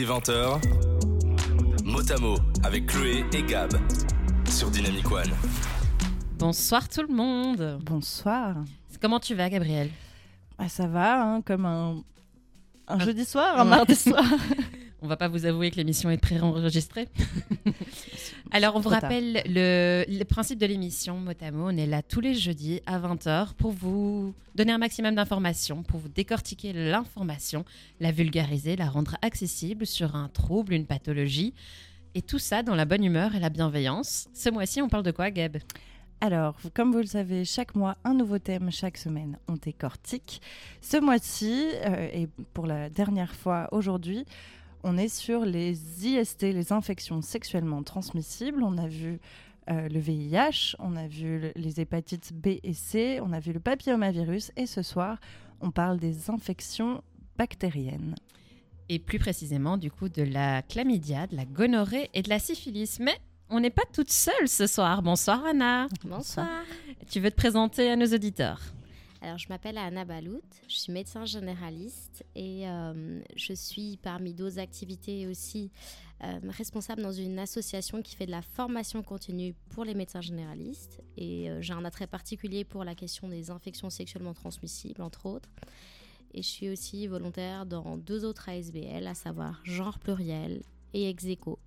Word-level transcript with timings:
Dès 0.00 0.06
20h, 0.06 0.62
Motamo 1.84 2.38
avec 2.62 2.86
Chloé 2.86 3.22
et 3.34 3.42
Gab 3.42 3.70
sur 4.48 4.70
Dynamic 4.70 5.10
One. 5.12 5.28
Bonsoir 6.38 6.88
tout 6.88 7.02
le 7.02 7.14
monde. 7.14 7.78
Bonsoir. 7.82 8.56
Comment 9.02 9.20
tu 9.20 9.34
vas, 9.34 9.50
Gabriel? 9.50 9.90
Ah, 10.56 10.70
Ça 10.70 10.86
va, 10.86 11.22
hein, 11.22 11.42
comme 11.42 11.66
un, 11.66 12.02
un 12.88 12.98
jeudi 12.98 13.26
soir, 13.26 13.60
un 13.60 13.66
mardi 13.66 13.94
soir. 13.94 14.24
On 15.02 15.06
va 15.06 15.18
pas 15.18 15.28
vous 15.28 15.44
avouer 15.44 15.70
que 15.70 15.76
l'émission 15.76 16.08
est 16.08 16.16
pré-enregistrée. 16.16 17.10
Alors, 18.52 18.74
on 18.74 18.80
vous 18.80 18.88
rappelle 18.88 19.42
le, 19.46 20.22
principe 20.24 20.58
de 20.58 20.66
l'émission 20.66 21.18
Motamo. 21.18 21.68
On 21.68 21.76
est 21.76 21.86
là 21.86 22.02
tous 22.02 22.20
les 22.20 22.34
jeudis 22.34 22.80
à 22.84 22.98
20h 22.98 23.54
pour 23.54 23.70
vous 23.70 24.34
donner 24.56 24.72
un 24.72 24.78
maximum 24.78 25.14
d'informations, 25.14 25.82
pour 25.84 26.00
vous 26.00 26.08
décortiquer 26.08 26.72
l'information, 26.72 27.64
la 28.00 28.10
vulgariser, 28.10 28.74
la 28.74 28.88
rendre 28.88 29.16
accessible 29.22 29.86
sur 29.86 30.16
un 30.16 30.28
trouble, 30.28 30.74
une 30.74 30.86
pathologie. 30.86 31.54
Et 32.16 32.22
tout 32.22 32.40
ça 32.40 32.64
dans 32.64 32.74
la 32.74 32.86
bonne 32.86 33.04
humeur 33.04 33.36
et 33.36 33.40
la 33.40 33.50
bienveillance. 33.50 34.26
Ce 34.34 34.50
mois-ci, 34.50 34.82
on 34.82 34.88
parle 34.88 35.04
de 35.04 35.12
quoi, 35.12 35.30
Gab? 35.30 35.58
Alors, 36.20 36.56
comme 36.74 36.92
vous 36.92 36.98
le 36.98 37.06
savez, 37.06 37.44
chaque 37.44 37.74
mois, 37.74 37.96
un 38.04 38.14
nouveau 38.14 38.38
thème, 38.38 38.70
chaque 38.70 38.98
semaine, 38.98 39.38
on 39.48 39.54
décortique. 39.54 40.42
Ce 40.82 40.98
mois-ci, 40.98 41.68
euh, 41.86 42.10
et 42.12 42.28
pour 42.52 42.66
la 42.66 42.90
dernière 42.90 43.34
fois 43.34 43.68
aujourd'hui, 43.72 44.26
on 44.82 44.96
est 44.96 45.08
sur 45.08 45.44
les 45.44 46.06
IST, 46.06 46.42
les 46.42 46.72
infections 46.72 47.22
sexuellement 47.22 47.82
transmissibles. 47.82 48.62
On 48.62 48.78
a 48.78 48.88
vu 48.88 49.20
euh, 49.70 49.88
le 49.88 50.00
VIH, 50.00 50.76
on 50.78 50.96
a 50.96 51.06
vu 51.06 51.52
les 51.54 51.80
hépatites 51.80 52.32
B 52.32 52.58
et 52.62 52.72
C, 52.72 53.20
on 53.22 53.32
a 53.32 53.40
vu 53.40 53.52
le 53.52 53.60
papillomavirus 53.60 54.52
et 54.56 54.66
ce 54.66 54.82
soir, 54.82 55.18
on 55.60 55.70
parle 55.70 55.98
des 55.98 56.30
infections 56.30 57.02
bactériennes. 57.36 58.14
Et 58.88 58.98
plus 58.98 59.18
précisément, 59.18 59.76
du 59.76 59.90
coup, 59.90 60.08
de 60.08 60.22
la 60.22 60.62
chlamydia, 60.62 61.26
de 61.28 61.36
la 61.36 61.44
gonorrhée 61.44 62.10
et 62.12 62.22
de 62.22 62.28
la 62.28 62.40
syphilis. 62.40 62.98
Mais 62.98 63.16
on 63.48 63.60
n'est 63.60 63.70
pas 63.70 63.84
toute 63.92 64.10
seule 64.10 64.48
ce 64.48 64.66
soir. 64.66 65.02
Bonsoir 65.02 65.44
Anna. 65.44 65.86
Bonsoir. 66.04 66.48
Tu 67.08 67.20
veux 67.20 67.30
te 67.30 67.36
présenter 67.36 67.90
à 67.90 67.96
nos 67.96 68.06
auditeurs? 68.06 68.60
Alors, 69.22 69.36
je 69.36 69.48
m'appelle 69.48 69.76
Anna 69.76 70.06
Balout, 70.06 70.42
je 70.66 70.76
suis 70.76 70.92
médecin 70.92 71.26
généraliste 71.26 72.24
et 72.34 72.66
euh, 72.66 73.20
je 73.36 73.52
suis 73.52 73.98
parmi 73.98 74.32
d'autres 74.32 74.58
activités 74.58 75.26
aussi 75.26 75.70
euh, 76.24 76.40
responsable 76.48 77.02
dans 77.02 77.12
une 77.12 77.38
association 77.38 78.00
qui 78.00 78.16
fait 78.16 78.24
de 78.24 78.30
la 78.30 78.40
formation 78.40 79.02
continue 79.02 79.54
pour 79.70 79.84
les 79.84 79.94
médecins 79.94 80.22
généralistes. 80.22 81.02
Et 81.18 81.50
euh, 81.50 81.60
j'ai 81.60 81.74
un 81.74 81.84
attrait 81.84 82.06
particulier 82.06 82.64
pour 82.64 82.82
la 82.82 82.94
question 82.94 83.28
des 83.28 83.50
infections 83.50 83.90
sexuellement 83.90 84.32
transmissibles, 84.32 85.02
entre 85.02 85.26
autres. 85.26 85.50
Et 86.32 86.40
je 86.40 86.48
suis 86.48 86.70
aussi 86.70 87.06
volontaire 87.06 87.66
dans 87.66 87.98
deux 87.98 88.24
autres 88.24 88.48
ASBL, 88.48 89.06
à 89.06 89.14
savoir 89.14 89.60
Genre 89.64 89.98
Pluriel 89.98 90.62
et 90.94 91.10
Execo. 91.10 91.58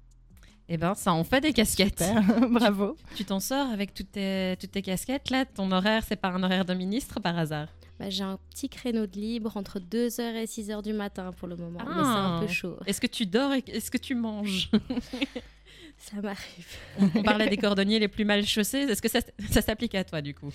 Eh 0.75 0.77
ben, 0.77 0.95
ça 0.95 1.13
en 1.13 1.23
fait 1.23 1.39
des 1.39 1.53
casquettes. 1.53 2.03
Bravo. 2.49 2.97
Tu 3.16 3.23
t'en 3.25 3.39
sors 3.39 3.67
avec 3.67 3.93
toutes 3.93 4.13
tes, 4.13 4.57
toutes 4.59 4.71
tes 4.71 4.81
casquettes 4.81 5.29
là? 5.29 5.45
Ton 5.45 5.71
horaire, 5.71 6.02
c'est 6.03 6.16
pas 6.16 6.29
un 6.29 6.41
horaire 6.41 6.66
de 6.66 6.73
ministre 6.73 7.19
par 7.19 7.38
hasard? 7.38 7.67
Bah, 7.99 8.09
J'ai 8.09 8.23
un 8.23 8.39
petit 8.49 8.69
créneau 8.69 9.05
de 9.05 9.16
libre 9.16 9.55
entre 9.55 9.79
2h 9.79 10.19
et 10.19 10.45
6h 10.45 10.81
du 10.81 10.94
matin 10.94 11.31
pour 11.31 11.47
le 11.47 11.57
moment, 11.57 11.77
mais 11.77 11.94
c'est 11.94 11.99
un 11.99 12.39
peu 12.39 12.47
ah. 12.49 12.51
chaud. 12.51 12.77
Est-ce 12.88 12.99
que 12.99 13.05
tu 13.05 13.27
dors 13.27 13.53
et 13.53 13.63
est-ce 13.67 13.91
que 13.91 13.99
tu 13.99 14.16
manges? 14.16 14.71
Ça 15.99 16.19
m'arrive. 16.23 16.77
On, 17.16 17.21
parlait 17.21 17.49
des 17.49 17.57
cordonniers 17.57 17.99
les 17.99 18.07
plus 18.07 18.25
mal 18.25 18.44
chaussés. 18.44 18.79
Est-ce 18.79 19.01
que 19.01 19.09
ça, 19.09 19.19
ça 19.51 19.61
s'applique 19.61 19.94
à 19.94 20.03
toi 20.03 20.21
du 20.21 20.33
coup? 20.33 20.51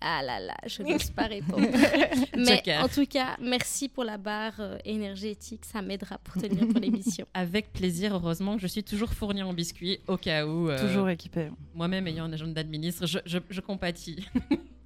Ah 0.00 0.22
là 0.22 0.40
là, 0.40 0.56
je 0.66 0.82
n'ose 0.82 1.10
pas 1.16 1.26
répondre. 1.26 1.66
Mais 2.36 2.62
en 2.78 2.88
tout 2.88 3.06
cas, 3.06 3.36
merci 3.40 3.88
pour 3.88 4.04
la 4.04 4.18
barre 4.18 4.54
euh, 4.60 4.78
énergétique. 4.84 5.64
Ça 5.64 5.82
m'aidera 5.82 6.18
pour 6.18 6.40
tenir 6.40 6.66
pour 6.68 6.80
l'émission. 6.80 7.26
Avec 7.34 7.72
plaisir, 7.72 8.14
heureusement 8.14 8.56
que 8.56 8.62
je 8.62 8.66
suis 8.66 8.84
toujours 8.84 9.12
fournie 9.12 9.42
en 9.42 9.52
biscuits 9.52 9.98
au 10.06 10.16
cas 10.16 10.46
où. 10.46 10.70
Euh, 10.70 10.80
toujours 10.80 11.08
équipée. 11.08 11.48
Moi-même 11.74 12.06
ayant 12.06 12.24
un 12.24 12.32
agent 12.32 12.46
d'administre, 12.48 13.06
je, 13.06 13.18
je, 13.26 13.38
je 13.48 13.60
compatis. 13.60 14.24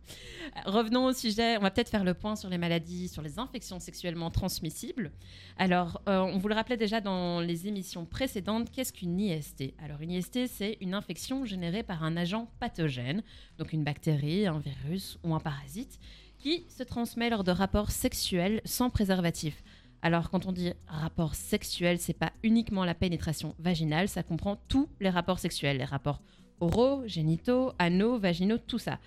Revenons 0.66 1.06
au 1.06 1.12
sujet. 1.12 1.56
On 1.56 1.60
va 1.60 1.70
peut-être 1.70 1.90
faire 1.90 2.04
le 2.04 2.14
point 2.14 2.36
sur 2.36 2.48
les 2.48 2.58
maladies, 2.58 3.08
sur 3.08 3.22
les 3.22 3.38
infections 3.38 3.80
sexuellement 3.80 4.30
transmissibles. 4.30 5.12
Alors, 5.58 6.02
euh, 6.08 6.20
on 6.20 6.38
vous 6.38 6.48
le 6.48 6.54
rappelait 6.54 6.76
déjà 6.76 7.00
dans 7.00 7.40
les 7.40 7.68
émissions 7.68 8.04
précédentes, 8.04 8.70
qu'est-ce 8.70 8.92
qu'une 8.92 9.20
IST 9.20 9.74
Alors, 9.82 10.00
une 10.00 10.10
IST, 10.10 10.46
c'est 10.46 10.78
une 10.80 10.94
infection 10.94 11.44
générée 11.44 11.82
par 11.82 12.02
un 12.02 12.16
agent 12.16 12.48
pathogène, 12.60 13.22
donc 13.58 13.72
une 13.72 13.84
bactérie, 13.84 14.46
un 14.46 14.58
virus 14.58 15.18
ou 15.24 15.34
un 15.34 15.40
parasite, 15.40 15.98
qui 16.38 16.64
se 16.68 16.82
transmet 16.82 17.30
lors 17.30 17.44
de 17.44 17.52
rapports 17.52 17.90
sexuels 17.90 18.60
sans 18.64 18.90
préservatif. 18.90 19.62
Alors, 20.02 20.28
quand 20.28 20.44
on 20.44 20.52
dit 20.52 20.72
rapport 20.86 21.34
sexuel, 21.34 21.98
c'est 21.98 22.12
pas 22.12 22.32
uniquement 22.42 22.84
la 22.84 22.94
pénétration 22.94 23.54
vaginale, 23.58 24.08
ça 24.08 24.22
comprend 24.22 24.56
tous 24.68 24.88
les 25.00 25.08
rapports 25.08 25.38
sexuels, 25.38 25.78
les 25.78 25.84
rapports 25.84 26.20
oraux, 26.60 27.02
génitaux, 27.06 27.72
anaux, 27.78 28.18
vaginaux, 28.18 28.58
tout 28.58 28.78
ça. 28.78 28.98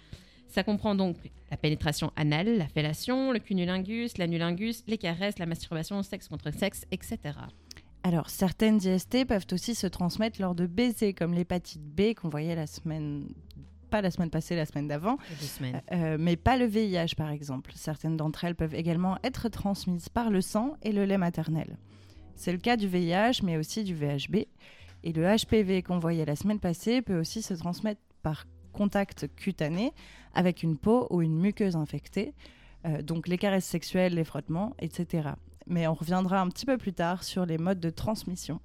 Ça 0.48 0.64
comprend 0.64 0.96
donc 0.96 1.18
la 1.52 1.58
pénétration 1.58 2.12
anale, 2.16 2.58
la 2.58 2.68
fellation, 2.68 3.32
le 3.32 3.40
cunnilingus, 3.40 4.18
l'anulingus, 4.18 4.84
les 4.88 4.98
caresses, 4.98 5.40
la 5.40 5.46
masturbation, 5.46 6.02
sexe 6.04 6.28
contre 6.28 6.52
sexe, 6.52 6.86
etc. 6.92 7.20
Alors, 8.04 8.30
certaines 8.30 8.78
IST 8.78 9.26
peuvent 9.26 9.48
aussi 9.52 9.76
se 9.76 9.88
transmettre 9.88 10.42
lors 10.42 10.56
de 10.56 10.66
baisers, 10.66 11.14
comme 11.14 11.34
l'hépatite 11.34 11.82
B 11.82 12.14
qu'on 12.14 12.30
voyait 12.30 12.56
la 12.56 12.68
semaine, 12.68 13.28
pas 13.90 14.02
la 14.02 14.12
semaine 14.12 14.30
passée, 14.30 14.56
la 14.56 14.66
semaine 14.66 14.88
d'avant, 14.88 15.18
euh, 15.62 15.72
euh, 15.92 16.18
mais 16.20 16.38
pas 16.38 16.58
le 16.58 16.66
VIH 16.66 17.16
par 17.18 17.32
exemple. 17.32 17.72
Certaines 17.76 18.16
d'entre 18.16 18.46
elles 18.46 18.56
peuvent 18.56 18.76
également 18.76 19.18
être 19.24 19.50
transmises 19.50 20.10
par 20.10 20.30
le 20.30 20.42
sang 20.42 20.78
et 20.84 20.92
le 20.92 21.06
lait 21.06 21.18
maternel. 21.18 21.78
C'est 22.36 22.52
le 22.52 22.60
cas 22.60 22.78
du 22.78 22.88
VIH, 22.88 23.42
mais 23.44 23.58
aussi 23.58 23.84
du 23.84 23.96
VHB. 23.96 24.46
Et 25.04 25.14
le 25.14 25.24
HPV 25.24 25.84
qu'on 25.84 26.00
voyait 26.00 26.26
la 26.26 26.36
semaine 26.36 26.60
passée 26.60 27.02
peut 27.02 27.20
aussi 27.20 27.42
se 27.42 27.54
transmettre 27.54 28.02
par 28.24 28.46
contact 28.78 29.28
cutané 29.36 29.92
avec 30.36 30.62
une 30.62 30.78
peau 30.78 31.08
ou 31.10 31.24
une 31.24 31.36
muqueuse 31.36 31.76
infectée, 31.76 32.34
euh, 32.86 33.02
donc 33.02 33.28
les 33.28 33.40
caresses 33.40 33.66
sexuelles, 33.66 34.14
les 34.14 34.24
frottements, 34.24 34.76
etc. 34.78 35.30
Mais 35.66 35.88
on 35.88 35.96
reviendra 35.96 36.40
un 36.40 36.48
petit 36.50 36.68
peu 36.68 36.78
plus 36.78 36.94
tard 36.94 37.24
sur 37.24 37.48
les 37.48 37.58
modes 37.58 37.80
de 37.80 37.90
transmission. 37.90 38.62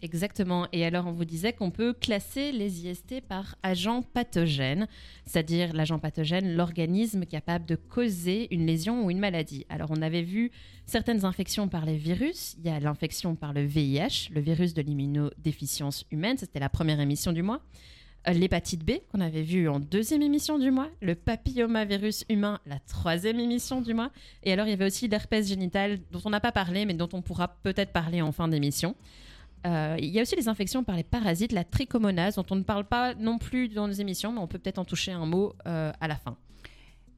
Exactement. 0.00 0.66
Et 0.72 0.84
alors, 0.84 1.06
on 1.06 1.12
vous 1.12 1.24
disait 1.24 1.52
qu'on 1.52 1.70
peut 1.70 1.92
classer 1.92 2.50
les 2.50 2.86
IST 2.86 3.20
par 3.28 3.54
agent 3.62 4.02
pathogène, 4.02 4.88
c'est-à-dire 5.26 5.72
l'agent 5.74 6.00
pathogène, 6.00 6.56
l'organisme 6.56 7.24
capable 7.24 7.66
de 7.66 7.76
causer 7.76 8.48
une 8.52 8.66
lésion 8.66 9.04
ou 9.04 9.12
une 9.12 9.20
maladie. 9.20 9.64
Alors, 9.68 9.92
on 9.92 10.02
avait 10.02 10.22
vu 10.22 10.50
certaines 10.86 11.24
infections 11.24 11.68
par 11.68 11.84
les 11.84 11.96
virus. 11.96 12.56
Il 12.58 12.64
y 12.64 12.68
a 12.68 12.80
l'infection 12.80 13.36
par 13.36 13.52
le 13.52 13.62
VIH, 13.64 14.30
le 14.32 14.40
virus 14.40 14.74
de 14.74 14.82
l'immunodéficience 14.82 16.04
humaine. 16.10 16.36
C'était 16.36 16.58
la 16.58 16.68
première 16.68 16.98
émission 16.98 17.32
du 17.32 17.42
mois. 17.42 17.62
L'hépatite 18.26 18.84
B 18.84 18.92
qu'on 19.10 19.20
avait 19.20 19.42
vu 19.42 19.68
en 19.68 19.80
deuxième 19.80 20.22
émission 20.22 20.58
du 20.58 20.70
mois, 20.70 20.88
le 21.00 21.16
papillomavirus 21.16 22.24
humain, 22.28 22.60
la 22.66 22.78
troisième 22.78 23.40
émission 23.40 23.80
du 23.80 23.94
mois, 23.94 24.10
et 24.44 24.52
alors 24.52 24.66
il 24.66 24.70
y 24.70 24.72
avait 24.74 24.86
aussi 24.86 25.08
l'herpès 25.08 25.48
génital 25.48 25.98
dont 26.12 26.20
on 26.24 26.30
n'a 26.30 26.38
pas 26.38 26.52
parlé 26.52 26.86
mais 26.86 26.94
dont 26.94 27.08
on 27.12 27.20
pourra 27.20 27.48
peut-être 27.48 27.92
parler 27.92 28.22
en 28.22 28.30
fin 28.30 28.46
d'émission. 28.46 28.94
Euh, 29.66 29.96
il 29.98 30.06
y 30.06 30.18
a 30.18 30.22
aussi 30.22 30.36
les 30.36 30.48
infections 30.48 30.84
par 30.84 30.96
les 30.96 31.02
parasites, 31.02 31.52
la 31.52 31.64
trichomonase, 31.64 32.36
dont 32.36 32.46
on 32.50 32.56
ne 32.56 32.62
parle 32.62 32.84
pas 32.84 33.14
non 33.14 33.38
plus 33.38 33.68
dans 33.68 33.86
nos 33.86 33.92
émissions, 33.92 34.32
mais 34.32 34.40
on 34.40 34.46
peut 34.46 34.58
peut-être 34.58 34.78
en 34.78 34.84
toucher 34.84 35.12
un 35.12 35.26
mot 35.26 35.54
euh, 35.66 35.92
à 36.00 36.08
la 36.08 36.16
fin. 36.16 36.36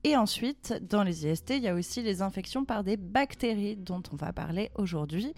Et 0.04 0.16
ensuite, 0.16 0.74
dans 0.82 1.02
les 1.02 1.26
IST, 1.26 1.54
il 1.56 1.62
y 1.62 1.68
a 1.68 1.74
aussi 1.74 2.02
les 2.02 2.20
infections 2.20 2.66
par 2.66 2.84
des 2.84 2.98
bactéries 2.98 3.76
dont 3.76 4.02
on 4.12 4.16
va 4.16 4.34
parler 4.34 4.70
aujourd'hui, 4.74 5.32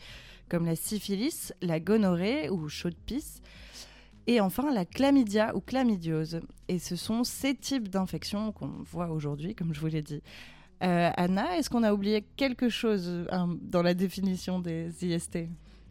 comme 0.48 0.66
la 0.66 0.74
syphilis, 0.74 1.52
la 1.62 1.78
gonorrhée 1.78 2.50
ou 2.50 2.68
chaude 2.68 2.96
pisse. 3.06 3.40
Et 4.26 4.40
enfin, 4.40 4.72
la 4.72 4.84
chlamydia 4.84 5.54
ou 5.54 5.60
chlamydiose. 5.60 6.40
Et 6.68 6.78
ce 6.78 6.96
sont 6.96 7.24
ces 7.24 7.54
types 7.54 7.88
d'infections 7.88 8.52
qu'on 8.52 8.72
voit 8.82 9.10
aujourd'hui, 9.10 9.54
comme 9.54 9.72
je 9.72 9.80
vous 9.80 9.86
l'ai 9.86 10.02
dit. 10.02 10.22
Euh, 10.82 11.10
Anna, 11.16 11.56
est-ce 11.56 11.70
qu'on 11.70 11.84
a 11.84 11.92
oublié 11.92 12.26
quelque 12.36 12.68
chose 12.68 13.26
hein, 13.30 13.56
dans 13.62 13.82
la 13.82 13.94
définition 13.94 14.58
des 14.58 14.92
IST 15.02 15.48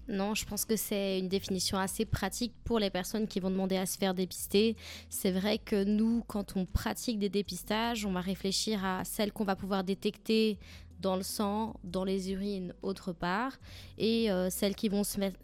non, 0.08 0.36
je 0.36 0.46
pense 0.46 0.66
que 0.66 0.76
c'est 0.76 1.18
une 1.18 1.30
définition 1.30 1.80
assez 1.80 2.06
pratique 2.06 2.54
pour 2.64 2.78
les 2.78 2.92
personnes 2.92 3.28
qui 3.28 3.40
vont 3.40 3.50
demander 3.50 3.78
à 3.78 3.88
se 3.88 3.98
faire 3.98 4.14
dépister. 4.14 4.76
C'est 5.10 5.32
vrai 5.32 5.58
que 5.58 5.84
nous, 5.84 6.24
quand 6.28 6.56
on 6.56 6.68
pratique 6.68 7.18
des 7.18 7.30
dépistages, 7.30 8.06
on 8.06 8.12
va 8.12 8.22
réfléchir 8.22 8.86
à 8.86 9.04
celles 9.04 9.32
qu'on 9.32 9.46
va 9.46 9.56
pouvoir 9.56 9.84
détecter 9.84 10.60
dans 11.00 11.16
le 11.16 11.24
sang, 11.24 11.74
dans 11.84 12.04
les 12.04 12.32
urines, 12.32 12.74
autre 12.84 13.14
part, 13.14 13.58
et 13.98 14.32
euh, 14.32 14.52
celles 14.52 14.76
qui 14.76 14.90
vont 14.90 15.04
se 15.04 15.20
mettre 15.20 15.40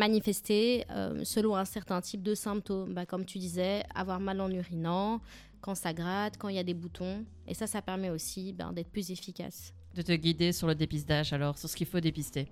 manifester 0.00 0.84
euh, 0.90 1.20
selon 1.24 1.56
un 1.56 1.66
certain 1.66 2.00
type 2.00 2.22
de 2.22 2.34
symptômes. 2.34 2.94
Bah, 2.94 3.06
comme 3.06 3.24
tu 3.24 3.38
disais, 3.38 3.84
avoir 3.94 4.18
mal 4.18 4.40
en 4.40 4.50
urinant, 4.50 5.20
quand 5.60 5.74
ça 5.74 5.92
gratte, 5.92 6.38
quand 6.38 6.48
il 6.48 6.56
y 6.56 6.58
a 6.58 6.64
des 6.64 6.74
boutons. 6.74 7.24
Et 7.46 7.54
ça, 7.54 7.66
ça 7.66 7.82
permet 7.82 8.10
aussi 8.10 8.52
ben, 8.52 8.72
d'être 8.72 8.90
plus 8.90 9.10
efficace. 9.10 9.74
De 9.94 10.02
te 10.02 10.12
guider 10.12 10.52
sur 10.52 10.66
le 10.66 10.74
dépistage, 10.74 11.32
alors, 11.32 11.58
sur 11.58 11.68
ce 11.68 11.76
qu'il 11.76 11.86
faut 11.86 12.00
dépister. 12.00 12.48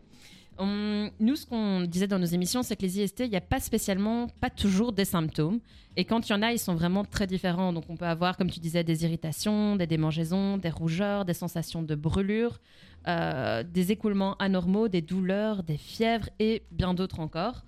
Nous, 0.66 1.36
ce 1.36 1.46
qu'on 1.46 1.82
disait 1.82 2.06
dans 2.06 2.18
nos 2.18 2.26
émissions, 2.26 2.62
c'est 2.62 2.76
que 2.76 2.82
les 2.82 3.00
IST, 3.00 3.20
il 3.20 3.30
n'y 3.30 3.36
a 3.36 3.40
pas 3.40 3.60
spécialement, 3.60 4.28
pas 4.40 4.50
toujours 4.50 4.92
des 4.92 5.04
symptômes. 5.04 5.60
Et 5.96 6.04
quand 6.04 6.28
il 6.28 6.32
y 6.32 6.34
en 6.34 6.42
a, 6.42 6.52
ils 6.52 6.58
sont 6.58 6.74
vraiment 6.74 7.04
très 7.04 7.26
différents. 7.26 7.72
Donc, 7.72 7.84
on 7.88 7.96
peut 7.96 8.06
avoir, 8.06 8.36
comme 8.36 8.50
tu 8.50 8.60
disais, 8.60 8.84
des 8.84 9.04
irritations, 9.04 9.76
des 9.76 9.86
démangeaisons, 9.86 10.56
des 10.56 10.70
rougeurs, 10.70 11.24
des 11.24 11.34
sensations 11.34 11.82
de 11.82 11.94
brûlure, 11.94 12.60
euh, 13.06 13.62
des 13.62 13.92
écoulements 13.92 14.36
anormaux, 14.38 14.88
des 14.88 15.02
douleurs, 15.02 15.62
des 15.62 15.76
fièvres 15.76 16.28
et 16.38 16.62
bien 16.70 16.94
d'autres 16.94 17.20
encore. 17.20 17.64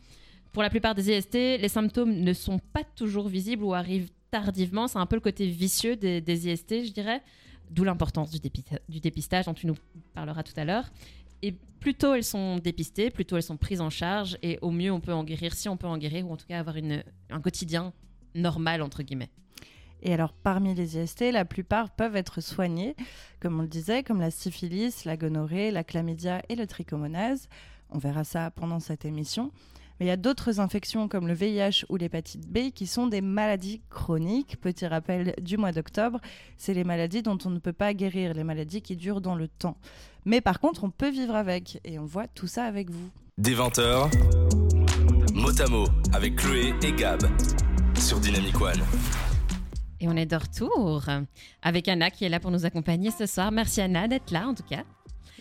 Pour 0.52 0.62
la 0.62 0.70
plupart 0.70 0.94
des 0.94 1.10
IST, 1.10 1.34
les 1.34 1.68
symptômes 1.68 2.12
ne 2.12 2.32
sont 2.32 2.58
pas 2.72 2.82
toujours 2.96 3.28
visibles 3.28 3.62
ou 3.62 3.72
arrivent 3.72 4.10
tardivement. 4.30 4.88
C'est 4.88 4.98
un 4.98 5.06
peu 5.06 5.16
le 5.16 5.20
côté 5.20 5.46
vicieux 5.46 5.96
des, 5.96 6.48
IST, 6.48 6.84
je 6.86 6.92
dirais. 6.92 7.22
D'où 7.70 7.84
l'importance 7.84 8.32
du, 8.32 9.00
dépistage 9.00 9.44
dont 9.44 9.54
tu 9.54 9.68
nous 9.68 9.76
parleras 10.12 10.42
tout 10.42 10.52
à 10.56 10.64
l'heure. 10.64 10.90
Et 11.42 11.54
plus 11.80 11.94
tôt 11.94 12.14
elles 12.14 12.24
sont 12.24 12.58
dépistées, 12.58 13.10
plus 13.10 13.24
tôt 13.24 13.36
elles 13.36 13.42
sont 13.42 13.56
prises 13.56 13.80
en 13.80 13.90
charge, 13.90 14.38
et 14.42 14.58
au 14.62 14.70
mieux 14.70 14.92
on 14.92 15.00
peut 15.00 15.12
en 15.12 15.24
guérir, 15.24 15.54
si 15.54 15.68
on 15.68 15.76
peut 15.76 15.86
en 15.86 15.98
guérir, 15.98 16.28
ou 16.28 16.32
en 16.32 16.36
tout 16.36 16.46
cas 16.46 16.58
avoir 16.58 16.76
une, 16.76 17.02
un 17.30 17.40
quotidien 17.40 17.92
normal, 18.34 18.82
entre 18.82 19.02
guillemets. 19.02 19.30
Et 20.02 20.14
alors, 20.14 20.32
parmi 20.32 20.74
les 20.74 20.96
IST, 20.96 21.30
la 21.32 21.44
plupart 21.44 21.90
peuvent 21.90 22.16
être 22.16 22.40
soignés, 22.40 22.96
comme 23.38 23.58
on 23.58 23.62
le 23.62 23.68
disait, 23.68 24.02
comme 24.02 24.20
la 24.20 24.30
syphilis, 24.30 25.04
la 25.04 25.16
gonorrhée, 25.16 25.70
la 25.70 25.84
chlamydia 25.84 26.42
et 26.48 26.56
le 26.56 26.66
trichomonase. 26.66 27.48
On 27.90 27.98
verra 27.98 28.24
ça 28.24 28.50
pendant 28.50 28.80
cette 28.80 29.04
émission. 29.04 29.52
Mais 30.00 30.06
il 30.06 30.08
y 30.08 30.12
a 30.12 30.16
d'autres 30.16 30.60
infections 30.60 31.08
comme 31.08 31.28
le 31.28 31.34
VIH 31.34 31.84
ou 31.90 31.96
l'hépatite 31.96 32.48
B 32.48 32.70
qui 32.74 32.86
sont 32.86 33.06
des 33.06 33.20
maladies 33.20 33.82
chroniques. 33.90 34.58
Petit 34.58 34.86
rappel 34.86 35.34
du 35.42 35.58
mois 35.58 35.72
d'octobre, 35.72 36.20
c'est 36.56 36.72
les 36.72 36.84
maladies 36.84 37.22
dont 37.22 37.36
on 37.44 37.50
ne 37.50 37.58
peut 37.58 37.74
pas 37.74 37.92
guérir, 37.92 38.32
les 38.32 38.42
maladies 38.42 38.80
qui 38.80 38.96
durent 38.96 39.20
dans 39.20 39.34
le 39.34 39.46
temps. 39.46 39.76
Mais 40.24 40.40
par 40.40 40.58
contre, 40.58 40.84
on 40.84 40.90
peut 40.90 41.10
vivre 41.10 41.34
avec 41.34 41.80
et 41.84 41.98
on 41.98 42.06
voit 42.06 42.28
tout 42.28 42.46
ça 42.46 42.64
avec 42.64 42.88
vous. 42.88 43.10
Des 43.36 43.54
20h, 43.54 44.10
mot 45.34 45.60
à 45.60 45.66
mot 45.68 45.86
avec 46.14 46.36
Chloé 46.36 46.72
et 46.82 46.92
Gab 46.92 47.20
sur 47.98 48.20
Dynamic 48.20 48.58
One. 48.58 48.80
Et 50.00 50.08
on 50.08 50.16
est 50.16 50.24
de 50.24 50.36
retour 50.36 51.04
avec 51.60 51.88
Anna 51.88 52.10
qui 52.10 52.24
est 52.24 52.30
là 52.30 52.40
pour 52.40 52.50
nous 52.50 52.64
accompagner 52.64 53.10
ce 53.10 53.26
soir. 53.26 53.52
Merci 53.52 53.82
Anna 53.82 54.08
d'être 54.08 54.30
là 54.30 54.48
en 54.48 54.54
tout 54.54 54.62
cas. 54.62 54.84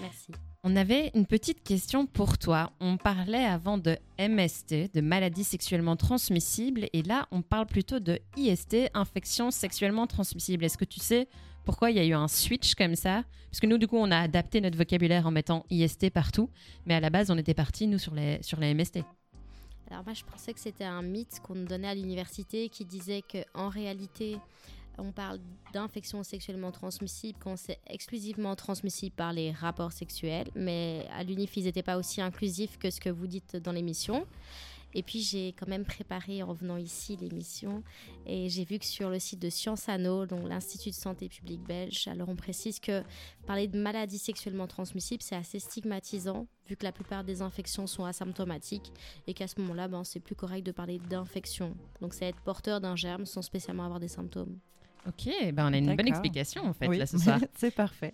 Merci. 0.01 0.33
On 0.61 0.75
avait 0.75 1.09
une 1.15 1.25
petite 1.25 1.63
question 1.63 2.05
pour 2.05 2.37
toi. 2.37 2.73
On 2.81 2.97
parlait 2.97 3.45
avant 3.45 3.77
de 3.77 3.97
MST, 4.19 4.93
de 4.93 4.99
maladies 4.99 5.45
sexuellement 5.45 5.95
transmissibles, 5.95 6.87
et 6.91 7.01
là 7.01 7.29
on 7.31 7.41
parle 7.41 7.65
plutôt 7.65 8.01
de 8.01 8.19
IST, 8.35 8.89
infection 8.93 9.51
sexuellement 9.51 10.05
transmissible. 10.05 10.65
Est-ce 10.65 10.77
que 10.77 10.83
tu 10.83 10.99
sais 10.99 11.29
pourquoi 11.63 11.91
il 11.91 11.97
y 11.97 11.99
a 11.99 12.05
eu 12.05 12.13
un 12.13 12.27
switch 12.27 12.75
comme 12.75 12.95
ça? 12.95 13.23
Parce 13.49 13.61
que 13.61 13.67
nous, 13.67 13.77
du 13.77 13.87
coup, 13.87 13.95
on 13.95 14.11
a 14.11 14.17
adapté 14.17 14.59
notre 14.59 14.77
vocabulaire 14.77 15.25
en 15.27 15.31
mettant 15.31 15.65
IST 15.69 16.09
partout, 16.09 16.49
mais 16.85 16.93
à 16.93 16.99
la 16.99 17.09
base, 17.09 17.31
on 17.31 17.37
était 17.37 17.53
parti, 17.53 17.87
nous, 17.87 17.97
sur 17.97 18.13
les, 18.13 18.43
sur 18.43 18.59
MST. 18.59 18.99
Alors 19.89 20.03
moi, 20.03 20.13
je 20.13 20.23
pensais 20.25 20.53
que 20.53 20.59
c'était 20.59 20.83
un 20.83 21.01
mythe 21.01 21.39
qu'on 21.41 21.55
donnait 21.55 21.87
à 21.87 21.95
l'université 21.95 22.67
qui 22.67 22.83
disait 22.83 23.21
qu'en 23.21 23.69
réalité, 23.69 24.37
on 24.99 25.11
parle 25.11 25.39
d'infections 25.73 26.23
sexuellement 26.23 26.71
transmissibles 26.71 27.39
quand 27.39 27.57
c'est 27.57 27.79
exclusivement 27.87 28.55
transmissible 28.55 29.15
par 29.15 29.33
les 29.33 29.51
rapports 29.51 29.91
sexuels, 29.91 30.49
mais 30.55 31.07
à 31.11 31.23
l'UNIF, 31.23 31.57
ils 31.57 31.65
n'étaient 31.65 31.83
pas 31.83 31.97
aussi 31.97 32.21
inclusifs 32.21 32.77
que 32.77 32.89
ce 32.89 32.99
que 32.99 33.09
vous 33.09 33.27
dites 33.27 33.55
dans 33.55 33.71
l'émission. 33.71 34.25
Et 34.93 35.03
puis 35.03 35.21
j'ai 35.21 35.53
quand 35.53 35.67
même 35.67 35.85
préparé 35.85 36.41
en 36.41 36.51
venant 36.53 36.77
ici 36.77 37.15
l'émission 37.15 37.83
et 38.25 38.49
j'ai 38.49 38.65
vu 38.65 38.79
que 38.79 38.85
sur 38.85 39.09
le 39.09 39.19
site 39.19 39.39
de 39.39 39.49
Sciences 39.49 39.87
Anno, 39.87 40.25
donc 40.25 40.47
l'Institut 40.49 40.89
de 40.89 40.95
santé 40.95 41.29
publique 41.29 41.61
belge, 41.61 42.07
alors 42.07 42.27
on 42.27 42.35
précise 42.35 42.79
que 42.79 43.03
parler 43.45 43.67
de 43.67 43.79
maladies 43.79 44.17
sexuellement 44.17 44.65
transmissibles, 44.65 45.21
c'est 45.21 45.35
assez 45.35 45.59
stigmatisant 45.59 46.47
vu 46.67 46.75
que 46.75 46.85
la 46.85 46.91
plupart 46.91 47.23
des 47.23 47.41
infections 47.41 47.85
sont 47.85 48.05
asymptomatiques 48.05 48.91
et 49.27 49.33
qu'à 49.33 49.47
ce 49.47 49.59
moment-là, 49.61 49.87
ben, 49.87 50.03
c'est 50.03 50.19
plus 50.19 50.35
correct 50.35 50.65
de 50.65 50.71
parler 50.71 50.99
d'infection. 50.99 51.75
Donc 52.01 52.13
c'est 52.13 52.25
être 52.25 52.41
porteur 52.41 52.81
d'un 52.81 52.95
germe 52.95 53.25
sans 53.25 53.41
spécialement 53.41 53.83
avoir 53.83 53.99
des 53.99 54.07
symptômes. 54.07 54.59
Ok, 55.07 55.29
ben 55.53 55.69
on 55.69 55.73
a 55.73 55.77
une 55.77 55.95
bonne 55.95 56.07
explication 56.07 56.65
en 56.65 56.73
fait 56.73 56.87
là 56.87 57.05
ce 57.05 57.17
soir. 57.19 57.39
c'est 57.55 57.73
parfait. 57.73 58.13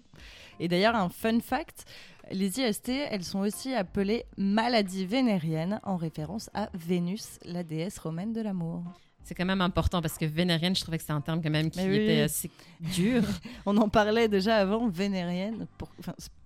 Et 0.59 0.67
d'ailleurs, 0.67 0.95
un 0.95 1.09
fun 1.09 1.39
fact 1.41 1.85
les 2.31 2.59
IST, 2.59 2.89
elles 2.89 3.23
sont 3.23 3.39
aussi 3.39 3.73
appelées 3.73 4.25
maladies 4.37 5.05
vénériennes 5.05 5.79
en 5.83 5.95
référence 5.95 6.49
à 6.53 6.69
Vénus, 6.73 7.39
la 7.45 7.63
déesse 7.63 7.97
romaine 7.99 8.33
de 8.33 8.41
l'amour. 8.41 8.83
C'est 9.23 9.33
quand 9.33 9.45
même 9.45 9.61
important 9.61 10.01
parce 10.01 10.17
que 10.17 10.25
vénérienne, 10.25 10.75
je 10.75 10.81
trouvais 10.81 10.99
que 10.99 11.03
c'est 11.03 11.11
un 11.11 11.21
terme 11.21 11.41
quand 11.41 11.49
même 11.49 11.71
qui 11.71 11.81
était 11.81 12.21
assez 12.21 12.51
dur. 12.79 13.23
On 13.65 13.75
en 13.77 13.89
parlait 13.89 14.27
déjà 14.27 14.57
avant, 14.57 14.87
vénérienne. 14.87 15.65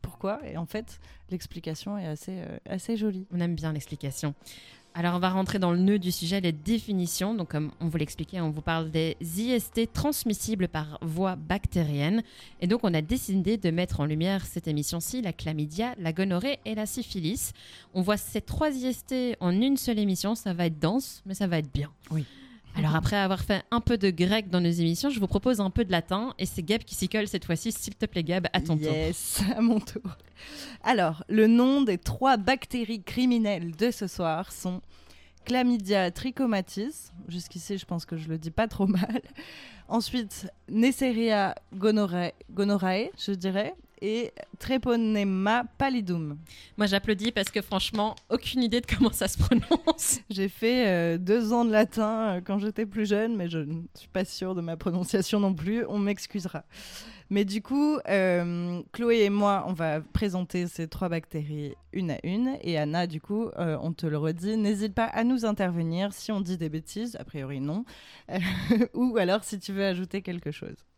pourquoi? 0.02 0.40
Et 0.48 0.56
en 0.56 0.66
fait, 0.66 1.00
l'explication 1.30 1.98
est 1.98 2.08
assez, 2.08 2.40
euh, 2.40 2.58
assez 2.66 2.96
jolie. 2.96 3.28
On 3.32 3.40
aime 3.42 3.56
bien 3.56 3.74
l'explication. 3.74 4.34
Alors, 4.96 5.16
on 5.16 5.20
va 5.20 5.30
rentrer 5.30 5.60
dans 5.60 5.72
le 5.72 5.78
nœud 5.78 6.00
du 6.00 6.12
sujet, 6.12 6.42
les 6.42 6.52
définitions. 6.52 7.34
Donc, 7.34 7.50
comme 7.50 7.72
on 7.80 7.88
vous 7.88 7.98
l'expliquait, 7.98 8.42
on 8.42 8.50
vous 8.50 8.62
parle 8.62 8.90
des 8.90 9.16
IST 9.22 9.94
transmissibles 9.94 10.68
par 10.68 10.98
voie 11.02 11.36
bactérienne. 11.36 12.24
Et 12.60 12.68
donc, 12.68 12.82
on 12.84 12.94
a 12.94 13.02
décidé 13.02 13.58
de 13.58 13.70
mettre 13.70 14.00
en 14.00 14.06
lumière 14.06 14.46
cette 14.46 14.68
émission-ci 14.68 15.22
la 15.22 15.32
chlamydia, 15.32 15.94
la 16.00 16.12
gonorrhée 16.12 16.60
et 16.66 16.76
la 16.76 16.86
syphilis. 16.86 17.54
On 17.94 18.02
voit 18.02 18.18
ces 18.18 18.42
trois 18.42 18.72
IST 18.72 19.38
en 19.40 19.52
une 19.52 19.78
seule 19.78 20.00
émission. 20.00 20.36
Ça 20.36 20.54
va 20.54 20.66
être 20.66 20.80
dense, 20.80 21.22
mais 21.26 21.34
ça 21.34 21.48
va 21.48 21.60
être 21.60 21.72
bien. 21.72 21.92
Oui. 22.12 22.26
Alors 22.80 22.96
après 22.96 23.18
avoir 23.18 23.42
fait 23.42 23.64
un 23.72 23.82
peu 23.82 23.98
de 23.98 24.10
grec 24.10 24.50
dans 24.50 24.62
nos 24.62 24.70
émissions, 24.70 25.10
je 25.10 25.20
vous 25.20 25.28
propose 25.28 25.60
un 25.60 25.70
peu 25.70 25.84
de 25.84 25.92
latin 25.92 26.34
et 26.40 26.46
c'est 26.46 26.64
Gab 26.64 26.84
qui 26.84 26.96
s'y 26.96 27.10
colle 27.10 27.28
cette 27.28 27.46
fois-ci. 27.46 27.72
S'il 27.72 27.96
te 27.96 28.06
plaît 28.06 28.24
Gab, 28.24 28.48
à 28.54 28.62
ton 28.62 28.78
tour. 28.78 28.92
Yes, 28.92 29.42
à 29.56 29.62
mon 29.62 29.80
tour. 29.80 30.18
Alors, 30.84 31.24
le 31.28 31.48
nom 31.48 31.82
des 31.82 31.98
trois 31.98 32.38
bactéries 32.38 33.04
criminelles 33.04 33.76
de 33.76 33.92
ce 33.92 34.08
soir 34.08 34.52
sont 34.52 34.82
Chlamydia 35.46 36.12
trichomatis. 36.12 37.12
Jusqu'ici, 37.28 37.78
je 37.78 37.86
pense 37.86 38.06
que 38.06 38.18
je 38.18 38.30
le 38.30 38.38
dis 38.38 38.52
pas 38.52 38.68
trop 38.68 38.88
mal. 38.88 39.22
Ensuite, 39.88 40.48
Neisseria 40.70 41.56
gonorrhoeae, 41.74 42.34
gonorrhoeae 42.52 43.10
je 43.18 43.32
dirais 43.32 43.74
et 44.02 44.32
Treponema 44.60 45.64
pallidum. 45.78 46.38
Moi, 46.78 46.88
j'applaudis 46.88 47.32
parce 47.32 47.50
que 47.50 47.62
franchement, 47.62 48.16
aucune 48.30 48.64
idée 48.64 48.82
de 48.82 48.86
comment 48.86 49.12
ça 49.12 49.28
se 49.28 49.38
prononce. 49.38 50.20
J'ai 50.30 50.50
fait 50.50 50.88
euh, 50.88 51.18
deux 51.18 51.54
ans 51.54 51.66
de 51.66 51.72
latin 51.72 52.38
euh, 52.38 52.42
quand 52.44 52.60
j'étais 52.60 52.86
plus 52.86 53.08
jeune, 53.08 53.36
mais 53.36 53.50
je 53.50 53.60
ne 53.60 53.82
suis 53.96 54.10
pas 54.10 54.26
sûre 54.26 54.56
de 54.56 54.62
ma 54.62 54.78
prononciation 54.78 55.40
non 55.40 55.54
plus. 55.54 55.86
On 55.88 55.98
m'excusera. 55.98 56.64
Mais 57.30 57.46
du 57.46 57.62
coup, 57.62 58.00
euh, 58.10 58.82
Chloé 58.92 59.24
et 59.24 59.30
moi, 59.30 59.64
on 59.68 59.74
va 59.74 60.02
présenter 60.02 60.68
ces 60.68 60.88
trois 60.88 61.10
bactéries 61.10 61.76
une 61.94 62.12
à 62.12 62.18
une. 62.24 62.58
Et 62.62 62.78
Anna, 62.78 63.06
du 63.06 63.22
coup, 63.22 63.50
on 63.56 63.94
te 63.94 64.08
le 64.08 64.18
redit, 64.18 64.58
n'hésite 64.58 64.96
pas 64.96 65.06
à 65.06 65.24
nous 65.24 65.46
intervenir 65.46 66.12
si 66.12 66.32
on 66.32 66.42
dit 66.42 66.58
des 66.58 66.70
bêtises, 66.70 67.16
a 67.20 67.24
priori 67.24 67.60
non, 67.60 67.86
ou 68.96 69.18
alors 69.18 69.44
si 69.44 69.60
tu 69.60 69.74
veux 69.74 69.86
ajouter 69.86 70.24
quelque 70.24 70.50
chose. 70.52 70.89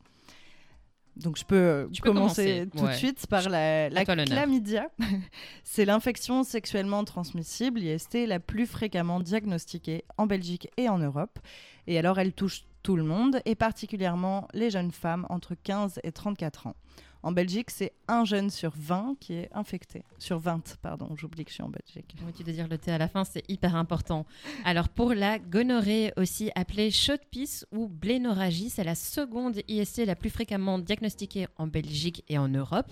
Donc 1.17 1.37
je 1.37 1.45
peux 1.45 1.55
euh, 1.55 1.87
commencer, 2.01 2.67
tout 2.75 2.87
de 2.87 2.93
suite 2.93 3.27
par 3.27 3.49
la, 3.49 3.89
la 3.89 4.05
chlamydia. 4.05 4.87
C'est 5.63 5.85
l'infection 5.85 6.43
sexuellement 6.43 7.03
transmissible, 7.03 7.81
IST, 7.81 8.27
la 8.27 8.39
plus 8.39 8.65
fréquemment 8.65 9.19
diagnostiquée 9.19 10.05
en 10.17 10.25
Belgique 10.25 10.69
et 10.77 10.89
en 10.89 10.97
Europe. 10.97 11.39
Et 11.87 11.97
alors 11.99 12.19
elle 12.19 12.33
touche 12.33 12.63
tout 12.83 12.95
le 12.95 13.03
monde, 13.03 13.41
et 13.45 13.55
particulièrement 13.55 14.47
les 14.53 14.69
jeunes 14.69 14.91
femmes 14.91 15.25
entre 15.29 15.55
15 15.55 15.99
et 16.03 16.11
34 16.11 16.67
ans. 16.67 16.75
En 17.23 17.31
Belgique, 17.31 17.69
c'est 17.69 17.93
un 18.07 18.25
jeune 18.25 18.49
sur 18.49 18.73
20 18.75 19.15
qui 19.19 19.33
est 19.33 19.49
infecté. 19.53 20.03
Sur 20.17 20.39
20, 20.39 20.77
pardon, 20.81 21.15
j'oublie 21.15 21.45
que 21.45 21.51
je 21.51 21.55
suis 21.55 21.63
en 21.63 21.69
Belgique. 21.69 22.15
Oui, 22.25 22.33
tu 22.35 22.43
dois 22.43 22.53
dire 22.53 22.67
le 22.67 22.77
T 22.77 22.91
à 22.91 22.97
la 22.97 23.07
fin, 23.07 23.23
c'est 23.23 23.43
hyper 23.47 23.75
important. 23.75 24.25
Alors, 24.65 24.89
pour 24.89 25.13
la 25.13 25.37
gonorrhée, 25.37 26.13
aussi 26.17 26.51
appelée 26.55 26.89
chaude-pisse 26.89 27.65
ou 27.71 27.87
blénorragie, 27.87 28.71
c'est 28.71 28.83
la 28.83 28.95
seconde 28.95 29.61
IST 29.67 30.05
la 30.05 30.15
plus 30.15 30.31
fréquemment 30.31 30.79
diagnostiquée 30.79 31.47
en 31.57 31.67
Belgique 31.67 32.23
et 32.27 32.39
en 32.39 32.47
Europe. 32.47 32.91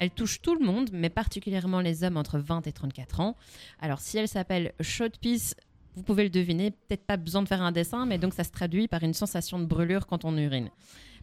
Elle 0.00 0.10
touche 0.10 0.40
tout 0.42 0.54
le 0.54 0.64
monde, 0.64 0.90
mais 0.92 1.10
particulièrement 1.10 1.80
les 1.80 2.02
hommes 2.02 2.16
entre 2.16 2.38
20 2.38 2.66
et 2.66 2.72
34 2.72 3.20
ans. 3.20 3.36
Alors, 3.80 4.00
si 4.00 4.18
elle 4.18 4.28
s'appelle 4.28 4.72
chaude-pisse, 4.80 5.54
vous 5.94 6.02
pouvez 6.02 6.24
le 6.24 6.30
deviner, 6.30 6.70
peut-être 6.70 7.04
pas 7.04 7.16
besoin 7.16 7.42
de 7.42 7.48
faire 7.48 7.62
un 7.62 7.72
dessin, 7.72 8.06
mais 8.06 8.18
donc 8.18 8.34
ça 8.34 8.44
se 8.44 8.50
traduit 8.50 8.86
par 8.86 9.02
une 9.02 9.14
sensation 9.14 9.58
de 9.58 9.64
brûlure 9.64 10.06
quand 10.06 10.24
on 10.24 10.36
urine. 10.36 10.70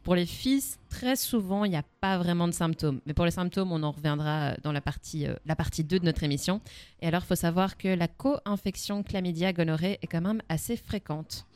Pour 0.05 0.13
les 0.13 0.27
fils, 0.27 0.77
très 0.91 1.15
souvent, 1.15 1.65
il 1.65 1.71
n'y 1.71 1.77
a 1.77 1.83
pas 1.99 2.19
vraiment 2.19 2.47
de 2.47 2.53
symptômes. 2.53 3.01
Mais 3.07 3.15
pour 3.15 3.25
les 3.25 3.31
symptômes, 3.31 3.71
on 3.71 3.81
en 3.81 3.89
reviendra 3.89 4.53
dans 4.61 4.71
la 4.71 4.79
partie, 4.79 5.25
euh, 5.25 5.33
la 5.47 5.55
partie 5.55 5.83
2 5.83 5.97
de 5.97 6.05
notre 6.05 6.21
émission. 6.21 6.61
Et 7.01 7.07
alors, 7.07 7.23
il 7.23 7.25
faut 7.25 7.33
savoir 7.33 7.75
que 7.75 7.87
la 7.87 8.07
co-infection 8.07 9.01
chlamydia 9.01 9.51
gonorrhée 9.51 9.97
est 10.03 10.07
quand 10.07 10.21
même 10.21 10.43
assez 10.47 10.77
fréquente. 10.77 11.47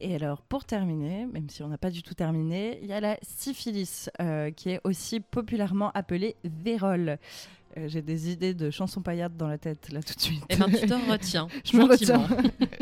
Et 0.00 0.14
alors, 0.14 0.42
pour 0.42 0.66
terminer, 0.66 1.24
même 1.24 1.48
si 1.48 1.62
on 1.62 1.68
n'a 1.68 1.78
pas 1.78 1.88
du 1.88 2.02
tout 2.02 2.12
terminé, 2.12 2.78
il 2.82 2.86
y 2.86 2.92
a 2.92 3.00
la 3.00 3.16
syphilis, 3.22 4.10
euh, 4.20 4.50
qui 4.50 4.68
est 4.68 4.80
aussi 4.84 5.20
populairement 5.20 5.90
appelée 5.92 6.36
vérole. 6.44 7.16
Euh, 7.76 7.88
j'ai 7.88 8.02
des 8.02 8.30
idées 8.30 8.54
de 8.54 8.70
chansons 8.70 9.02
paillardes 9.02 9.36
dans 9.36 9.48
la 9.48 9.58
tête 9.58 9.92
là 9.92 10.02
tout 10.02 10.14
de 10.14 10.20
suite. 10.20 10.42
Eh 10.48 10.56
bien, 10.56 10.68
tu 10.68 10.86
te 10.86 10.94
retiens. 11.10 11.48
Je 11.64 11.76
me 11.76 11.84
retiens. 11.84 12.26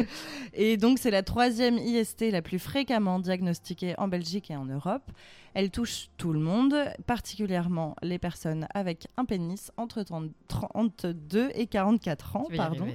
et 0.54 0.76
donc, 0.76 0.98
c'est 0.98 1.10
la 1.10 1.22
troisième 1.22 1.78
IST 1.78 2.30
la 2.30 2.42
plus 2.42 2.58
fréquemment 2.58 3.18
diagnostiquée 3.18 3.94
en 3.98 4.08
Belgique 4.08 4.50
et 4.50 4.56
en 4.56 4.66
Europe. 4.66 5.10
Elle 5.54 5.70
touche 5.70 6.08
tout 6.16 6.32
le 6.32 6.40
monde, 6.40 6.74
particulièrement 7.06 7.94
les 8.02 8.18
personnes 8.18 8.66
avec 8.74 9.06
un 9.16 9.24
pénis 9.24 9.70
entre 9.76 10.02
32 10.48 11.50
et 11.54 11.66
44 11.66 12.36
ans. 12.36 12.48
Pardon. 12.56 12.88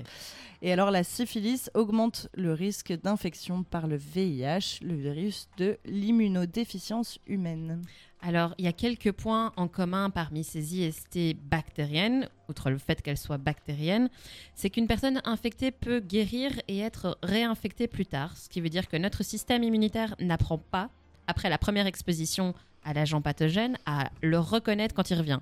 Et 0.62 0.74
alors, 0.74 0.92
la 0.92 1.04
syphilis 1.04 1.70
augmente 1.74 2.28
le 2.34 2.52
risque 2.52 2.92
d'infection 2.92 3.64
par 3.64 3.88
le 3.88 3.96
VIH, 3.96 4.80
le 4.82 4.94
virus 4.94 5.48
de 5.58 5.78
l'immunodéficience 5.86 7.18
humaine. 7.28 7.82
Alors, 8.22 8.54
il 8.58 8.66
y 8.66 8.68
a 8.68 8.74
quelques 8.74 9.14
points 9.14 9.54
en 9.56 9.70
commun 9.70 10.10
parmi 10.10 10.44
ces 10.44 10.76
IST 10.76 11.38
bactériennes, 11.42 12.28
outre 12.50 12.70
le 12.70 12.78
fait 12.78 13.02
qu'elles 13.02 13.18
soient 13.18 13.38
bactériennes, 13.38 14.10
c'est 14.56 14.70
qu'une 14.70 14.88
personne 14.88 15.22
infectée 15.24 15.72
peut 15.72 16.02
guérir 16.02 16.52
et 16.68 16.80
être 16.80 17.18
réinfectée 17.24 17.88
plus 17.88 18.06
tard, 18.06 18.36
ce 18.36 18.50
qui 18.50 18.60
veut 18.60 18.70
dire 18.70 18.90
que 18.90 18.98
notre 18.98 19.24
système 19.24 19.64
immunitaire 19.64 20.16
n'apprend 20.20 20.58
pas, 20.58 20.90
après 21.28 21.50
la 21.50 21.58
première 21.58 21.88
exposition 21.88 22.54
à 22.84 22.94
l'agent 22.94 23.22
pathogène, 23.22 23.78
à 23.86 24.10
le 24.22 24.40
reconnaître 24.40 24.94
quand 24.94 25.10
il 25.12 25.18
revient. 25.18 25.40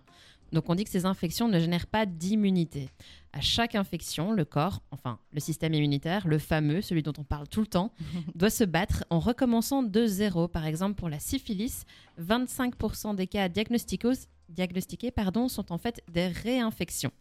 Donc 0.51 0.69
on 0.69 0.75
dit 0.75 0.83
que 0.83 0.89
ces 0.89 1.05
infections 1.05 1.47
ne 1.47 1.59
génèrent 1.59 1.87
pas 1.87 2.05
d'immunité. 2.05 2.89
À 3.33 3.41
chaque 3.41 3.75
infection, 3.75 4.31
le 4.31 4.45
corps, 4.45 4.81
enfin 4.91 5.19
le 5.31 5.39
système 5.39 5.73
immunitaire, 5.73 6.27
le 6.27 6.39
fameux, 6.39 6.81
celui 6.81 7.03
dont 7.03 7.13
on 7.17 7.23
parle 7.23 7.47
tout 7.47 7.61
le 7.61 7.67
temps, 7.67 7.91
doit 8.35 8.49
se 8.49 8.63
battre 8.63 9.03
en 9.09 9.19
recommençant 9.19 9.83
de 9.83 10.05
zéro. 10.05 10.47
Par 10.47 10.65
exemple, 10.65 10.95
pour 10.95 11.09
la 11.09 11.19
syphilis, 11.19 11.85
25% 12.21 13.15
des 13.15 13.27
cas 13.27 13.49
diagnostiqués 13.49 15.11
pardon, 15.11 15.47
sont 15.47 15.71
en 15.71 15.77
fait 15.77 16.01
des 16.11 16.27
réinfections. 16.27 17.11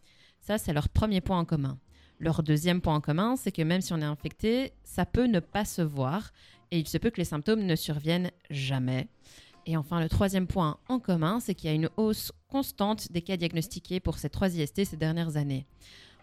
Ça, 0.41 0.59
c'est 0.59 0.73
leur 0.73 0.89
premier 0.89 1.21
point 1.21 1.39
en 1.39 1.45
commun. 1.45 1.79
Leur 2.19 2.43
deuxième 2.43 2.81
point 2.81 2.95
en 2.95 3.01
commun, 3.01 3.37
c'est 3.37 3.53
que 3.53 3.63
même 3.63 3.83
si 3.83 3.93
on 3.93 4.01
est 4.01 4.05
infecté, 4.05 4.73
ça 4.85 5.05
peut 5.05 5.27
ne 5.27 5.41
pas 5.41 5.65
se 5.65 5.83
voir 5.83 6.33
et 6.71 6.79
il 6.79 6.89
se 6.89 6.99
peut 6.99 7.11
que 7.11 7.19
les 7.19 7.25
symptômes 7.25 7.65
ne 7.65 7.77
surviennent 7.77 8.31
jamais. 8.51 9.09
Et 9.67 9.77
enfin, 9.77 10.01
le 10.01 10.09
troisième 10.09 10.47
point 10.47 10.79
en 10.89 11.01
commun, 11.01 11.41
c'est 11.41 11.55
qu'il 11.55 11.69
y 11.69 11.73
a 11.73 11.77
une 11.77 11.91
hausse 11.97 12.33
constante 12.49 13.11
des 13.11 13.21
cas 13.21 13.37
diagnostiqués 13.37 13.99
pour 13.99 14.19
ces 14.19 14.31
trois 14.31 14.55
IST 14.55 14.85
ces 14.85 14.97
dernières 14.97 15.37
années. 15.37 15.67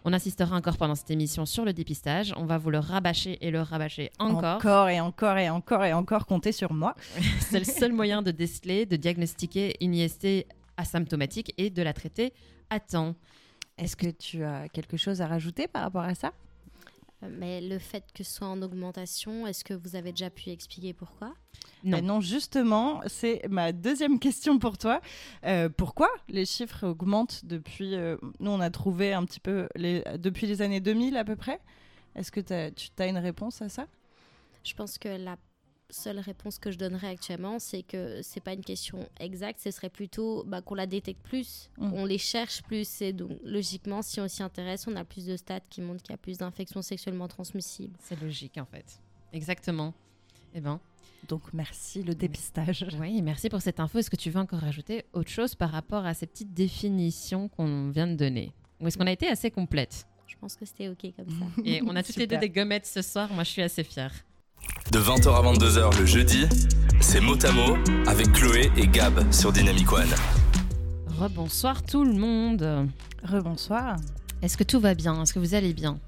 On 0.06 0.12
insistera 0.12 0.54
encore 0.56 0.76
pendant 0.76 0.94
cette 0.94 1.10
émission 1.10 1.46
sur 1.46 1.64
le 1.64 1.72
dépistage. 1.72 2.34
On 2.36 2.44
va 2.44 2.58
vous 2.58 2.70
le 2.70 2.78
rabâcher 2.78 3.38
et 3.40 3.50
le 3.50 3.62
rabâcher 3.62 4.10
encore. 4.18 4.56
Encore 4.56 4.88
et 4.88 5.00
encore 5.00 5.38
et 5.38 5.48
encore 5.48 5.84
et 5.84 5.92
encore, 5.92 6.26
comptez 6.26 6.52
sur 6.52 6.72
moi. 6.72 6.94
c'est 7.40 7.58
le 7.58 7.64
seul 7.64 7.92
moyen 7.92 8.22
de 8.22 8.30
déceler, 8.30 8.86
de 8.86 8.96
diagnostiquer 8.96 9.76
une 9.80 9.94
IST 9.94 10.46
asymptomatique 10.76 11.54
et 11.56 11.70
de 11.70 11.82
la 11.82 11.92
traiter 11.92 12.32
à 12.68 12.80
temps. 12.80 13.14
Est-ce 13.78 13.96
que 13.96 14.08
tu 14.08 14.44
as 14.44 14.68
quelque 14.68 14.96
chose 14.96 15.20
à 15.20 15.26
rajouter 15.26 15.68
par 15.68 15.82
rapport 15.82 16.02
à 16.02 16.14
ça? 16.14 16.32
Mais 17.30 17.60
le 17.60 17.78
fait 17.78 18.04
que 18.14 18.24
ce 18.24 18.34
soit 18.34 18.48
en 18.48 18.60
augmentation, 18.62 19.46
est-ce 19.46 19.64
que 19.64 19.74
vous 19.74 19.96
avez 19.96 20.10
déjà 20.10 20.30
pu 20.30 20.50
expliquer 20.50 20.92
pourquoi? 20.92 21.34
Non. 21.82 22.02
non. 22.02 22.20
justement, 22.20 23.00
c'est 23.06 23.42
ma 23.48 23.72
deuxième 23.72 24.18
question 24.18 24.58
pour 24.58 24.78
toi. 24.78 25.00
Euh, 25.44 25.68
pourquoi 25.68 26.08
les 26.28 26.46
chiffres 26.46 26.86
augmentent 26.86 27.44
depuis... 27.44 27.94
Euh, 27.94 28.16
nous, 28.40 28.50
on 28.50 28.60
a 28.60 28.70
trouvé 28.70 29.12
un 29.12 29.24
petit 29.24 29.40
peu 29.40 29.68
les, 29.74 30.02
depuis 30.18 30.46
les 30.46 30.62
années 30.62 30.80
2000 30.80 31.16
à 31.16 31.24
peu 31.24 31.36
près? 31.36 31.60
Est-ce 32.14 32.30
que 32.30 32.40
tu 32.40 33.02
as 33.02 33.06
une 33.06 33.18
réponse 33.18 33.60
à 33.62 33.68
ça? 33.68 33.86
Je 34.62 34.74
pense 34.74 34.98
que 34.98 35.08
la 35.08 35.36
seule 35.90 36.18
réponse 36.18 36.58
que 36.58 36.70
je 36.70 36.78
donnerais 36.78 37.08
actuellement, 37.08 37.58
c'est 37.58 37.82
que 37.82 38.20
c'est 38.22 38.40
pas 38.40 38.52
une 38.52 38.64
question 38.64 39.08
exacte, 39.20 39.60
ce 39.60 39.70
serait 39.70 39.90
plutôt 39.90 40.44
bah, 40.44 40.60
qu'on 40.60 40.74
la 40.74 40.86
détecte 40.86 41.22
plus, 41.22 41.70
mm. 41.78 41.92
on 41.92 42.04
les 42.04 42.18
cherche 42.18 42.62
plus, 42.62 43.02
et 43.02 43.12
donc 43.12 43.38
logiquement, 43.44 44.02
si 44.02 44.20
on 44.20 44.28
s'y 44.28 44.42
intéresse, 44.42 44.86
on 44.86 44.96
a 44.96 45.04
plus 45.04 45.26
de 45.26 45.36
stats 45.36 45.60
qui 45.70 45.80
montrent 45.80 46.02
qu'il 46.02 46.12
y 46.12 46.14
a 46.14 46.18
plus 46.18 46.38
d'infections 46.38 46.82
sexuellement 46.82 47.28
transmissibles. 47.28 47.96
C'est 48.00 48.20
logique 48.20 48.58
en 48.58 48.66
fait. 48.66 49.00
Exactement. 49.32 49.94
Eh 50.54 50.60
ben. 50.60 50.80
Donc 51.28 51.42
merci 51.52 52.02
le 52.02 52.14
dépistage. 52.14 52.86
Oui, 53.00 53.20
merci 53.22 53.48
pour 53.48 53.60
cette 53.60 53.80
info. 53.80 53.98
Est-ce 53.98 54.10
que 54.10 54.16
tu 54.16 54.30
veux 54.30 54.40
encore 54.40 54.60
rajouter 54.60 55.04
autre 55.12 55.30
chose 55.30 55.54
par 55.54 55.70
rapport 55.70 56.04
à 56.04 56.14
ces 56.14 56.26
petites 56.26 56.52
définitions 56.52 57.48
qu'on 57.48 57.90
vient 57.90 58.06
de 58.06 58.14
donner? 58.14 58.52
Ou 58.80 58.88
est-ce 58.88 58.98
qu'on 58.98 59.06
a 59.06 59.12
été 59.12 59.26
assez 59.28 59.50
complète 59.50 60.06
Je 60.26 60.36
pense 60.36 60.56
que 60.56 60.64
c'était 60.64 60.88
ok 60.88 61.14
comme 61.16 61.30
ça. 61.30 61.46
Et 61.64 61.82
on 61.82 61.96
a 61.96 62.02
toutes 62.02 62.16
les 62.16 62.26
deux 62.26 62.38
des 62.38 62.50
gommettes 62.50 62.86
ce 62.86 63.02
soir. 63.02 63.32
Moi, 63.32 63.44
je 63.44 63.50
suis 63.50 63.62
assez 63.62 63.84
fière. 63.84 64.12
De 64.90 64.98
20h 64.98 65.28
à 65.34 65.42
22h 65.52 65.98
le 65.98 66.06
jeudi, 66.06 66.46
c'est 67.00 67.20
Motamo 67.20 67.76
avec 68.06 68.32
Chloé 68.32 68.70
et 68.76 68.86
Gab 68.86 69.32
sur 69.32 69.52
Dynamic 69.52 69.90
One. 69.92 70.08
Rebonsoir 71.18 71.82
tout 71.82 72.04
le 72.04 72.12
monde. 72.12 72.88
Rebonsoir. 73.24 73.96
Est-ce 74.42 74.56
que 74.56 74.64
tout 74.64 74.80
va 74.80 74.94
bien? 74.94 75.22
Est-ce 75.22 75.32
que 75.32 75.38
vous 75.38 75.54
allez 75.54 75.72
bien? 75.72 75.98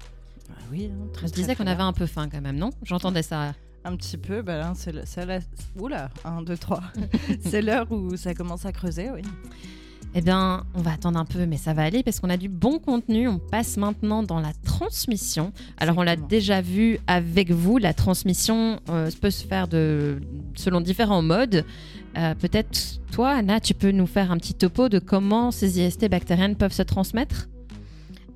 Bah 0.49 0.55
Oui, 0.71 0.91
hein, 0.93 1.07
très, 1.13 1.27
Je 1.27 1.33
disais 1.33 1.55
qu'on 1.55 1.67
avait 1.67 1.81
un 1.83 1.93
peu 1.93 2.05
faim 2.05 2.29
quand 2.31 2.41
même, 2.41 2.57
non? 2.57 2.69
J'entendais 2.83 3.23
ça. 3.23 3.53
Un 3.83 3.95
petit 3.95 4.17
peu, 4.17 4.41
bah 4.41 4.57
là, 4.57 4.73
c'est 4.75 5.25
la... 5.25 5.39
Oula, 5.77 6.09
1, 6.25 6.41
2, 6.43 6.57
3. 6.57 6.83
c'est 7.45 7.61
l'heure 7.61 7.91
où 7.91 8.15
ça 8.17 8.33
commence 8.33 8.65
à 8.65 8.71
creuser, 8.71 9.09
oui. 9.13 9.21
Eh 10.15 10.21
bien, 10.21 10.63
on 10.73 10.81
va 10.81 10.93
attendre 10.93 11.19
un 11.19 11.25
peu, 11.25 11.45
mais 11.45 11.57
ça 11.57 11.73
va 11.73 11.83
aller 11.83 12.01
parce 12.01 12.19
qu'on 12.19 12.29
a 12.29 12.37
du 12.37 12.49
bon 12.49 12.79
contenu. 12.79 13.27
On 13.27 13.39
passe 13.39 13.77
maintenant 13.77 14.23
dans 14.23 14.39
la 14.39 14.53
transmission. 14.63 15.51
Alors, 15.77 15.97
on 15.97 16.03
l'a 16.03 16.15
déjà 16.15 16.61
vu 16.61 16.99
avec 17.07 17.51
vous. 17.51 17.77
La 17.77 17.93
transmission 17.93 18.79
euh, 18.89 19.11
peut 19.21 19.29
se 19.29 19.45
faire 19.45 19.67
de, 19.67 20.19
selon 20.55 20.81
différents 20.81 21.21
modes. 21.21 21.65
Euh, 22.17 22.33
peut-être, 22.33 22.99
toi, 23.11 23.29
Anna, 23.29 23.59
tu 23.59 23.73
peux 23.73 23.91
nous 23.91 24.07
faire 24.07 24.31
un 24.31 24.37
petit 24.37 24.55
topo 24.55 24.89
de 24.89 24.97
comment 24.97 25.51
ces 25.51 25.79
IST 25.79 26.09
bactériennes 26.09 26.55
peuvent 26.55 26.73
se 26.73 26.83
transmettre? 26.83 27.47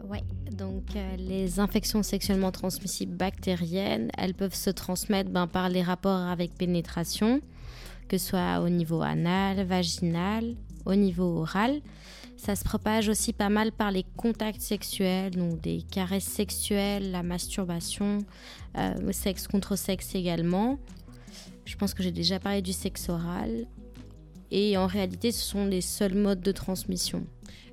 Oui, 0.08 0.20
donc 0.56 0.84
euh, 0.96 1.16
les 1.18 1.60
infections 1.60 2.04
sexuellement 2.04 2.52
transmissibles 2.52 3.16
bactériennes, 3.16 4.10
elles 4.18 4.36
peuvent 4.36 4.54
se 4.54 4.70
transmettre 4.70 5.32
ben, 5.32 5.48
par 5.48 5.70
les 5.70 5.82
rapports 5.82 6.28
avec 6.28 6.54
pénétration, 6.54 7.42
que 8.08 8.20
ce 8.20 8.30
soit 8.30 8.60
au 8.60 8.70
niveau 8.70 9.02
anal, 9.02 9.66
vaginal, 9.66 10.54
au 10.86 10.96
niveau 10.96 11.42
oral. 11.42 11.82
Ça 12.38 12.56
se 12.56 12.64
propage 12.64 13.08
aussi 13.08 13.34
pas 13.34 13.50
mal 13.50 13.72
par 13.72 13.92
les 13.92 14.04
contacts 14.18 14.62
sexuels, 14.62 15.36
donc 15.36 15.62
des 15.62 15.84
caresses 15.84 16.24
sexuelles, 16.24 17.12
la 17.12 17.22
masturbation, 17.22 18.20
euh, 18.78 19.12
sexe 19.12 19.48
contre 19.48 19.76
sexe 19.76 20.16
également. 20.16 20.80
Je 21.66 21.76
pense 21.76 21.94
que 21.94 22.02
j'ai 22.02 22.12
déjà 22.12 22.40
parlé 22.40 22.62
du 22.62 22.74
sexe 22.74 23.10
oral. 23.10 23.68
Et 24.50 24.76
en 24.76 24.88
réalité, 24.88 25.32
ce 25.32 25.44
sont 25.44 25.66
les 25.66 25.82
seuls 25.82 26.16
modes 26.16 26.42
de 26.42 26.52
transmission. 26.52 27.26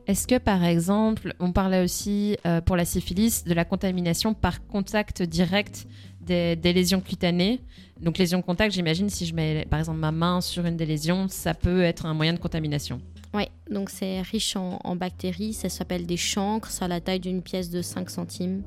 Est-ce 0.06 0.26
que 0.26 0.38
par 0.38 0.64
exemple, 0.64 1.34
on 1.38 1.52
parlait 1.52 1.82
aussi 1.82 2.36
euh, 2.46 2.60
pour 2.60 2.76
la 2.76 2.84
syphilis 2.84 3.44
de 3.44 3.52
la 3.52 3.64
contamination 3.64 4.32
par 4.32 4.66
contact 4.66 5.22
direct 5.22 5.86
des, 6.28 6.56
des 6.56 6.72
lésions 6.72 7.00
cutanées 7.00 7.60
donc 8.00 8.18
lésions 8.18 8.42
contact, 8.42 8.74
j'imagine 8.74 9.10
si 9.10 9.26
je 9.26 9.34
mets 9.34 9.66
par 9.68 9.80
exemple 9.80 9.98
ma 9.98 10.12
main 10.12 10.40
sur 10.40 10.64
une 10.64 10.76
des 10.76 10.86
lésions, 10.86 11.26
ça 11.28 11.54
peut 11.54 11.82
être 11.82 12.06
un 12.06 12.14
moyen 12.14 12.32
de 12.32 12.38
contamination. 12.38 13.00
Oui, 13.34 13.44
donc 13.70 13.90
c'est 13.90 14.22
riche 14.22 14.56
en, 14.56 14.96
bactéries, 14.96 15.52
ça 15.52 15.68
s'appelle 15.68 16.06
des 16.06 16.16
chancres, 16.16 16.70
ça 16.70 16.86
a 16.86 16.88
la 16.88 17.00
taille 17.00 17.20
d'une 17.20 17.42
pièce 17.42 17.70
de 17.70 17.82
5 17.82 18.08
centimes. 18.08 18.62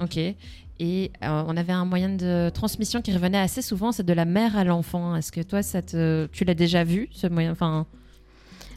Ok, 0.00 0.16
et 0.16 0.36
euh, 1.22 1.44
on 1.46 1.56
avait 1.56 1.72
un 1.72 1.84
moyen 1.84 2.08
de 2.08 2.50
transmission 2.52 3.02
qui 3.02 3.12
revenait 3.12 3.38
assez 3.38 3.62
souvent, 3.62 3.92
c'est 3.92 4.06
de 4.06 4.12
la 4.12 4.24
mère 4.24 4.56
à 4.56 4.64
l'enfant. 4.64 5.14
Est-ce 5.14 5.30
que 5.30 5.42
toi, 5.42 5.62
ça 5.62 5.82
tu 5.82 6.44
l'as 6.44 6.54
déjà 6.54 6.82
vu, 6.82 7.08
ce 7.12 7.26
moyen 7.26 7.52
enfin... 7.52 7.86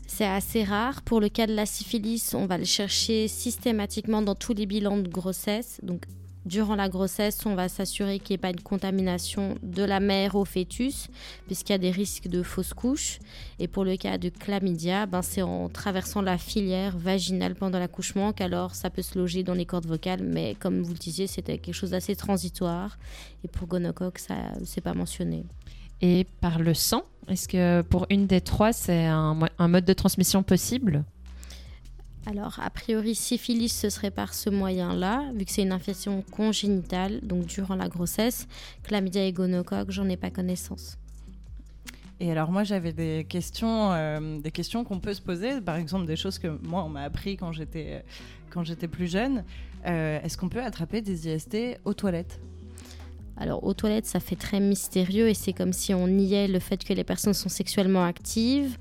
C'est 0.08 0.28
assez 0.28 0.64
rare. 0.64 1.02
Pour 1.02 1.20
le 1.20 1.30
cas 1.30 1.48
de 1.48 1.56
la 1.56 1.66
syphilis, 1.66 2.36
on 2.36 2.46
va 2.46 2.60
le 2.60 2.64
chercher 2.64 3.28
systématiquement 3.28 4.22
dans 4.22 4.36
tous 4.36 4.54
les 4.54 4.68
bilans 4.68 5.00
de 5.00 5.08
grossesse. 5.08 5.80
Donc 5.82 6.06
Durant 6.46 6.76
la 6.76 6.90
grossesse, 6.90 7.44
on 7.48 7.56
va 7.56 7.70
s'assurer 7.70 8.20
qu'il 8.20 8.34
n'y 8.34 8.36
ait 8.36 8.38
pas 8.38 8.54
de 8.54 8.62
contamination 8.62 9.56
de 9.64 9.84
la 9.84 10.00
mère 10.00 10.36
au 10.36 10.46
fœtus, 10.46 11.08
puisqu'il 11.48 11.72
y 11.72 11.76
a 11.76 11.80
des 11.80 11.90
risques 11.90 12.28
de 12.28 12.44
fausse 12.44 12.76
couche. 12.76 13.18
Et 13.58 13.68
pour 13.68 13.84
le 13.84 13.98
cas 13.98 14.20
de 14.20 14.30
chlamydia, 14.30 15.08
ben 15.08 15.24
c'est 15.24 15.42
en 15.42 15.70
traversant 15.70 16.22
la 16.22 16.38
filière 16.38 16.98
vaginale 16.98 17.56
pendant 17.56 17.80
l'accouchement 17.80 18.32
qu'alors 18.32 18.76
ça 18.76 18.92
peut 18.92 19.02
se 19.02 19.18
loger 19.18 19.42
dans 19.42 19.56
les 19.56 19.66
cordes 19.66 19.88
vocales. 19.88 20.22
Mais 20.24 20.56
comme 20.60 20.84
vous 20.84 20.94
le 20.94 21.00
disiez, 21.00 21.26
c'était 21.26 21.58
quelque 21.58 21.74
chose 21.74 21.90
d'assez 21.92 22.16
transitoire. 22.16 23.00
Et 23.44 23.48
pour 23.48 23.68
gonocoque, 23.68 24.20
ça 24.20 24.36
c'est 24.66 24.82
pas 24.82 24.94
mentionné. 24.94 25.46
Et 26.02 26.28
par 26.42 26.60
le 26.60 26.76
sang, 26.76 27.06
est-ce 27.28 27.48
que 27.48 27.82
pour 27.82 28.06
une 28.12 28.28
des 28.28 28.42
trois, 28.42 28.72
c'est 28.72 29.06
un 29.06 29.68
mode 29.68 29.86
de 29.86 29.94
transmission 29.94 30.44
possible? 30.44 31.06
Alors, 32.28 32.60
a 32.60 32.72
priori, 32.72 33.14
syphilis, 33.14 33.70
ce 33.70 33.90
serait 33.90 34.10
par 34.10 34.34
ce 34.34 34.50
moyen-là, 34.50 35.32
vu 35.36 35.46
que 35.46 35.52
c'est 35.52 35.62
une 35.62 35.72
infection 35.72 36.24
congénitale, 36.32 37.20
donc 37.22 37.46
durant 37.46 37.76
la 37.76 37.88
grossesse. 37.88 38.48
Chlamydia 38.84 39.26
et 39.26 39.32
gonocoque, 39.32 39.92
j'en 39.92 40.10
ai 40.10 40.18
pas 40.18 40.32
connaissance. 40.32 40.98
Et 42.22 42.32
alors 42.32 42.50
moi 42.50 42.64
j'avais 42.64 42.94
des 42.94 43.26
questions, 43.28 43.92
euh, 43.92 44.40
des 44.40 44.52
questions 44.52 44.86
qu'on 44.86 45.00
peut 45.00 45.14
se 45.14 45.22
poser, 45.22 45.60
par 45.60 45.76
exemple 45.76 46.06
des 46.06 46.16
choses 46.16 46.40
que 46.40 46.48
moi 46.64 46.82
on 46.86 46.88
m'a 46.88 47.02
appris 47.02 47.36
quand 47.36 47.52
j'étais 47.52 48.06
quand 48.50 48.64
j'étais 48.64 48.88
plus 48.88 49.12
jeune. 49.12 49.44
Euh, 49.86 50.22
est-ce 50.24 50.38
qu'on 50.38 50.48
peut 50.48 50.64
attraper 50.64 51.02
des 51.02 51.28
IST 51.28 51.78
aux 51.84 51.94
toilettes? 51.94 52.40
Alors 53.36 53.66
aux 53.66 53.74
toilettes, 53.74 54.06
ça 54.06 54.22
fait 54.22 54.38
très 54.38 54.62
mystérieux 54.62 55.28
et 55.28 55.34
c'est 55.34 55.52
comme 55.52 55.74
si 55.74 55.94
on 55.94 56.08
niait 56.08 56.48
le 56.48 56.60
fait 56.60 56.82
que 56.82 56.94
les 56.94 57.04
personnes 57.04 57.34
sont 57.34 57.50
sexuellement 57.50 58.06
actives. 58.06 58.78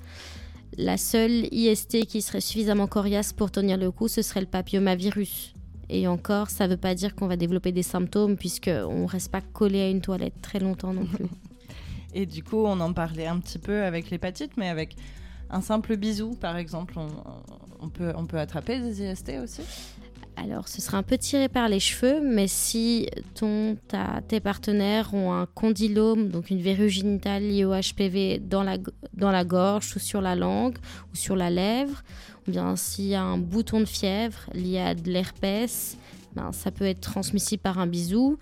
La 0.77 0.97
seule 0.97 1.47
IST 1.53 2.05
qui 2.05 2.21
serait 2.21 2.41
suffisamment 2.41 2.87
coriace 2.87 3.31
pour 3.31 3.49
tenir 3.49 3.77
le 3.77 3.91
coup, 3.91 4.07
ce 4.07 4.21
serait 4.21 4.41
le 4.41 4.45
papillomavirus. 4.45 5.53
Et 5.89 6.07
encore, 6.07 6.49
ça 6.49 6.65
ne 6.65 6.71
veut 6.71 6.79
pas 6.79 6.95
dire 6.95 7.15
qu'on 7.15 7.27
va 7.27 7.37
développer 7.37 7.71
des 7.71 7.83
symptômes 7.83 8.35
puisqu'on 8.35 9.03
ne 9.03 9.07
reste 9.07 9.31
pas 9.31 9.41
collé 9.41 9.81
à 9.81 9.89
une 9.89 10.01
toilette 10.01 10.41
très 10.41 10.59
longtemps 10.59 10.93
non 10.93 11.05
plus. 11.05 11.25
Et 12.13 12.25
du 12.25 12.43
coup, 12.43 12.63
on 12.65 12.79
en 12.79 12.93
parlait 12.93 13.27
un 13.27 13.39
petit 13.39 13.59
peu 13.59 13.83
avec 13.83 14.09
l'hépatite, 14.09 14.51
mais 14.57 14.69
avec 14.69 14.95
un 15.49 15.61
simple 15.61 15.95
bisou, 15.97 16.31
par 16.31 16.57
exemple, 16.57 16.95
on, 17.79 17.89
peut, 17.89 18.13
on 18.15 18.25
peut 18.25 18.39
attraper 18.39 18.79
des 18.79 19.01
IST 19.01 19.33
aussi? 19.43 19.61
Alors, 20.37 20.67
ce 20.67 20.81
sera 20.81 20.97
un 20.97 21.03
peu 21.03 21.17
tiré 21.17 21.47
par 21.47 21.69
les 21.69 21.79
cheveux, 21.79 22.19
mais 22.21 22.47
si 22.47 23.07
ton, 23.35 23.77
tes 24.27 24.39
partenaires 24.39 25.13
ont 25.13 25.33
un 25.33 25.45
condylome, 25.45 26.27
donc 26.27 26.49
une 26.49 26.61
verrue 26.61 26.89
génitale 26.89 27.43
liée 27.43 27.63
au 27.63 27.71
HPV 27.71 28.39
dans 28.39 28.63
la, 28.63 28.77
dans 29.13 29.31
la 29.31 29.45
gorge 29.45 29.95
ou 29.95 29.99
sur 29.99 30.21
la 30.21 30.35
langue 30.35 30.77
ou 31.13 31.15
sur 31.15 31.35
la 31.35 31.49
lèvre, 31.49 32.03
ou 32.47 32.51
bien 32.51 32.75
s'il 32.75 33.05
y 33.05 33.15
a 33.15 33.23
un 33.23 33.37
bouton 33.37 33.79
de 33.79 33.85
fièvre 33.85 34.39
lié 34.53 34.79
à 34.79 34.93
de 34.93 35.09
l'herpès, 35.09 35.97
ben, 36.35 36.51
ça 36.51 36.69
peut 36.69 36.85
être 36.85 37.01
transmissible 37.01 37.61
par 37.61 37.79
un 37.79 37.87
bisou. 37.87 38.37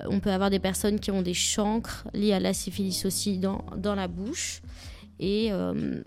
Euh, 0.00 0.06
on 0.08 0.20
peut 0.20 0.30
avoir 0.30 0.48
des 0.48 0.58
personnes 0.58 0.98
qui 0.98 1.10
ont 1.10 1.22
des 1.22 1.34
chancres 1.34 2.08
liées 2.14 2.32
à 2.32 2.40
la 2.40 2.54
syphilis 2.54 3.04
aussi 3.04 3.38
dans, 3.38 3.64
dans 3.76 3.94
la 3.94 4.08
bouche. 4.08 4.62
Et 5.20 5.48
euh, 5.52 6.02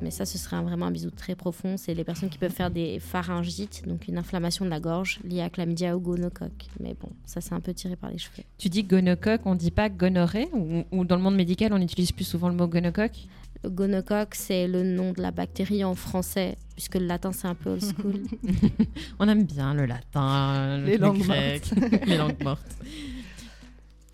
mais 0.00 0.10
ça, 0.10 0.24
ce 0.24 0.38
serait 0.38 0.60
vraiment 0.62 0.86
un 0.86 0.90
bisou 0.90 1.10
très 1.10 1.34
profond. 1.34 1.76
C'est 1.76 1.94
les 1.94 2.04
personnes 2.04 2.28
qui 2.28 2.38
peuvent 2.38 2.52
faire 2.52 2.70
des 2.70 2.98
pharyngites, 3.00 3.86
donc 3.86 4.08
une 4.08 4.18
inflammation 4.18 4.64
de 4.64 4.70
la 4.70 4.80
gorge 4.80 5.20
liée 5.24 5.40
à 5.40 5.50
chlamydia 5.50 5.96
ou 5.96 6.00
gonocoque. 6.00 6.66
Mais 6.80 6.94
bon, 6.94 7.10
ça, 7.24 7.40
c'est 7.40 7.54
un 7.54 7.60
peu 7.60 7.74
tiré 7.74 7.96
par 7.96 8.10
les 8.10 8.18
cheveux. 8.18 8.44
Tu 8.58 8.68
dis 8.68 8.84
gonocoque, 8.84 9.42
on 9.44 9.54
dit 9.54 9.70
pas 9.70 9.88
gonorrhée 9.88 10.48
ou, 10.52 11.04
dans 11.04 11.16
le 11.16 11.22
monde 11.22 11.36
médical, 11.36 11.72
on 11.72 11.80
utilise 11.80 12.12
plus 12.12 12.24
souvent 12.24 12.48
le 12.48 12.54
mot 12.54 12.66
gonocoque? 12.66 13.26
Le 13.64 13.70
gonocoque, 13.70 14.34
c'est 14.36 14.68
le 14.68 14.84
nom 14.84 15.12
de 15.12 15.20
la 15.20 15.32
bactérie 15.32 15.82
en 15.82 15.96
français, 15.96 16.56
puisque 16.74 16.94
le 16.94 17.06
latin, 17.06 17.32
c'est 17.32 17.48
un 17.48 17.56
peu 17.56 17.70
old 17.70 17.82
school. 17.82 18.22
on 19.18 19.28
aime 19.28 19.44
bien 19.44 19.74
le 19.74 19.86
latin, 19.86 20.78
les 20.84 20.96
langues 20.96 21.26
mortes. 21.26 21.74
les 22.06 22.16
langues 22.16 22.42
mortes. 22.44 22.76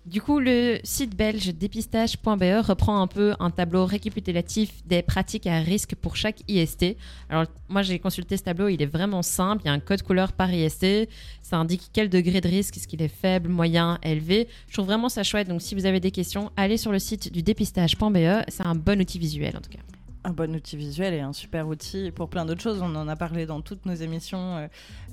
Du 0.05 0.21
coup, 0.21 0.39
le 0.39 0.77
site 0.83 1.15
belge 1.15 1.51
dépistage.be 1.55 2.63
reprend 2.63 3.01
un 3.01 3.07
peu 3.07 3.33
un 3.39 3.49
tableau 3.49 3.87
récapitulatif 3.87 4.85
des 4.85 5.01
pratiques 5.01 5.47
à 5.47 5.57
risque 5.61 5.95
pour 5.95 6.15
chaque 6.15 6.41
IST. 6.47 6.95
Alors, 7.27 7.45
moi, 7.69 7.81
j'ai 7.81 7.97
consulté 7.97 8.37
ce 8.37 8.43
tableau, 8.43 8.67
il 8.67 8.83
est 8.83 8.87
vraiment 8.87 9.23
simple. 9.23 9.63
Il 9.65 9.67
y 9.67 9.69
a 9.69 9.73
un 9.73 9.79
code 9.79 10.03
couleur 10.03 10.31
par 10.31 10.53
IST. 10.53 11.09
Ça 11.41 11.57
indique 11.57 11.89
quel 11.91 12.09
degré 12.09 12.39
de 12.39 12.47
risque, 12.47 12.77
est-ce 12.77 12.87
qu'il 12.87 13.01
est 13.01 13.07
faible, 13.07 13.49
moyen, 13.49 13.97
élevé. 14.03 14.47
Je 14.67 14.73
trouve 14.73 14.85
vraiment 14.85 15.09
ça 15.09 15.23
chouette. 15.23 15.47
Donc, 15.47 15.63
si 15.63 15.73
vous 15.73 15.87
avez 15.87 15.99
des 15.99 16.11
questions, 16.11 16.51
allez 16.55 16.77
sur 16.77 16.91
le 16.91 16.99
site 16.99 17.33
du 17.33 17.41
dépistage.be. 17.41 18.45
C'est 18.47 18.65
un 18.65 18.75
bon 18.75 19.01
outil 19.01 19.17
visuel, 19.17 19.57
en 19.57 19.61
tout 19.61 19.71
cas 19.71 19.79
un 20.25 20.31
bon 20.31 20.55
outil 20.55 20.75
visuel 20.75 21.13
et 21.13 21.19
un 21.19 21.33
super 21.33 21.67
outil 21.67 22.11
pour 22.11 22.29
plein 22.29 22.45
d'autres 22.45 22.61
choses. 22.61 22.81
On 22.81 22.95
en 22.95 23.07
a 23.07 23.15
parlé 23.15 23.45
dans 23.45 23.61
toutes 23.61 23.85
nos 23.85 23.93
émissions 23.93 24.57
euh, 24.57 24.67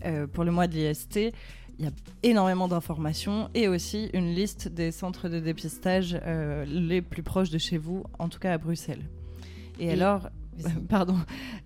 euh, 0.07 0.27
pour 0.27 0.43
le 0.45 0.51
mois 0.51 0.67
de 0.67 0.75
l'IST. 0.75 1.33
Il 1.79 1.87
y 1.87 1.89
a 1.89 1.93
énormément 2.23 2.69
d'informations 2.69 3.49
et 3.55 3.69
aussi 3.69 4.11
une 4.13 4.35
liste 4.35 4.69
des 4.69 4.93
centres 4.93 5.29
de 5.29 5.41
dépistage 5.41 6.19
euh, 6.25 6.65
les 6.67 7.03
plus 7.03 7.23
proches 7.23 7.51
de 7.51 7.59
chez 7.59 7.79
vous, 7.79 8.05
en 8.19 8.29
tout 8.29 8.39
cas 8.39 8.53
à 8.53 8.59
Bruxelles. 8.59 9.03
Et, 9.81 9.91
alors, 9.91 10.29
pardon, 10.89 11.17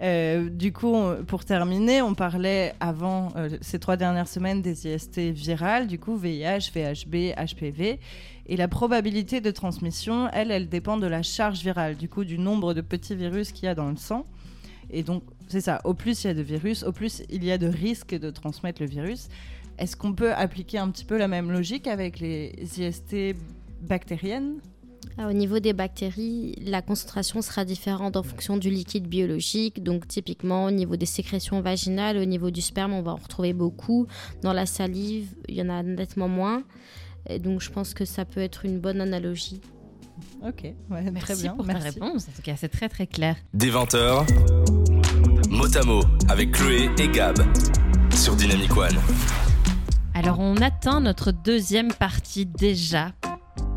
euh, 0.01 0.49
du 0.49 0.73
coup, 0.73 0.97
pour 1.27 1.45
terminer, 1.45 2.03
on 2.03 2.15
parlait 2.15 2.75
avant 2.81 3.33
euh, 3.37 3.51
ces 3.61 3.79
trois 3.79 3.97
dernières 3.97 4.29
semaines 4.29 4.63
des 4.63 4.87
IST 4.87 5.19
virales, 5.33 5.87
du 5.87 5.99
coup 5.99 6.17
VIH, 6.17 6.71
VHB, 6.75 7.35
HPV. 7.37 7.99
Et 8.49 8.57
la 8.57 8.69
probabilité 8.69 9.41
de 9.41 9.51
transmission, 9.51 10.29
elle, 10.33 10.51
elle 10.51 10.69
dépend 10.69 10.97
de 10.97 11.07
la 11.07 11.23
charge 11.23 11.61
virale, 11.63 11.97
du 11.97 12.09
coup 12.09 12.25
du 12.25 12.39
nombre 12.39 12.75
de 12.75 12.81
petits 12.81 13.17
virus 13.17 13.51
qu'il 13.51 13.65
y 13.65 13.69
a 13.69 13.75
dans 13.75 13.91
le 13.91 13.97
sang. 13.97 14.25
Et 14.91 15.03
donc, 15.03 15.25
c'est 15.49 15.61
ça, 15.61 15.81
au 15.85 15.95
plus 15.95 16.25
il 16.25 16.29
y 16.29 16.31
a 16.31 16.35
de 16.35 16.43
virus, 16.43 16.85
au 16.85 16.93
plus 16.93 17.23
il 17.29 17.45
y 17.45 17.51
a 17.51 17.59
de 17.59 17.67
risques 17.67 18.15
de 18.15 18.31
transmettre 18.31 18.81
le 18.81 18.89
virus. 18.89 19.29
Est-ce 19.79 19.97
qu'on 19.97 20.15
peut 20.15 20.33
appliquer 20.33 20.79
un 20.79 20.91
petit 20.91 21.05
peu 21.05 21.19
la 21.19 21.29
même 21.29 21.51
logique 21.51 21.87
avec 21.87 22.21
les 22.21 22.53
IST 22.79 23.37
bactériennes? 23.83 24.61
Ah, 25.19 25.29
au 25.29 25.33
niveau 25.33 25.61
des 25.61 25.73
bactéries, 25.73 26.55
la 26.63 26.83
concentration 26.83 27.41
sera 27.41 27.65
différente 27.65 28.17
en 28.17 28.23
fonction 28.23 28.57
du 28.59 28.69
liquide 28.69 29.07
biologique. 29.07 29.83
Donc 29.83 30.07
typiquement 30.07 30.67
au 30.67 30.71
niveau 30.71 30.97
des 30.97 31.07
sécrétions 31.07 31.61
vaginales, 31.61 32.19
au 32.19 32.25
niveau 32.25 32.51
du 32.51 32.61
sperme, 32.61 32.93
on 32.93 33.03
va 33.03 33.13
en 33.13 33.17
retrouver 33.17 33.53
beaucoup. 33.53 34.07
Dans 34.43 34.53
la 34.53 34.67
salive, 34.67 35.29
il 35.49 35.55
y 35.55 35.63
en 35.63 35.71
a 35.71 35.83
nettement 35.83 36.29
moins. 36.29 36.63
Et 37.29 37.39
donc 37.39 37.61
je 37.61 37.71
pense 37.71 37.95
que 37.95 38.05
ça 38.05 38.25
peut 38.25 38.41
être 38.41 38.67
une 38.67 38.79
bonne 38.79 39.01
analogie. 39.01 39.61
Ok, 40.47 40.73
Merci 40.91 41.19
très 41.21 41.37
bien. 41.37 41.55
pour 41.55 41.67
ta 41.67 41.79
réponse. 41.79 42.29
En 42.29 42.33
tout 42.33 42.43
cas, 42.43 42.55
c'est 42.57 42.69
très 42.69 42.89
très 42.89 43.07
clair. 43.07 43.37
Des 43.53 43.71
20 43.71 43.95
mot 45.51 45.67
à 45.77 45.83
mot 45.85 46.03
avec 46.29 46.53
Chloé 46.53 46.91
et 46.99 47.09
Gab 47.09 47.37
sur 48.15 48.35
Dynamic 48.37 48.77
One. 48.77 48.97
Alors 50.19 50.41
on 50.41 50.57
atteint 50.57 51.03
notre 51.03 51.31
deuxième 51.31 51.93
partie 51.93 52.47
déjà. 52.47 53.13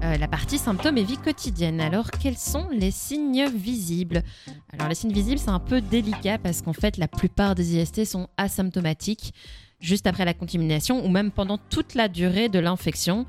Euh, 0.06 0.16
la 0.16 0.30
partie 0.30 0.58
symptômes 0.58 0.98
et 0.98 1.04
vie 1.04 1.18
quotidienne. 1.18 1.82
Alors, 1.82 2.12
quels 2.12 2.38
sont 2.38 2.70
les 2.72 2.92
signes 2.92 3.50
visibles? 3.50 4.24
Alors, 4.72 4.88
les 4.88 4.96
signes 4.96 5.12
visibles, 5.12 5.38
c'est 5.38 5.50
un 5.50 5.60
peu 5.60 5.82
délicat 5.82 6.38
parce 6.38 6.62
qu'en 6.62 6.72
fait, 6.72 6.96
la 6.96 7.10
plupart 7.10 7.56
des 7.56 7.76
IST 7.76 8.06
sont 8.06 8.30
asymptomatiques 8.38 9.34
juste 9.82 10.08
après 10.08 10.24
la 10.24 10.34
contamination 10.34 11.06
ou 11.06 11.10
même 11.10 11.30
pendant 11.30 11.58
toute 11.58 11.94
la 11.94 12.08
durée 12.08 12.48
de 12.48 12.60
l'infection. 12.60 13.26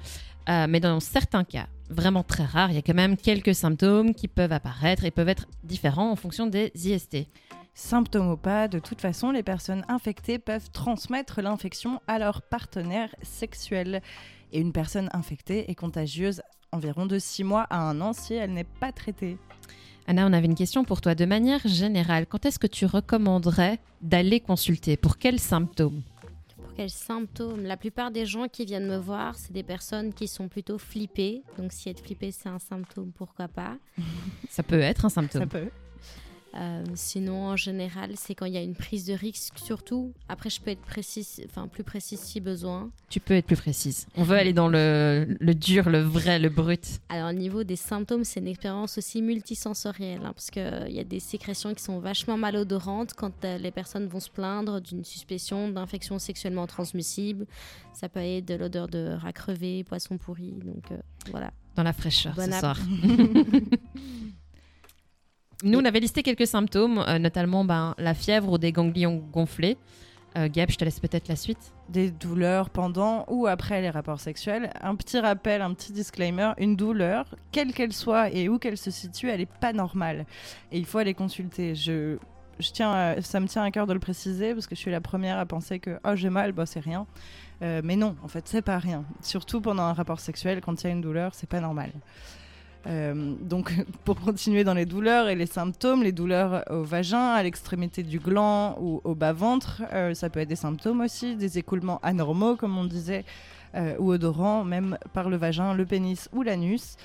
Euh, 0.49 0.66
mais 0.68 0.79
dans 0.79 1.01
certains 1.01 1.42
cas, 1.42 1.66
vraiment 1.88 2.23
très 2.23 2.44
rares, 2.44 2.70
il 2.70 2.77
y 2.77 2.79
a 2.79 2.83
quand 2.83 2.94
même 2.94 3.16
quelques 3.16 3.57
symptômes 3.57 4.14
qui 4.14 4.29
peuvent 4.29 4.53
apparaître 4.53 5.05
et 5.05 5.11
peuvent 5.11 5.29
être 5.29 5.49
différents 5.64 6.12
en 6.12 6.16
fonction 6.16 6.46
des 6.46 6.70
IST. 6.77 7.27
Symptômes 7.74 8.30
ou 8.30 8.37
pas, 8.37 8.68
de 8.68 8.78
toute 8.78 9.00
façon, 9.00 9.30
les 9.30 9.42
personnes 9.42 9.85
infectées 9.88 10.38
peuvent 10.38 10.70
transmettre 10.70 11.40
l'infection 11.40 12.00
à 12.06 12.18
leur 12.18 12.42
partenaire 12.42 13.14
sexuel. 13.22 14.02
Et 14.52 14.61
une 14.61 14.72
personne 14.72 15.09
infectée 15.12 15.70
est 15.70 15.74
contagieuse 15.74 16.42
environ 16.72 17.06
de 17.06 17.18
6 17.18 17.44
mois 17.44 17.66
à 17.70 17.78
un 17.80 18.00
an 18.00 18.12
si 18.12 18.35
elle 18.35 18.52
n'est 18.52 18.64
pas 18.64 18.92
traitée. 18.92 19.38
Anna, 20.06 20.26
on 20.26 20.33
avait 20.33 20.46
une 20.46 20.54
question 20.54 20.85
pour 20.85 21.00
toi. 21.00 21.14
De 21.14 21.24
manière 21.24 21.66
générale, 21.66 22.26
quand 22.26 22.44
est-ce 22.44 22.59
que 22.59 22.66
tu 22.66 22.85
recommanderais 22.87 23.78
d'aller 24.02 24.40
consulter? 24.40 24.96
Pour 24.96 25.18
quels 25.18 25.38
symptômes? 25.38 26.02
Pour 26.56 26.74
quels 26.74 26.90
symptômes? 26.90 27.62
La 27.62 27.76
plupart 27.76 28.11
des 28.11 28.26
gens 28.26 28.48
qui 28.48 28.64
viennent 28.64 28.88
me 28.88 28.96
voir, 28.96 29.37
c'est 29.37 29.52
des 29.52 29.62
personnes 29.62 30.12
qui 30.12 30.26
sont 30.26 30.48
plutôt 30.48 30.78
flippées. 30.78 31.42
Donc 31.59 31.72
si 31.72 31.88
être 31.88 32.00
flippé, 32.00 32.33
c'est 32.33 32.48
un 32.48 32.59
symptôme, 32.59 33.12
pourquoi 33.12 33.46
pas? 33.48 33.76
Ça 34.48 34.62
peut 34.62 34.80
être 34.80 35.04
un 35.04 35.11
symptôme. 35.11 35.42
Ça 35.42 35.46
peut. 35.46 35.70
Euh, 36.56 36.84
sinon, 36.94 37.48
en 37.48 37.56
général, 37.56 38.12
c'est 38.16 38.34
quand 38.34 38.46
il 38.46 38.54
y 38.54 38.56
a 38.56 38.62
une 38.62 38.74
prise 38.74 39.06
de 39.06 39.12
risque, 39.12 39.58
surtout. 39.58 40.12
Après, 40.28 40.50
je 40.50 40.60
peux 40.60 40.70
être 40.70 40.80
précise, 40.80 41.40
enfin 41.46 41.68
plus 41.68 41.84
précise 41.84 42.20
si 42.20 42.40
besoin. 42.40 42.90
Tu 43.08 43.20
peux 43.20 43.34
être 43.34 43.46
plus 43.46 43.56
précise. 43.56 44.06
On 44.16 44.24
veut 44.24 44.36
aller 44.36 44.52
dans 44.52 44.68
le, 44.68 45.36
dur, 45.54 45.88
le 45.88 46.00
vrai, 46.00 46.38
le 46.38 46.48
brut. 46.48 47.00
Alors, 47.08 47.30
au 47.30 47.32
niveau 47.32 47.62
des 47.62 47.76
symptômes, 47.76 48.24
c'est 48.24 48.40
une 48.40 48.48
expérience 48.48 48.98
aussi 48.98 49.22
multisensorielle, 49.22 50.20
hein, 50.24 50.32
parce 50.34 50.50
qu'il 50.50 50.92
y 50.92 51.00
a 51.00 51.04
des 51.04 51.20
sécrétions 51.20 51.72
qui 51.74 51.82
sont 51.82 52.00
vachement 52.00 52.36
malodorantes 52.36 53.14
quand 53.14 53.44
euh, 53.44 53.58
les 53.58 53.70
personnes 53.70 54.06
vont 54.06 54.20
se 54.20 54.30
plaindre 54.30 54.80
d'une 54.80 55.04
suspicion 55.04 55.68
d'infection 55.68 56.18
sexuellement 56.18 56.66
transmissible. 56.66 57.46
Ça 57.92 58.08
peut 58.08 58.20
être 58.20 58.46
de 58.46 58.54
l'odeur 58.54 58.88
de 58.88 59.16
rat 59.20 59.32
crevé, 59.32 59.84
poisson 59.84 60.18
pourri, 60.18 60.52
donc 60.64 60.90
euh, 60.90 60.98
voilà. 61.30 61.52
Dans 61.76 61.82
la 61.84 61.92
fraîcheur 61.92 62.34
ce 62.34 62.50
soir. 62.50 62.76
Nous, 65.62 65.79
on 65.79 65.85
avait 65.85 66.01
listé 66.01 66.23
quelques 66.23 66.46
symptômes, 66.46 67.05
euh, 67.07 67.18
notamment 67.18 67.64
ben, 67.64 67.94
la 67.99 68.14
fièvre 68.14 68.53
ou 68.53 68.59
des 68.59 68.73
ganglions 68.73 69.23
gonflés. 69.33 69.77
Euh, 70.38 70.49
Gab, 70.51 70.70
je 70.70 70.77
te 70.77 70.85
laisse 70.85 71.01
peut-être 71.01 71.29
la 71.29 71.37
suite. 71.37 71.73
Des 71.88 72.11
douleurs 72.11 72.70
pendant 72.70 73.25
ou 73.29 73.46
après 73.46 73.81
les 73.83 73.90
rapports 73.90 74.20
sexuels. 74.20 74.70
Un 74.81 74.94
petit 74.94 75.18
rappel, 75.18 75.61
un 75.61 75.75
petit 75.75 75.92
disclaimer, 75.92 76.53
une 76.59 76.77
douleur, 76.77 77.35
quelle 77.53 77.73
qu'elle 77.73 77.92
soit 77.92 78.31
et 78.31 78.49
où 78.49 78.59
qu'elle 78.59 78.79
se 78.79 78.90
situe, 78.90 79.29
elle 79.29 79.40
n'est 79.40 79.46
pas 79.46 79.73
normale. 79.73 80.25
Et 80.70 80.79
il 80.79 80.87
faut 80.87 80.99
aller 80.99 81.14
consulter. 81.14 81.75
Je, 81.75 82.16
je 82.61 82.70
tiens, 82.70 83.16
ça 83.20 83.40
me 83.40 83.49
tient 83.49 83.64
à 83.64 83.70
cœur 83.73 83.88
de 83.88 83.92
le 83.92 83.99
préciser 83.99 84.55
parce 84.55 84.68
que 84.68 84.77
je 84.77 84.81
suis 84.81 84.90
la 84.92 85.01
première 85.01 85.38
à 85.38 85.46
penser 85.46 85.81
que 85.81 85.99
oh, 86.05 86.14
j'ai 86.14 86.31
mal, 86.31 86.53
bah, 86.53 86.64
c'est 86.64 86.81
rien. 86.81 87.07
Euh, 87.62 87.81
mais 87.85 87.96
non, 87.96 88.16
en 88.23 88.29
fait, 88.29 88.49
c'est 88.49 88.62
pas 88.62 88.79
rien. 88.79 89.05
Surtout 89.23 89.61
pendant 89.61 89.83
un 89.83 89.92
rapport 89.92 90.20
sexuel, 90.20 90.61
quand 90.61 90.83
il 90.83 90.87
y 90.87 90.90
a 90.90 90.92
une 90.92 91.01
douleur, 91.01 91.35
c'est 91.35 91.49
pas 91.49 91.61
normal. 91.61 91.90
Euh, 92.87 93.35
donc, 93.40 93.73
pour 94.05 94.21
continuer 94.21 94.64
dans 94.64 94.75
les 94.75 94.87
douleurs 94.87 95.29
et 95.29 95.35
les 95.35 95.47
symptômes, 95.47 96.03
les 96.03 96.12
douleurs 96.12 96.64
au 96.71 96.83
vagin, 96.83 97.33
à 97.33 97.43
l'extrémité 97.43 98.03
du 98.03 98.19
gland 98.19 98.77
ou 98.81 99.01
au 99.05 99.14
bas-ventre, 99.14 99.83
euh, 99.93 100.14
ça 100.14 100.31
peut 100.31 100.40
être 100.40 100.49
des 100.49 100.57
symptômes 100.57 101.01
aussi, 101.01 101.37
des 101.37 101.59
écoulements 101.59 102.01
anormaux, 102.03 102.57
comme 102.57 102.77
on 102.79 102.85
disait, 102.85 103.25
euh, 103.75 103.95
ou 103.99 104.12
odorants, 104.12 104.64
même 104.64 104.99
par 105.12 105.29
le 105.29 105.37
vagin, 105.37 105.75
le 105.75 105.85
pénis 105.85 106.29
ou 106.33 106.43
l'anus. 106.43 106.97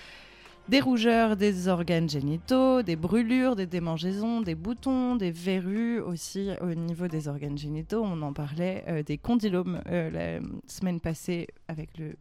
Des 0.68 0.80
rougeurs 0.80 1.36
des 1.36 1.68
organes 1.68 2.10
génitaux, 2.10 2.82
des 2.82 2.96
brûlures, 2.96 3.56
des 3.56 3.68
démangeaisons, 3.68 4.42
des 4.42 4.56
boutons, 4.56 5.16
des 5.16 5.30
verrues 5.30 6.00
aussi 6.00 6.50
au 6.60 6.74
niveau 6.74 7.08
des 7.08 7.28
organes 7.28 7.56
génitaux. 7.56 8.02
On 8.04 8.20
en 8.24 8.34
parlait 8.34 9.04
des 9.06 9.20
condylomes 9.20 9.80
la 9.86 10.40
semaine 10.66 11.00
passée 11.00 11.46
avec 11.68 11.96
le 12.00 12.16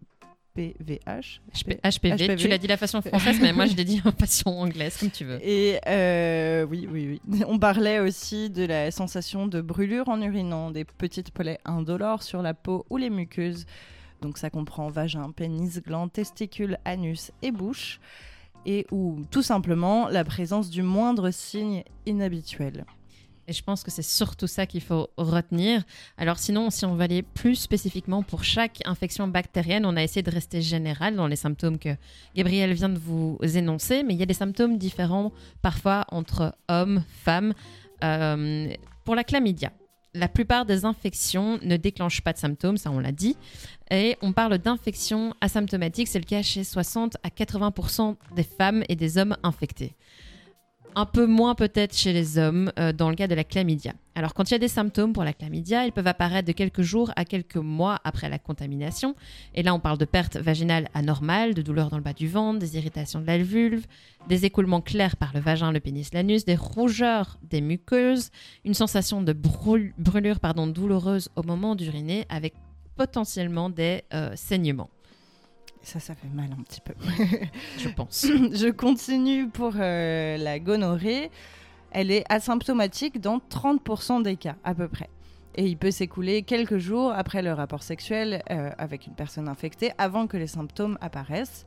HPVH. 0.54 1.40
HPV. 1.82 2.36
Tu 2.36 2.48
l'as 2.48 2.58
dit 2.58 2.66
la 2.66 2.76
façon 2.76 3.02
française, 3.02 3.38
mais 3.40 3.52
moi 3.52 3.66
je 3.66 3.74
l'ai 3.74 3.84
dit 3.84 4.00
en 4.04 4.12
façon 4.12 4.50
anglaise, 4.50 4.96
comme 4.98 5.10
tu 5.10 5.24
veux. 5.24 5.38
Et 5.42 5.78
euh, 5.86 6.64
oui, 6.64 6.88
oui, 6.90 7.20
oui. 7.28 7.44
On 7.48 7.58
parlait 7.58 7.98
aussi 7.98 8.50
de 8.50 8.64
la 8.64 8.90
sensation 8.90 9.46
de 9.46 9.60
brûlure 9.60 10.08
en 10.08 10.20
urinant, 10.20 10.70
des 10.70 10.84
petites 10.84 11.30
pollets 11.30 11.60
indolores 11.64 12.22
sur 12.22 12.42
la 12.42 12.54
peau 12.54 12.86
ou 12.90 12.96
les 12.96 13.10
muqueuses. 13.10 13.66
Donc 14.22 14.38
ça 14.38 14.50
comprend 14.50 14.88
vagin, 14.88 15.30
pénis, 15.32 15.82
gland, 15.82 16.08
testicules, 16.08 16.78
anus 16.84 17.32
et 17.42 17.50
bouche. 17.50 18.00
Et 18.66 18.86
ou 18.90 19.22
tout 19.30 19.42
simplement 19.42 20.08
la 20.08 20.24
présence 20.24 20.70
du 20.70 20.82
moindre 20.82 21.30
signe 21.30 21.84
inhabituel. 22.06 22.86
Et 23.48 23.52
je 23.52 23.62
pense 23.62 23.82
que 23.82 23.90
c'est 23.90 24.02
surtout 24.02 24.46
ça 24.46 24.66
qu'il 24.66 24.80
faut 24.80 25.08
retenir. 25.16 25.82
Alors 26.16 26.38
sinon, 26.38 26.70
si 26.70 26.84
on 26.84 26.94
va 26.94 27.04
aller 27.04 27.22
plus 27.22 27.56
spécifiquement 27.56 28.22
pour 28.22 28.44
chaque 28.44 28.80
infection 28.84 29.28
bactérienne, 29.28 29.84
on 29.86 29.96
a 29.96 30.02
essayé 30.02 30.22
de 30.22 30.30
rester 30.30 30.62
général 30.62 31.16
dans 31.16 31.26
les 31.26 31.36
symptômes 31.36 31.78
que 31.78 31.96
Gabriel 32.34 32.72
vient 32.72 32.88
de 32.88 32.98
vous 32.98 33.38
énoncer, 33.42 34.02
mais 34.02 34.14
il 34.14 34.20
y 34.20 34.22
a 34.22 34.26
des 34.26 34.34
symptômes 34.34 34.78
différents 34.78 35.32
parfois 35.62 36.06
entre 36.10 36.54
hommes, 36.68 37.04
femmes. 37.08 37.54
Euh, 38.02 38.72
pour 39.04 39.14
la 39.14 39.24
chlamydia, 39.24 39.72
la 40.14 40.28
plupart 40.28 40.64
des 40.64 40.84
infections 40.84 41.58
ne 41.62 41.76
déclenchent 41.76 42.22
pas 42.22 42.32
de 42.32 42.38
symptômes, 42.38 42.76
ça 42.76 42.90
on 42.90 43.00
l'a 43.00 43.12
dit. 43.12 43.36
Et 43.90 44.16
on 44.22 44.32
parle 44.32 44.58
d'infections 44.58 45.34
asymptomatiques, 45.40 46.08
c'est 46.08 46.18
le 46.20 46.24
cas 46.24 46.42
chez 46.42 46.64
60 46.64 47.16
à 47.22 47.28
80% 47.28 48.16
des 48.34 48.44
femmes 48.44 48.84
et 48.88 48.96
des 48.96 49.18
hommes 49.18 49.36
infectés 49.42 49.94
un 50.96 51.06
peu 51.06 51.26
moins 51.26 51.54
peut-être 51.54 51.96
chez 51.96 52.12
les 52.12 52.38
hommes 52.38 52.70
euh, 52.78 52.92
dans 52.92 53.10
le 53.10 53.16
cas 53.16 53.26
de 53.26 53.34
la 53.34 53.44
chlamydia. 53.44 53.92
Alors 54.14 54.34
quand 54.34 54.50
il 54.50 54.52
y 54.52 54.54
a 54.54 54.58
des 54.58 54.68
symptômes 54.68 55.12
pour 55.12 55.24
la 55.24 55.32
chlamydia, 55.32 55.86
ils 55.86 55.92
peuvent 55.92 56.06
apparaître 56.06 56.46
de 56.46 56.52
quelques 56.52 56.82
jours 56.82 57.10
à 57.16 57.24
quelques 57.24 57.56
mois 57.56 57.98
après 58.04 58.28
la 58.28 58.38
contamination. 58.38 59.16
Et 59.54 59.62
là, 59.62 59.74
on 59.74 59.80
parle 59.80 59.98
de 59.98 60.04
perte 60.04 60.36
vaginale 60.36 60.88
anormale, 60.94 61.54
de 61.54 61.62
douleurs 61.62 61.90
dans 61.90 61.96
le 61.96 62.02
bas 62.02 62.12
du 62.12 62.28
ventre, 62.28 62.58
des 62.60 62.76
irritations 62.76 63.20
de 63.20 63.26
la 63.26 63.38
vulve, 63.38 63.86
des 64.28 64.44
écoulements 64.44 64.80
clairs 64.80 65.16
par 65.16 65.32
le 65.34 65.40
vagin, 65.40 65.72
le 65.72 65.80
pénis, 65.80 66.12
l'anus, 66.14 66.44
des 66.44 66.56
rougeurs 66.56 67.38
des 67.42 67.60
muqueuses, 67.60 68.30
une 68.64 68.74
sensation 68.74 69.22
de 69.22 69.32
brûlure 69.32 70.40
pardon, 70.40 70.66
douloureuse 70.66 71.28
au 71.36 71.42
moment 71.42 71.74
d'uriner 71.74 72.24
avec 72.28 72.54
potentiellement 72.96 73.70
des 73.70 74.02
euh, 74.12 74.32
saignements. 74.36 74.90
Ça, 75.84 76.00
ça 76.00 76.14
fait 76.14 76.28
mal 76.28 76.48
un 76.50 76.62
petit 76.62 76.80
peu. 76.80 76.94
Je 77.78 77.88
pense. 77.90 78.26
Je 78.52 78.70
continue 78.70 79.48
pour 79.48 79.74
euh, 79.76 80.36
la 80.38 80.58
gonorrhée. 80.58 81.30
Elle 81.90 82.10
est 82.10 82.24
asymptomatique 82.28 83.20
dans 83.20 83.38
30% 83.38 84.22
des 84.22 84.36
cas, 84.36 84.56
à 84.64 84.74
peu 84.74 84.88
près. 84.88 85.10
Et 85.56 85.66
il 85.66 85.76
peut 85.76 85.90
s'écouler 85.90 86.42
quelques 86.42 86.78
jours 86.78 87.12
après 87.12 87.42
le 87.42 87.52
rapport 87.52 87.82
sexuel 87.82 88.42
euh, 88.50 88.70
avec 88.78 89.06
une 89.06 89.12
personne 89.12 89.46
infectée 89.46 89.92
avant 89.98 90.26
que 90.26 90.36
les 90.36 90.48
symptômes 90.48 90.98
apparaissent, 91.00 91.66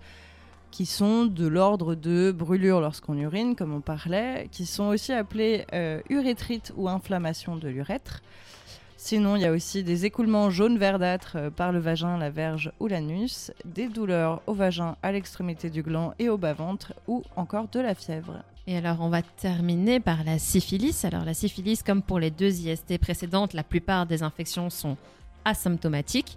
qui 0.71 0.85
sont 0.85 1.25
de 1.25 1.47
l'ordre 1.47 1.95
de 1.95 2.31
brûlure 2.31 2.81
lorsqu'on 2.81 3.17
urine, 3.17 3.55
comme 3.55 3.73
on 3.73 3.81
parlait, 3.81 4.49
qui 4.51 4.65
sont 4.65 4.85
aussi 4.85 5.13
appelés 5.13 5.65
euh, 5.73 6.01
urétrite 6.09 6.73
ou 6.75 6.89
inflammation 6.89 7.55
de 7.55 7.69
l'urètre. 7.69 8.21
Sinon, 8.99 9.35
il 9.35 9.43
y 9.43 9.45
a 9.45 9.51
aussi 9.51 9.83
des 9.83 10.05
écoulements 10.05 10.49
jaunes 10.49 10.79
verdâtres 10.79 11.35
euh, 11.35 11.49
par 11.51 11.71
le 11.71 11.77
vagin, 11.77 12.17
la 12.17 12.31
verge 12.31 12.71
ou 12.79 12.87
l'anus, 12.87 13.51
des 13.63 13.87
douleurs 13.87 14.41
au 14.47 14.53
vagin, 14.53 14.97
à 15.03 15.11
l'extrémité 15.11 15.69
du 15.69 15.83
gland 15.83 16.15
et 16.17 16.29
au 16.29 16.37
bas-ventre, 16.37 16.93
ou 17.07 17.21
encore 17.35 17.67
de 17.67 17.79
la 17.79 17.93
fièvre. 17.93 18.43
Et 18.65 18.75
alors, 18.75 18.97
on 18.99 19.09
va 19.09 19.21
terminer 19.21 19.99
par 19.99 20.23
la 20.23 20.39
syphilis. 20.39 21.05
Alors, 21.05 21.25
la 21.25 21.35
syphilis, 21.35 21.83
comme 21.83 22.01
pour 22.01 22.19
les 22.19 22.31
deux 22.31 22.59
IST 22.59 22.97
précédentes, 22.97 23.53
la 23.53 23.63
plupart 23.63 24.07
des 24.07 24.23
infections 24.23 24.71
sont 24.71 24.97
asymptomatiques. 25.45 26.35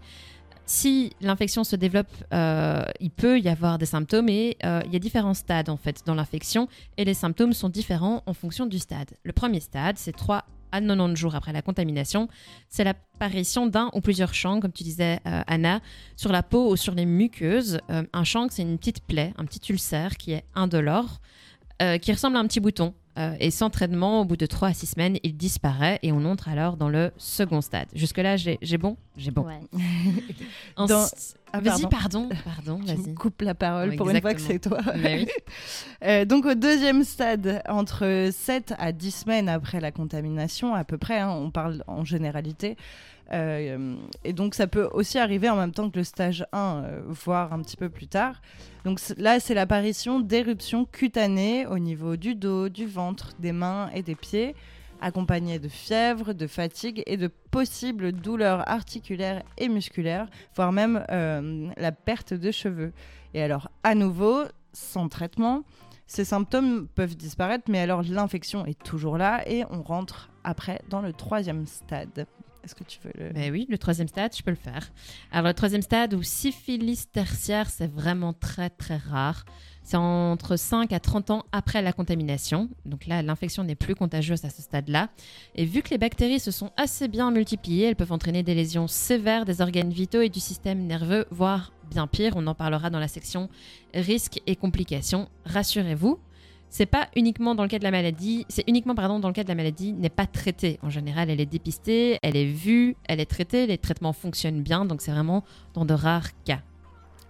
Si 0.67 1.13
l'infection 1.23 1.65
se 1.65 1.75
développe, 1.75 2.15
euh, 2.33 2.85
il 3.01 3.11
peut 3.11 3.41
y 3.41 3.49
avoir 3.49 3.79
des 3.79 3.87
symptômes 3.87 4.29
et 4.29 4.59
euh, 4.65 4.83
il 4.85 4.93
y 4.93 4.97
a 4.97 5.01
différents 5.01 5.35
stades 5.35 5.69
en 5.69 5.77
fait 5.77 6.03
dans 6.07 6.15
l'infection 6.15 6.69
et 6.97 7.05
les 7.05 7.15
symptômes 7.15 7.55
sont 7.55 7.71
différents 7.71 8.23
en 8.27 8.35
fonction 8.35 8.67
du 8.67 8.79
stade. 8.79 9.11
Le 9.25 9.33
premier 9.33 9.59
stade, 9.59 9.99
c'est 9.99 10.15
3 10.15 10.45
à 10.73 10.81
90 10.81 11.17
jours 11.17 11.35
après 11.35 11.53
la 11.53 11.63
contamination, 11.63 12.29
c'est 12.69 12.85
l'apparition 12.85 13.67
d'un 13.67 13.91
ou 13.95 14.01
plusieurs 14.01 14.35
changs, 14.35 14.61
comme 14.61 14.73
tu 14.73 14.85
disais 14.85 15.21
euh, 15.27 15.43
Anna, 15.47 15.81
sur 16.17 16.33
la 16.33 16.43
peau 16.43 16.71
ou 16.71 16.77
sur 16.77 16.95
les 16.95 17.07
muqueuses. 17.07 17.81
Euh, 17.91 18.05
un 18.13 18.25
chang, 18.25 18.49
c'est 18.51 18.63
une 18.63 18.79
petite 18.79 19.03
plaie, 19.03 19.33
un 19.37 19.45
petit 19.45 19.73
ulcère 19.73 20.17
qui 20.17 20.33
est 20.33 20.45
indolore, 20.55 21.21
euh, 21.83 21.99
qui 21.99 22.13
ressemble 22.13 22.37
à 22.37 22.41
un 22.41 22.47
petit 22.47 22.61
bouton. 22.61 22.95
et 23.39 23.51
sans 23.51 23.69
traitement, 23.69 24.23
au 24.23 24.25
bout 24.25 24.39
de 24.39 24.47
3 24.47 24.69
à 24.69 24.73
6 24.73 24.87
semaines, 24.87 25.19
il 25.23 25.37
disparaît 25.37 25.99
et 26.03 26.11
on 26.11 26.25
entre 26.25 26.49
alors 26.49 26.79
dans 26.79 26.89
le 26.89 27.13
second 27.19 27.61
stade. 27.61 27.89
Jusque-là, 27.95 28.37
j'ai 28.39 28.79
bon 28.79 28.97
J'ai 29.21 29.31
bon. 29.31 29.47
Ah, 31.53 31.61
vas-y, 31.61 31.89
pardon, 31.89 32.29
pardon, 32.45 32.79
vas-y. 32.85 33.13
coupe 33.15 33.43
la 33.43 33.57
parole 33.57 33.97
pour 33.97 34.09
une 34.09 34.21
fois 34.21 34.35
que 34.35 34.41
c'est 34.41 34.61
toi. 34.61 34.79
Euh, 36.05 36.25
donc 36.25 36.47
au 36.47 36.55
deuxième 36.55 37.03
stade, 37.05 37.61
entre 37.69 38.31
7 38.33 38.73
à 38.79 38.93
10 38.93 39.11
semaines 39.11 39.49
après 39.49 39.81
la 39.81 39.91
contamination, 39.91 40.75
à 40.75 40.85
peu 40.85 40.97
près, 40.97 41.19
hein, 41.19 41.31
on 41.31 41.51
parle 41.51 41.83
en 41.89 42.05
généralité, 42.05 42.77
euh, 43.33 43.97
et 44.25 44.33
donc 44.33 44.55
ça 44.55 44.67
peut 44.67 44.89
aussi 44.93 45.19
arriver 45.19 45.51
en 45.51 45.57
même 45.57 45.73
temps 45.73 45.91
que 45.91 45.99
le 45.99 46.05
stage 46.05 46.47
1, 46.53 46.85
euh, 46.85 47.03
voire 47.09 47.53
un 47.53 47.61
petit 47.61 47.77
peu 47.77 47.91
plus 47.91 48.07
tard. 48.07 48.41
Donc 48.85 49.01
là, 49.19 49.41
c'est 49.41 49.55
l'apparition 49.55 50.21
d'éruptions 50.21 50.87
cutanées 50.87 51.67
au 51.67 51.79
niveau 51.79 52.17
du 52.17 52.35
dos, 52.35 52.69
du 52.71 52.87
ventre, 52.87 53.33
des 53.39 53.53
mains 53.53 53.91
et 53.95 54.03
des 54.03 54.15
pieds 54.15 54.55
accompagné 55.01 55.59
de 55.59 55.69
fièvre, 55.69 56.33
de 56.33 56.47
fatigue 56.47 57.03
et 57.07 57.17
de 57.17 57.29
possibles 57.29 58.13
douleurs 58.13 58.69
articulaires 58.69 59.43
et 59.59 59.69
musculaires, 59.69 60.29
voire 60.55 60.73
même 60.73 61.05
euh, 61.11 61.71
la 61.77 61.93
perte 61.93 62.35
de 62.35 62.51
cheveux. 62.51 62.93
Et 63.35 63.43
alors, 63.43 63.71
à 63.83 63.95
nouveau, 63.95 64.45
sans 64.73 65.09
traitement, 65.09 65.65
ces 66.07 66.25
symptômes 66.25 66.89
peuvent 66.89 67.17
disparaître, 67.17 67.65
mais 67.69 67.79
alors 67.79 68.03
l'infection 68.03 68.67
est 68.67 68.83
toujours 68.83 69.17
là 69.17 69.49
et 69.49 69.65
on 69.71 69.83
rentre 69.83 70.31
après 70.43 70.81
dans 70.89 71.01
le 71.01 71.13
troisième 71.13 71.67
stade. 71.67 72.27
Est-ce 72.65 72.75
que 72.75 72.85
tu 72.85 72.99
veux 73.05 73.13
le... 73.15 73.33
Ben 73.33 73.51
oui, 73.53 73.67
le 73.71 73.79
troisième 73.79 74.09
stade, 74.09 74.35
je 74.37 74.43
peux 74.43 74.51
le 74.51 74.57
faire. 74.57 74.91
Alors 75.31 75.49
le 75.49 75.55
troisième 75.55 75.83
stade 75.83 76.13
ou 76.15 76.23
syphilis 76.23 77.07
tertiaire, 77.11 77.71
c'est 77.71 77.91
vraiment 77.91 78.33
très 78.33 78.71
très 78.71 78.97
rare. 78.97 79.45
C'est 79.83 79.97
entre 79.97 80.57
5 80.57 80.93
à 80.93 81.01
30 81.01 81.31
ans 81.31 81.45
après 81.53 81.83
la 81.83 81.93
contamination. 81.93 82.69
Donc 82.85 83.07
là, 83.07 83.23
l'infection 83.23 83.65
n'est 83.65 83.75
plus 83.75 83.95
contagieuse 83.95 84.45
à 84.45 84.51
ce 84.51 84.63
stade-là. 84.63 85.09
Et 85.55 85.65
vu 85.65 85.83
que 85.83 85.91
les 85.91 85.99
bactéries 85.99 86.41
se 86.41 86.51
sont 86.51 86.71
assez 86.77 87.09
bien 87.09 87.31
multipliées, 87.31 87.87
elles 87.87 87.97
peuvent 87.97 88.13
entraîner 88.13 88.43
des 88.43 88.55
lésions 88.55 88.87
sévères 88.87 89.45
des 89.45 89.61
organes 89.61 89.91
vitaux 89.91 90.21
et 90.21 90.29
du 90.29 90.41
système 90.41 90.87
nerveux, 90.87 91.27
voire 91.31 91.73
bien 91.91 92.07
pire. 92.07 92.35
On 92.37 92.47
en 92.47 92.55
parlera 92.55 92.91
dans 92.91 93.01
la 93.01 93.09
section 93.09 93.49
risques 93.95 94.41
et 94.47 94.55
complications. 94.55 95.29
Rassurez-vous, 95.45 96.19
c'est 96.71 96.87
pas 96.87 97.09
uniquement 97.17 97.57
dans 97.57 97.65
le 97.65 97.69
cas 97.69 97.81
de 97.81 97.85
la 97.85 97.91
maladie, 97.91 98.47
c'est 98.49 98.65
uniquement 98.69 98.95
pardon 98.95 99.19
dans 99.19 99.27
le 99.27 99.35
cas 99.35 99.43
de 99.43 99.49
la 99.49 99.57
maladie 99.57 99.93
n'est 99.93 100.09
pas 100.09 100.27
traitée. 100.27 100.79
En 100.83 100.89
général, 100.89 101.29
elle 101.29 101.41
est 101.41 101.47
dépistée, 101.47 102.19
elle 102.23 102.37
est 102.37 102.47
vue, 102.47 102.97
elle 103.09 103.19
est 103.19 103.27
traitée, 103.27 103.67
les 103.67 103.77
traitements 103.77 104.13
fonctionnent 104.13 104.63
bien, 104.63 104.85
donc 104.85 105.03
c'est 105.03 105.11
vraiment 105.11 105.43
dans 105.75 105.85
de 105.85 105.95
rares 105.95 106.31
cas. 106.45 106.61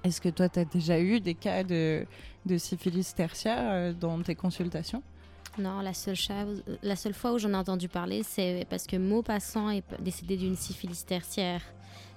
Est-ce 0.05 0.21
que 0.21 0.29
toi, 0.29 0.49
tu 0.49 0.59
as 0.59 0.65
déjà 0.65 1.01
eu 1.01 1.21
des 1.21 1.35
cas 1.35 1.65
de, 1.65 2.07
de 2.46 2.57
syphilis 2.59 3.14
tertiaire 3.14 3.70
euh, 3.70 3.92
dans 3.92 4.20
tes 4.22 4.35
consultations 4.35 5.03
non, 5.59 5.81
la 5.81 5.92
seule, 5.92 7.12
fois 7.12 7.33
où 7.33 7.38
j'en 7.38 7.50
ai 7.50 7.57
entendu 7.57 7.88
parler, 7.88 8.22
c'est 8.22 8.66
parce 8.70 8.87
que 8.87 8.96
Maupassant 8.96 9.68
est 9.70 9.83
décédé 10.00 10.37
d'une 10.37 10.57
syphilis 10.57 11.05
tertiaire. 11.05 11.61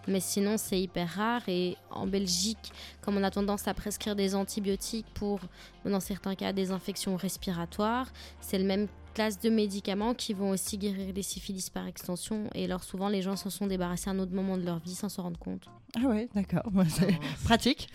Mais 0.08 0.20
sinon, 0.20 0.56
c'est 0.58 0.80
hyper 0.80 1.10
rare. 1.10 1.42
Et 1.48 1.76
en 1.90 2.06
Belgique, 2.06 2.72
comme 3.02 3.18
on 3.18 3.24
a 3.24 3.32
tendance 3.32 3.68
à 3.68 3.74
prescrire 3.74 4.16
des 4.16 4.36
antibiotiques 4.36 5.08
pour, 5.14 5.40
dans 5.84 6.00
certains 6.00 6.36
cas, 6.36 6.54
des 6.54 6.72
infections 6.72 7.16
respiratoires, 7.16 8.08
c'est 8.40 8.60
le 8.60 8.66
même 8.66 8.88
classe 9.14 9.40
de 9.40 9.50
médicaments 9.50 10.14
qui 10.14 10.34
vont 10.34 10.50
aussi 10.50 10.78
guérir 10.78 11.14
les 11.14 11.22
syphilis 11.22 11.70
par 11.70 11.88
extension. 11.88 12.50
Et 12.56 12.66
alors 12.66 12.84
souvent, 12.84 13.08
les 13.08 13.22
gens 13.22 13.36
s'en 13.36 13.50
sont 13.50 13.68
débarrassés 13.68 14.10
à 14.10 14.14
un 14.14 14.20
autre 14.20 14.34
moment 14.34 14.58
de 14.58 14.64
leur 14.64 14.80
vie 14.80 14.96
sans 14.96 15.10
s'en 15.10 15.24
rendre 15.24 15.40
compte. 15.40 15.68
Ah 15.96 16.08
ouais, 16.08 16.28
d'accord. 16.34 16.64
c'est 16.90 17.18
pratique. 17.46 17.90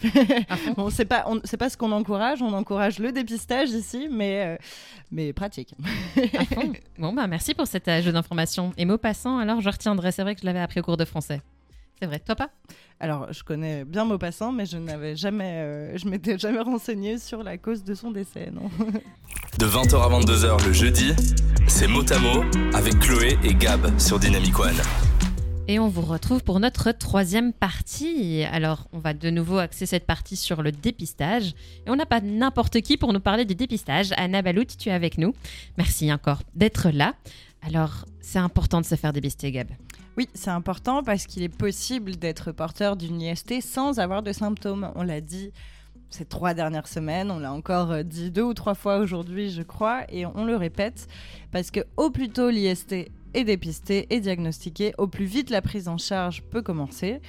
bon, 0.76 0.88
c'est 0.90 1.04
pas, 1.04 1.26
c'est 1.44 1.56
pas 1.56 1.68
ce 1.68 1.76
qu'on 1.76 1.92
encourage. 1.92 2.40
On 2.42 2.52
encourage 2.52 2.98
le 2.98 3.12
dépistage 3.12 3.70
ici, 3.70 4.08
mais, 4.10 4.44
euh, 4.46 4.56
mais 5.10 5.32
pratique. 5.32 5.74
Bon, 6.98 7.12
bah 7.12 7.26
merci 7.28 7.54
pour 7.54 7.66
cet 7.66 7.88
jeu 8.02 8.10
d'information. 8.12 8.72
Et 8.76 8.84
mot 8.84 8.98
passant, 8.98 9.38
alors 9.38 9.60
je 9.60 9.68
retiendrai. 9.68 10.10
C'est 10.10 10.22
vrai 10.22 10.34
que 10.34 10.40
je 10.40 10.46
l'avais 10.46 10.60
appris 10.60 10.80
au 10.80 10.82
cours 10.82 10.96
de 10.96 11.04
français. 11.04 11.40
C'est 12.00 12.06
vrai, 12.06 12.20
toi 12.20 12.36
pas 12.36 12.50
Alors, 13.00 13.32
je 13.32 13.42
connais 13.42 13.84
bien 13.84 14.04
Maupassant, 14.04 14.52
mais 14.52 14.66
je 14.66 14.76
n'avais 14.76 15.16
jamais, 15.16 15.62
euh, 15.62 15.98
je 15.98 16.08
m'étais 16.08 16.38
jamais 16.38 16.60
renseigné 16.60 17.18
sur 17.18 17.42
la 17.42 17.58
cause 17.58 17.82
de 17.82 17.94
son 17.94 18.12
décès, 18.12 18.52
non. 18.52 18.70
de 19.58 19.66
20h 19.66 19.96
à 19.96 20.20
22h 20.20 20.64
le 20.64 20.72
jeudi, 20.72 21.12
c'est 21.66 21.88
Motamo 21.88 22.44
avec 22.72 23.00
Chloé 23.00 23.36
et 23.42 23.52
Gab 23.52 23.98
sur 23.98 24.20
Dynamic 24.20 24.56
One. 24.60 24.76
Et 25.66 25.80
on 25.80 25.88
vous 25.88 26.02
retrouve 26.02 26.44
pour 26.44 26.60
notre 26.60 26.92
troisième 26.92 27.52
partie. 27.52 28.44
Alors, 28.44 28.86
on 28.92 29.00
va 29.00 29.12
de 29.12 29.28
nouveau 29.28 29.58
axer 29.58 29.84
cette 29.84 30.06
partie 30.06 30.36
sur 30.36 30.62
le 30.62 30.70
dépistage. 30.70 31.54
Et 31.84 31.90
on 31.90 31.96
n'a 31.96 32.06
pas 32.06 32.20
n'importe 32.20 32.80
qui 32.80 32.96
pour 32.96 33.12
nous 33.12 33.20
parler 33.20 33.44
du 33.44 33.54
dépistage. 33.54 34.12
Anna 34.16 34.40
Balout, 34.40 34.64
tu 34.78 34.88
es 34.88 34.92
avec 34.92 35.18
nous. 35.18 35.34
Merci 35.76 36.10
encore 36.10 36.42
d'être 36.54 36.88
là. 36.90 37.14
Alors, 37.66 38.06
c'est 38.22 38.38
important 38.38 38.80
de 38.80 38.86
se 38.86 38.94
faire 38.94 39.12
dépister, 39.12 39.50
Gab. 39.52 39.68
Oui, 40.18 40.28
c'est 40.34 40.50
important 40.50 41.04
parce 41.04 41.28
qu'il 41.28 41.44
est 41.44 41.48
possible 41.48 42.16
d'être 42.16 42.50
porteur 42.50 42.96
d'une 42.96 43.20
IST 43.20 43.60
sans 43.60 44.00
avoir 44.00 44.24
de 44.24 44.32
symptômes. 44.32 44.90
On 44.96 45.04
l'a 45.04 45.20
dit 45.20 45.52
ces 46.10 46.24
trois 46.24 46.54
dernières 46.54 46.88
semaines, 46.88 47.30
on 47.30 47.38
l'a 47.38 47.52
encore 47.52 47.92
euh, 47.92 48.02
dit 48.02 48.32
deux 48.32 48.42
ou 48.42 48.52
trois 48.52 48.74
fois 48.74 48.98
aujourd'hui, 48.98 49.48
je 49.48 49.62
crois, 49.62 50.02
et 50.12 50.26
on 50.26 50.44
le 50.44 50.56
répète 50.56 51.06
parce 51.52 51.70
que 51.70 51.78
au 51.96 52.10
plus 52.10 52.30
tôt 52.30 52.50
l'IST 52.50 52.94
est 53.32 53.44
dépisté 53.44 54.08
et 54.10 54.18
diagnostiqué, 54.18 54.92
au 54.98 55.06
plus 55.06 55.24
vite 55.24 55.50
la 55.50 55.62
prise 55.62 55.86
en 55.86 55.98
charge 55.98 56.42
peut 56.42 56.62
commencer. 56.62 57.20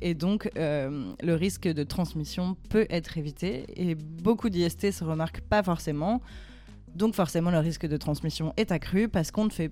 Et 0.00 0.14
donc, 0.14 0.50
euh, 0.58 1.12
le 1.22 1.34
risque 1.36 1.68
de 1.68 1.84
transmission 1.84 2.56
peut 2.70 2.86
être 2.90 3.18
évité. 3.18 3.66
Et 3.76 3.94
beaucoup 3.94 4.50
d'IST 4.50 4.90
se 4.90 5.04
remarquent 5.04 5.42
pas 5.42 5.62
forcément. 5.62 6.20
Donc, 6.96 7.14
forcément, 7.14 7.52
le 7.52 7.60
risque 7.60 7.86
de 7.86 7.96
transmission 7.96 8.52
est 8.56 8.72
accru 8.72 9.08
parce 9.08 9.30
qu'on 9.30 9.44
ne 9.44 9.50
fait 9.50 9.70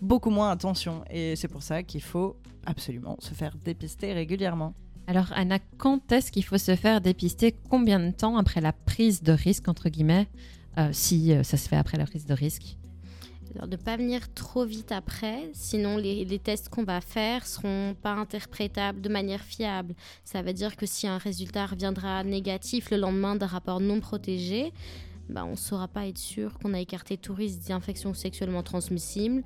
beaucoup 0.00 0.30
moins 0.30 0.50
attention. 0.50 1.04
Et 1.10 1.36
c'est 1.36 1.48
pour 1.48 1.62
ça 1.62 1.82
qu'il 1.82 2.02
faut 2.02 2.36
absolument 2.66 3.16
se 3.20 3.34
faire 3.34 3.56
dépister 3.64 4.12
régulièrement. 4.12 4.74
Alors, 5.06 5.32
Anna, 5.34 5.58
quand 5.78 6.12
est-ce 6.12 6.30
qu'il 6.30 6.44
faut 6.44 6.58
se 6.58 6.76
faire 6.76 7.00
dépister? 7.00 7.56
Combien 7.70 7.98
de 7.98 8.10
temps 8.10 8.36
après 8.36 8.60
la 8.60 8.74
prise 8.74 9.22
de 9.22 9.32
risque, 9.32 9.66
entre 9.66 9.88
guillemets, 9.88 10.28
euh, 10.76 10.90
si 10.92 11.32
euh, 11.32 11.42
ça 11.42 11.56
se 11.56 11.66
fait 11.66 11.76
après 11.76 11.96
la 11.96 12.04
prise 12.04 12.26
de 12.26 12.34
risque? 12.34 12.76
Alors, 13.54 13.66
de 13.66 13.76
ne 13.76 13.80
pas 13.80 13.96
venir 13.96 14.32
trop 14.34 14.66
vite 14.66 14.92
après, 14.92 15.48
sinon 15.54 15.96
les, 15.96 16.38
tests 16.38 16.68
qu'on 16.68 16.84
va 16.84 17.00
faire 17.00 17.46
seront 17.46 17.96
pas 18.02 18.12
interprétables 18.12 19.00
de 19.00 19.08
manière 19.08 19.40
fiable. 19.40 19.94
Ça 20.24 20.42
veut 20.42 20.52
dire 20.52 20.76
que 20.76 20.84
si 20.84 21.06
un 21.06 21.16
résultat 21.16 21.64
reviendra 21.64 22.22
négatif 22.22 22.90
le 22.90 22.98
lendemain 22.98 23.34
d'un 23.34 23.46
rapport 23.46 23.80
non 23.80 24.00
protégé, 24.00 24.74
bah, 25.30 25.44
on 25.46 25.52
ne 25.52 25.56
saura 25.56 25.88
pas 25.88 26.06
être 26.06 26.18
sûr 26.18 26.58
qu'on 26.58 26.74
a 26.74 26.80
écarté 26.80 27.16
tout 27.16 27.34
risque 27.34 27.66
d'infection 27.66 28.12
sexuellement 28.12 28.62
transmissible 28.62 29.42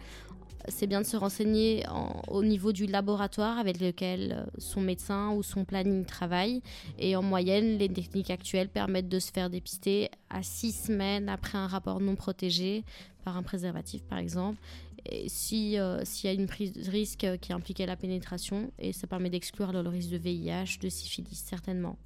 c'est 0.68 0.87
bien 0.87 1.01
de 1.01 1.07
se 1.07 1.16
renseigner 1.16 1.85
au 2.29 2.44
niveau 2.44 2.72
du 2.72 2.87
laboratoire 2.87 3.59
avec 3.59 3.81
lequel 3.81 4.33
euh, 4.33 4.51
son 4.59 4.81
médecin 4.81 5.33
ou 5.33 5.42
son 5.42 5.64
planning 5.64 6.05
travaille. 6.05 6.62
Et 6.98 7.16
en 7.16 7.22
moyenne, 7.22 7.79
les 7.79 7.88
techniques 7.88 8.31
actuelles 8.31 8.68
permettent 8.68 9.09
de 9.09 9.18
se 9.18 9.33
faire 9.33 9.51
dépister 9.51 10.11
à 10.31 10.42
six 10.42 10.72
semaines 10.72 11.29
après 11.29 11.59
un 11.59 11.66
rapport 11.66 12.01
non 12.01 12.16
protégé 12.16 12.85
par 13.25 13.37
un 13.37 13.42
préservatif, 13.42 14.03
par 14.05 14.18
exemple. 14.18 14.59
Et 15.07 15.29
si 15.29 15.79
euh, 15.79 16.05
s'il 16.05 16.31
y 16.31 16.33
a 16.33 16.35
une 16.35 16.46
prise 16.46 16.72
de 16.72 16.88
risque 16.90 17.27
qui 17.40 17.53
impliquait 17.53 17.87
la 17.87 17.96
pénétration, 17.96 18.72
et 18.79 18.92
ça 18.92 19.07
permet 19.07 19.31
d'exclure 19.31 19.72
le 19.72 19.88
risque 19.88 20.11
de 20.11 20.18
VIH, 20.18 20.79
de 20.81 20.88
syphilis, 20.88 21.42
certainement. 21.44 21.96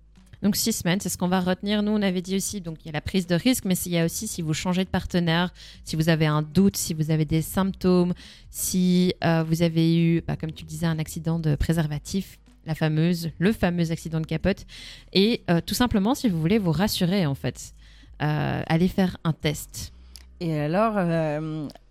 Donc 0.43 0.57
six 0.57 0.73
semaines, 0.73 1.01
c'est 1.01 1.09
ce 1.09 1.19
qu'on 1.19 1.29
va 1.29 1.41
retenir. 1.41 1.83
Nous, 1.83 1.93
on 1.93 2.03
avait 2.03 2.23
dit 2.23 2.37
aussi, 2.37 2.61
donc 2.61 2.79
il 2.85 2.87
y 2.87 2.89
a 2.91 2.93
la 2.93 3.01
prise 3.01 3.27
de 3.27 3.35
risque, 3.35 3.65
mais 3.65 3.77
il 3.87 3.93
y 3.93 3.99
a 3.99 4.05
aussi 4.05 4.29
si 4.29 4.43
vous 4.43 4.55
changez 4.55 4.85
de 4.85 4.89
partenaire, 4.89 5.53
si 5.85 5.97
vous 5.97 6.09
avez 6.09 6.27
un 6.27 6.43
doute, 6.43 6.77
si 6.77 6.95
vous 6.95 7.11
avez 7.11 7.25
des 7.25 7.43
symptômes, 7.43 8.15
si 8.51 9.15
euh, 9.25 9.43
vous 9.43 9.63
avez 9.63 9.99
eu, 9.99 10.23
bah, 10.27 10.37
comme 10.37 10.53
tu 10.53 10.65
disais, 10.65 10.87
un 10.87 10.99
accident 10.99 11.39
de 11.39 11.57
préservatif, 11.57 12.39
la 12.67 12.75
fameuse, 12.75 13.31
le 13.39 13.53
fameux 13.53 13.91
accident 13.91 14.21
de 14.21 14.27
capote, 14.27 14.67
et 15.13 15.43
euh, 15.51 15.61
tout 15.65 15.75
simplement 15.75 16.15
si 16.15 16.29
vous 16.29 16.41
voulez 16.41 16.59
vous 16.59 16.73
rassurer 16.73 17.25
en 17.25 17.35
fait, 17.35 17.75
euh, 18.23 18.63
allez 18.67 18.89
faire 18.89 19.17
un 19.25 19.33
test. 19.33 19.93
Et 20.41 20.59
alors, 20.59 20.97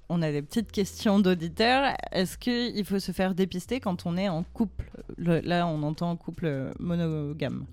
on 0.10 0.22
a 0.22 0.32
des 0.32 0.44
petites 0.44 0.72
questions 0.72 1.20
d'auditeurs. 1.20 1.96
Est-ce 2.12 2.38
qu'il 2.38 2.86
faut 2.86 3.00
se 3.00 3.12
faire 3.12 3.34
dépister 3.34 3.80
quand 3.80 4.06
on 4.06 4.18
est 4.18 4.30
en 4.30 4.44
couple? 4.44 4.92
Là, 5.18 5.66
on 5.66 5.82
entend 5.82 6.16
couple 6.16 6.72
monogame. 6.80 7.66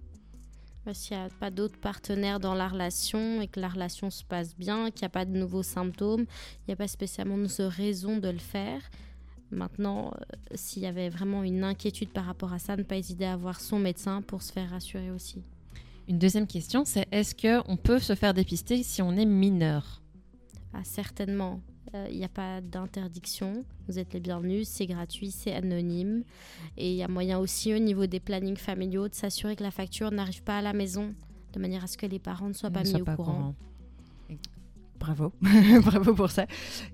Bah, 0.85 0.95
s'il 0.95 1.17
n'y 1.17 1.23
a 1.23 1.29
pas 1.29 1.51
d'autres 1.51 1.79
partenaires 1.79 2.41
dans 2.41 2.55
la 2.55 2.69
relation 2.69 3.41
et 3.41 3.47
que 3.47 3.61
la 3.61 3.69
relation 3.69 4.11
se 4.11 4.25
passe 4.25 4.57
bien, 4.57 4.91
qu'il 4.91 5.03
n'y 5.03 5.07
a 5.07 5.11
pas 5.11 5.25
de 5.25 5.31
nouveaux 5.31 5.63
symptômes, 5.63 6.23
il 6.23 6.65
n'y 6.69 6.75
a 6.75 6.77
pas 6.77 6.89
spécialement 6.89 7.39
de 7.39 7.63
raison 7.63 8.17
de 8.19 8.29
le 8.29 8.39
faire. 8.39 8.81
Maintenant, 9.53 10.13
euh, 10.13 10.37
s'il 10.55 10.83
y 10.83 10.87
avait 10.87 11.09
vraiment 11.09 11.45
une 11.45 11.63
inquiétude 11.63 12.09
par 12.09 12.25
rapport 12.25 12.53
à 12.53 12.59
ça, 12.59 12.77
ne 12.77 12.83
pas 12.83 12.97
hésiter 12.97 13.27
à 13.27 13.37
voir 13.37 13.61
son 13.61 13.79
médecin 13.79 14.23
pour 14.23 14.43
se 14.43 14.51
faire 14.53 14.71
rassurer 14.71 15.11
aussi. 15.11 15.43
Une 16.09 16.19
deuxième 16.19 16.47
question, 16.47 16.85
c'est 16.85 17.07
est-ce 17.13 17.35
qu'on 17.35 17.77
peut 17.77 18.01
se 18.01 18.15
faire 18.15 18.35
dépister 18.35 18.83
si 18.83 19.03
on 19.03 19.13
est 19.13 19.27
mineur? 19.27 20.03
Ah, 20.73 20.83
Certainement. 20.85 21.61
Il 21.95 21.99
euh, 21.99 22.09
n'y 22.11 22.25
a 22.25 22.29
pas 22.29 22.61
d'interdiction. 22.61 23.65
Vous 23.87 23.99
êtes 23.99 24.15
les 24.15 24.21
bienvenus. 24.21 24.67
C'est 24.69 24.87
gratuit, 24.87 25.31
c'est 25.31 25.55
anonyme. 25.55 26.25
Et 26.79 26.91
il 26.91 26.97
y 26.97 27.03
a 27.03 27.09
moyen 27.09 27.39
aussi 27.39 27.75
au 27.75 27.79
niveau 27.79 28.07
des 28.07 28.21
plannings 28.21 28.57
familiaux 28.57 29.09
de 29.09 29.15
s'assurer 29.15 29.57
que 29.57 29.63
la 29.63 29.71
facture 29.71 30.11
n'arrive 30.11 30.43
pas 30.43 30.59
à 30.59 30.63
la 30.63 30.73
maison 30.73 31.15
de 31.53 31.61
manière 31.61 31.85
à 31.85 31.87
ce 31.87 31.99
que 31.99 32.07
les 32.07 32.19
parents 32.19 32.49
ne 32.49 32.55
soient 32.55 32.71
pas 32.71 32.83
mis 32.83 33.01
au 33.01 33.05
courant. 33.05 33.55
Bravo, 34.99 35.33
bravo 35.83 36.15
pour 36.15 36.31
ça. 36.31 36.47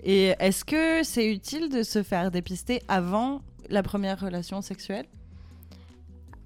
Et 0.02 0.34
est-ce 0.40 0.64
que 0.64 1.04
c'est 1.04 1.30
utile 1.30 1.68
de 1.68 1.82
se 1.82 2.02
faire 2.02 2.30
dépister 2.30 2.82
avant 2.88 3.42
la 3.68 3.82
première 3.82 4.18
relation 4.18 4.62
sexuelle? 4.62 5.06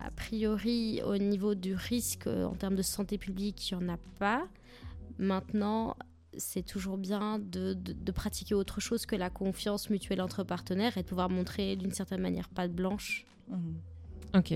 A 0.00 0.10
priori, 0.10 1.00
au 1.06 1.16
niveau 1.16 1.54
du 1.54 1.74
risque 1.74 2.26
en 2.26 2.54
termes 2.54 2.74
de 2.74 2.82
santé 2.82 3.16
publique, 3.16 3.70
il 3.70 3.78
n'y 3.78 3.84
en 3.84 3.94
a 3.94 3.98
pas. 4.18 4.42
Maintenant, 5.18 5.96
c'est 6.36 6.64
toujours 6.64 6.98
bien 6.98 7.38
de, 7.38 7.76
pratiquer 8.12 8.54
autre 8.54 8.80
chose 8.80 9.06
que 9.06 9.16
la 9.16 9.30
confiance 9.30 9.90
mutuelle 9.90 10.20
entre 10.20 10.44
partenaires 10.44 10.96
et 10.98 11.02
de 11.02 11.08
pouvoir 11.08 11.28
montrer 11.28 11.76
d'une 11.76 11.92
certaine 11.92 12.20
manière 12.20 12.48
pas 12.48 12.68
de 12.68 12.72
blanche. 12.72 13.26
Mhm. 13.48 13.76
Ok. 14.34 14.54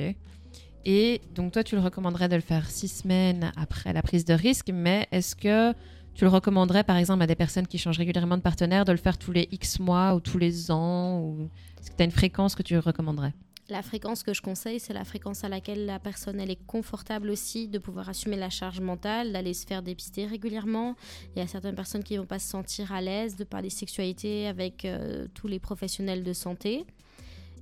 Et 0.84 1.20
donc 1.34 1.52
toi, 1.52 1.64
tu 1.64 1.74
le 1.74 1.80
recommanderais 1.80 2.28
de 2.28 2.36
le 2.36 2.40
faire 2.40 2.70
six 2.70 2.88
semaines 2.88 3.52
après 3.56 3.92
la 3.92 4.02
prise 4.02 4.24
de 4.24 4.34
risque, 4.34 4.70
mais 4.72 5.08
est-ce 5.10 5.34
que 5.34 5.72
tu 6.14 6.24
le 6.24 6.30
recommanderais 6.30 6.84
par 6.84 6.96
exemple 6.96 7.22
à 7.22 7.26
des 7.26 7.34
personnes 7.34 7.66
qui 7.66 7.76
changent 7.76 7.98
régulièrement 7.98 8.36
de 8.36 8.42
partenaire 8.42 8.84
de 8.84 8.92
le 8.92 8.98
faire 8.98 9.18
tous 9.18 9.32
les 9.32 9.48
X 9.50 9.80
mois 9.80 10.14
ou 10.14 10.20
tous 10.20 10.38
les 10.38 10.70
ans 10.70 11.20
ou... 11.20 11.50
Est-ce 11.80 11.90
que 11.90 11.96
tu 11.96 12.02
as 12.02 12.06
une 12.06 12.10
fréquence 12.10 12.54
que 12.54 12.62
tu 12.62 12.78
recommanderais? 12.78 13.34
La 13.68 13.82
fréquence 13.82 14.22
que 14.22 14.32
je 14.32 14.42
conseille, 14.42 14.78
c'est 14.78 14.92
la 14.92 15.04
fréquence 15.04 15.42
à 15.42 15.48
laquelle 15.48 15.86
la 15.86 15.98
personne 15.98 16.40
elle 16.40 16.50
est 16.50 16.66
confortable 16.66 17.30
aussi 17.30 17.68
de 17.68 17.78
pouvoir 17.78 18.08
assumer 18.08 18.36
la 18.36 18.50
charge 18.50 18.80
mentale, 18.80 19.32
d'aller 19.32 19.54
se 19.54 19.66
faire 19.66 19.82
dépister 19.82 20.26
régulièrement. 20.26 20.94
Il 21.34 21.40
y 21.40 21.42
a 21.42 21.46
certaines 21.46 21.74
personnes 21.74 22.04
qui 22.04 22.14
ne 22.14 22.20
vont 22.20 22.26
pas 22.26 22.38
se 22.38 22.48
sentir 22.48 22.92
à 22.92 23.00
l'aise 23.00 23.36
de 23.36 23.44
parler 23.44 23.70
sexualité 23.70 24.46
avec 24.46 24.84
euh, 24.84 25.26
tous 25.34 25.48
les 25.48 25.58
professionnels 25.58 26.22
de 26.22 26.32
santé. 26.32 26.84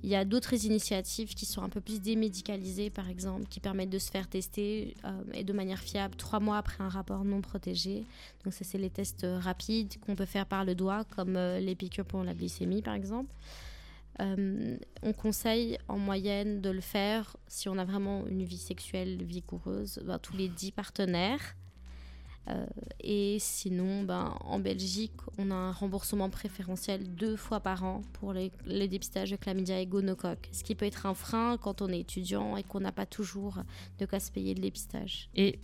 Il 0.03 0.09
y 0.09 0.15
a 0.15 0.23
d'autres 0.23 0.65
initiatives 0.65 1.33
qui 1.33 1.47
sont 1.47 1.63
un 1.63 1.69
peu 1.69 1.81
plus 1.81 1.99
démédicalisées, 1.99 2.91
par 2.91 3.09
exemple, 3.09 3.47
qui 3.47 3.59
permettent 3.59 3.89
de 3.89 3.97
se 3.97 4.11
faire 4.11 4.27
tester 4.27 4.93
euh, 5.03 5.23
et 5.33 5.43
de 5.43 5.53
manière 5.53 5.79
fiable 5.79 6.15
trois 6.15 6.39
mois 6.39 6.57
après 6.57 6.83
un 6.83 6.89
rapport 6.89 7.23
non 7.23 7.41
protégé. 7.41 8.03
Donc 8.43 8.53
ça, 8.53 8.63
c'est 8.63 8.77
les 8.77 8.91
tests 8.91 9.25
rapides 9.39 9.99
qu'on 10.01 10.15
peut 10.15 10.25
faire 10.25 10.45
par 10.45 10.63
le 10.63 10.75
doigt, 10.75 11.05
comme 11.15 11.35
euh, 11.37 11.59
les 11.59 11.73
piqûres 11.73 12.05
pour 12.05 12.23
la 12.23 12.35
glycémie, 12.35 12.83
par 12.83 12.93
exemple. 12.93 13.33
Euh, 14.21 14.77
on 15.01 15.13
conseille 15.13 15.77
en 15.87 15.97
moyenne 15.97 16.61
de 16.61 16.69
le 16.69 16.81
faire 16.81 17.35
si 17.47 17.67
on 17.67 17.77
a 17.77 17.85
vraiment 17.85 18.25
une 18.27 18.43
vie 18.43 18.57
sexuelle 18.57 19.23
vigoureuse, 19.23 20.01
ben, 20.05 20.19
tous 20.19 20.35
les 20.37 20.47
10 20.47 20.71
partenaires. 20.71 21.55
Euh, 22.47 22.65
et 22.99 23.37
sinon, 23.39 24.03
ben, 24.03 24.35
en 24.41 24.59
Belgique, 24.59 25.13
on 25.37 25.49
a 25.51 25.55
un 25.55 25.71
remboursement 25.71 26.29
préférentiel 26.29 27.15
deux 27.15 27.35
fois 27.35 27.59
par 27.59 27.83
an 27.83 28.01
pour 28.13 28.33
les, 28.33 28.51
dépistages 28.87 29.31
de 29.31 29.35
chlamydia 29.35 29.79
et 29.79 29.87
gonocoque, 29.87 30.49
ce 30.51 30.63
qui 30.63 30.75
peut 30.75 30.85
être 30.85 31.07
un 31.07 31.15
frein 31.15 31.57
quand 31.57 31.81
on 31.81 31.89
est 31.89 31.99
étudiant 31.99 32.55
et 32.55 32.63
qu'on 32.63 32.79
n'a 32.79 32.91
pas 32.91 33.07
toujours 33.07 33.57
de 33.99 34.05
cas 34.05 34.19
se 34.19 34.31
payer 34.31 34.53
de 34.53 34.61
dépistage. 34.61 35.29
Et 35.35 35.59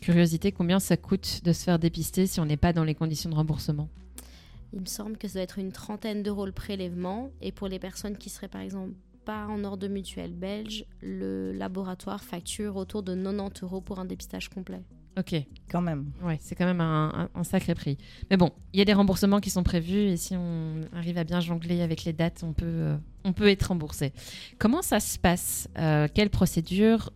curiosité, 0.00 0.50
combien 0.50 0.80
ça 0.80 0.96
coûte 0.96 1.42
de 1.44 1.52
se 1.52 1.64
faire 1.64 1.78
dépister 1.78 2.26
si 2.26 2.40
on 2.40 2.46
n'est 2.46 2.56
pas 2.56 2.72
dans 2.72 2.84
les 2.84 2.94
conditions 2.94 3.28
de 3.28 3.34
remboursement? 3.34 3.88
Il 4.72 4.80
me 4.80 4.86
semble 4.86 5.16
que 5.16 5.28
ça 5.28 5.34
doit 5.34 5.42
être 5.42 5.58
une 5.58 5.72
trentaine 5.72 6.22
d'euros 6.22 6.46
le 6.46 6.52
prélèvement. 6.52 7.30
Et 7.40 7.52
pour 7.52 7.68
les 7.68 7.78
personnes 7.78 8.16
qui 8.16 8.30
seraient 8.30 8.48
par 8.48 8.60
exemple 8.60 8.92
pas 9.24 9.46
en 9.46 9.62
ordre 9.64 9.86
mutuel 9.88 10.32
belge, 10.32 10.86
le 11.02 11.52
laboratoire 11.52 12.22
facture 12.22 12.76
autour 12.76 13.02
de 13.02 13.14
90 13.14 13.62
euros 13.62 13.80
pour 13.80 13.98
un 13.98 14.04
dépistage 14.04 14.48
complet. 14.48 14.82
Ok. 15.18 15.34
Quand 15.70 15.82
même. 15.82 16.12
Ouais, 16.22 16.38
c'est 16.40 16.54
quand 16.54 16.64
même 16.64 16.80
un, 16.80 17.28
sacré 17.42 17.74
prix. 17.74 17.98
Mais 18.30 18.36
bon, 18.36 18.52
il 18.72 18.78
y 18.78 18.82
a 18.82 18.84
des 18.84 18.92
remboursements 18.92 19.40
qui 19.40 19.50
sont 19.50 19.62
prévus 19.62 20.08
et 20.08 20.16
si 20.16 20.36
on 20.36 20.80
arrive 20.94 21.18
à 21.18 21.24
bien 21.24 21.40
jongler 21.40 21.82
avec 21.82 22.04
les 22.04 22.12
dates, 22.12 22.42
on 22.42 22.52
peut, 22.52 22.64
euh, 22.66 22.96
on 23.24 23.32
peut 23.32 23.48
être 23.48 23.64
remboursé. 23.64 24.12
Comment 24.58 24.80
ça 24.80 25.00
se 25.00 25.18
passe 25.18 25.68
euh, 25.76 26.08
Quelle 26.14 26.30
procédure 26.30 27.10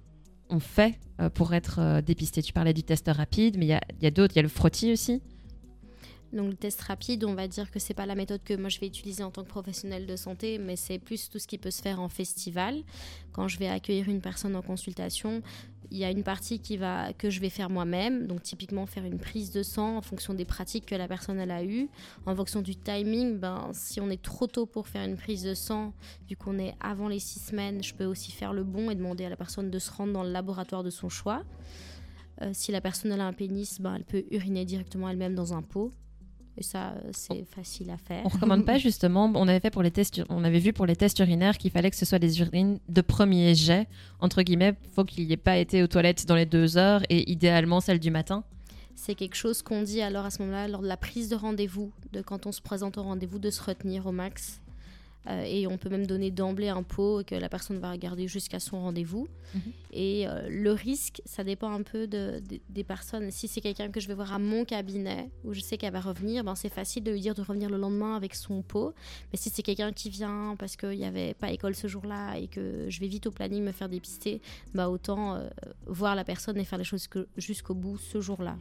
on 0.51 0.59
fait 0.59 0.99
euh, 1.21 1.31
pour 1.31 1.55
être 1.55 2.01
dépisté? 2.01 2.43
Tu 2.43 2.53
parlais 2.53 2.75
du 2.75 2.83
test 2.83 3.09
rapide, 3.09 3.57
mais 3.57 3.67
il 3.67 3.71
y 3.71 3.75
a, 3.75 3.81
y 4.01 4.07
a 4.07 4.11
d'autres. 4.11 4.35
Il 4.35 4.37
y 4.37 4.41
a 4.41 4.43
le 4.43 4.49
frottis 4.49 4.93
aussi 4.93 5.23
donc 6.33 6.51
le 6.51 6.57
test 6.57 6.81
rapide, 6.81 7.25
on 7.25 7.35
va 7.35 7.47
dire 7.47 7.71
que 7.71 7.79
c'est 7.79 7.95
pas 7.95 8.07
la 8.07 8.15
méthode 8.15 8.43
que 8.43 8.55
moi 8.55 8.69
je 8.69 8.81
vais 8.81 8.87
utiliser 8.87 9.23
en 9.23 9.31
tant 9.31 9.43
que 9.43 9.49
professionnel 9.49 10.07
de 10.07 10.17
santé, 10.17 10.59
mais 10.59 10.77
c'est 10.77 10.99
plus 10.99 11.29
tout 11.29 11.39
ce 11.39 11.47
qui 11.47 11.59
peut 11.59 11.71
se 11.71 11.83
faire 11.83 12.01
en 12.01 12.09
festival. 12.09 12.83
Quand 13.33 13.49
je 13.49 13.59
vais 13.59 13.69
accueillir 13.69 14.09
une 14.09 14.21
personne 14.21 14.57
en 14.57 14.63
consultation, 14.63 15.43
il 15.91 15.99
y 15.99 16.05
a 16.05 16.11
une 16.11 16.23
partie 16.23 16.59
qui 16.59 16.79
va 16.79 17.13
que 17.13 17.29
je 17.29 17.41
vais 17.41 17.51
faire 17.51 17.69
moi-même, 17.69 18.27
donc 18.27 18.43
typiquement 18.43 18.87
faire 18.87 19.05
une 19.05 19.19
prise 19.19 19.51
de 19.51 19.63
sang 19.63 19.99
en 19.99 20.01
fonction 20.01 20.33
des 20.33 20.47
pratiques 20.47 20.87
que 20.87 20.95
la 20.95 21.07
personne 21.07 21.39
elle 21.39 21.51
a 21.51 21.63
eues, 21.63 21.89
en 22.25 22.35
fonction 22.35 22.63
du 22.63 22.77
timing. 22.77 23.39
Ben 23.39 23.71
si 23.75 24.01
on 24.01 24.09
est 24.09 24.23
trop 24.23 24.47
tôt 24.47 24.65
pour 24.65 24.89
faire 24.89 25.05
une 25.07 25.17
prise 25.17 25.43
de 25.43 25.53
sang, 25.53 25.93
vu 26.29 26.37
qu'on 26.37 26.59
est 26.59 26.75
avant 26.81 27.09
les 27.09 27.19
six 27.19 27.41
semaines, 27.41 27.83
je 27.83 27.93
peux 27.95 28.07
aussi 28.07 28.33
faire 28.33 28.55
le 28.55 28.65
bon 28.65 28.91
et 28.91 28.95
demander 28.95 29.27
à 29.27 29.29
la 29.29 29.37
personne 29.37 29.71
de 29.71 29.79
se 29.79 29.91
rendre 29.91 30.15
dans 30.15 30.23
le 30.23 30.33
laboratoire 30.33 30.83
de 30.83 30.91
son 30.91 31.11
choix. 31.11 31.43
Euh, 32.41 32.51
si 32.55 32.73
la 32.73 32.81
personne 32.81 33.13
a 33.13 33.27
un 33.27 33.35
pénis, 33.35 33.79
ben, 33.79 33.97
elle 33.97 34.05
peut 34.05 34.25
uriner 34.31 34.65
directement 34.65 35.11
elle-même 35.11 35.35
dans 35.35 35.53
un 35.53 35.61
pot 35.61 35.93
Et 36.59 36.63
ça, 36.63 36.95
c'est 37.13 37.45
facile 37.45 37.91
à 37.91 37.97
faire. 37.97 38.23
On 38.25 38.29
recommande 38.29 38.67
pas 38.67 38.79
justement. 38.79 39.31
On 39.35 39.49
avait 39.49 39.61
fait 39.61 39.71
pour 39.71 39.83
les 39.83 39.91
tests. 39.91 40.23
On 40.29 40.45
avait 40.45 40.59
vu 40.59 40.73
pour 40.73 40.87
les 40.87 40.97
tests 40.97 41.19
urinaires 41.19 41.57
qu'il 41.57 41.71
fallait 41.71 41.91
que 41.91 41.97
ce 41.97 42.05
soit 42.05 42.19
des 42.19 42.41
urines 42.41 42.79
de 42.89 43.01
premier 43.01 43.55
jet 43.55 43.89
entre 44.21 44.43
guillemets. 44.43 44.75
Faut 44.95 45.05
qu'il 45.05 45.27
n'y 45.27 45.33
ait 45.33 45.39
pas 45.39 45.57
été 45.57 45.83
aux 45.83 45.87
toilettes 45.87 46.27
dans 46.27 46.37
les 46.37 46.47
deux 46.47 46.77
heures 46.77 47.03
et 47.09 47.31
idéalement 47.31 47.81
celle 47.81 48.01
du 48.01 48.11
matin. 48.11 48.45
C'est 48.95 49.15
quelque 49.15 49.35
chose 49.35 49.63
qu'on 49.63 49.83
dit 49.83 50.03
alors 50.03 50.27
à 50.27 50.31
ce 50.31 50.43
moment-là 50.43 50.69
lors 50.69 50.83
de 50.83 50.87
la 50.87 50.97
prise 50.97 51.29
de 51.29 51.37
rendez-vous, 51.37 51.91
de 52.13 52.21
quand 52.21 52.47
on 52.47 52.53
se 52.53 52.61
présente 52.61 52.99
au 52.99 53.03
rendez-vous, 53.03 53.39
de 53.39 53.51
se 53.51 53.63
retenir 53.63 54.07
au 54.07 54.13
max 54.13 54.62
euh, 55.29 55.45
et 55.45 55.67
on 55.67 55.79
peut 55.79 55.89
même 55.89 56.07
donner 56.07 56.31
d'emblée 56.31 56.69
un 56.69 56.83
pot 56.83 57.25
que 57.25 57.35
la 57.35 57.49
personne 57.49 57.79
va 57.79 57.93
regarder 57.93 58.27
jusqu'à 58.27 58.59
son 58.59 58.81
rendez-vous. 58.81 59.29
Mhm. 59.55 59.61
Et 59.93 60.27
euh, 60.27 60.49
le 60.49 60.73
risque, 60.73 61.23
ça 61.25 61.45
dépend 61.45 61.71
un 61.71 61.83
peu 61.83 62.07
de, 62.07 62.43
des 62.69 62.85
personnes. 62.85 63.31
Si 63.31 63.47
c'est 63.47 63.61
quelqu'un 63.61 63.91
que 63.91 64.01
je 64.01 64.09
vais 64.09 64.15
voir 64.15 64.33
à 64.33 64.39
mon 64.39 64.65
cabinet, 64.65 65.31
où 65.45 65.53
je 65.53 65.61
sais 65.61 65.77
qu'elle 65.77 65.93
va 65.93 66.01
revenir, 66.01 66.43
ben 66.43 66.55
c'est 66.55 66.69
facile 66.69 67.05
de 67.05 67.13
lui 67.13 67.21
dire 67.21 67.35
de 67.35 67.43
revenir 67.43 67.71
le 67.71 67.77
lendemain 67.77 68.17
avec 68.17 68.35
son 68.35 68.63
pot. 68.63 68.95
Mais 69.33 69.39
si 69.39 69.51
c'est 69.51 69.63
quelqu'un 69.63 69.93
qui 69.93 70.11
vient 70.11 70.57
parce 70.59 70.77
qu'il 70.77 70.99
n'y 70.99 71.05
avait 71.05 71.35
pas 71.35 71.53
école 71.53 71.75
ce 71.75 71.87
jour-là 71.87 72.37
et 72.37 72.49
que 72.49 72.87
je 72.89 73.01
vais 73.01 73.09
vite 73.09 73.27
au 73.27 73.31
planning 73.31 73.63
me 73.63 73.73
faire 73.73 73.89
dépister, 73.89 74.41
bah 74.75 74.89
autant 74.89 75.37
euh, 75.37 75.49
voir 75.87 76.17
la 76.17 76.25
personne 76.25 76.59
et 76.59 76.65
faire 76.65 76.79
les 76.79 76.85
choses 76.85 77.09
jusqu'au 77.37 77.75
bout 77.75 77.99
ce 77.99 78.21
jour-là. 78.21 78.57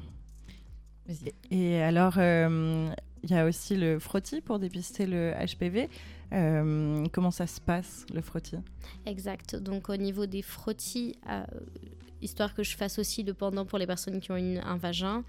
Et 1.50 1.82
alors, 1.82 2.17
il 2.17 3.30
y 3.30 3.34
a 3.34 3.45
aussi 3.45 3.76
le 3.76 4.00
frottis 4.00 4.41
pour 4.41 4.60
dépister 4.60 5.06
le 5.06 5.34
HPV. 5.34 5.89
Euh, 6.34 7.06
comment 7.12 7.32
ça 7.32 7.48
se 7.48 7.60
passe, 7.60 8.06
le 8.13 8.22
frottis? 8.22 8.58
Exact. 9.06 9.56
Donc, 9.56 9.89
au 9.89 9.98
niveau 9.98 10.26
des 10.26 10.41
frottis, 10.41 11.15
euh, 11.30 11.44
histoire 12.22 12.54
que 12.54 12.63
je 12.63 12.76
fasse 12.78 13.00
aussi 13.00 13.24
le 13.24 13.34
pendant 13.34 13.65
pour 13.65 13.78
les 13.78 13.88
personnes 13.88 14.20
qui 14.20 14.32
ont 14.32 14.36
un 14.36 14.78
vagin, 14.78 15.24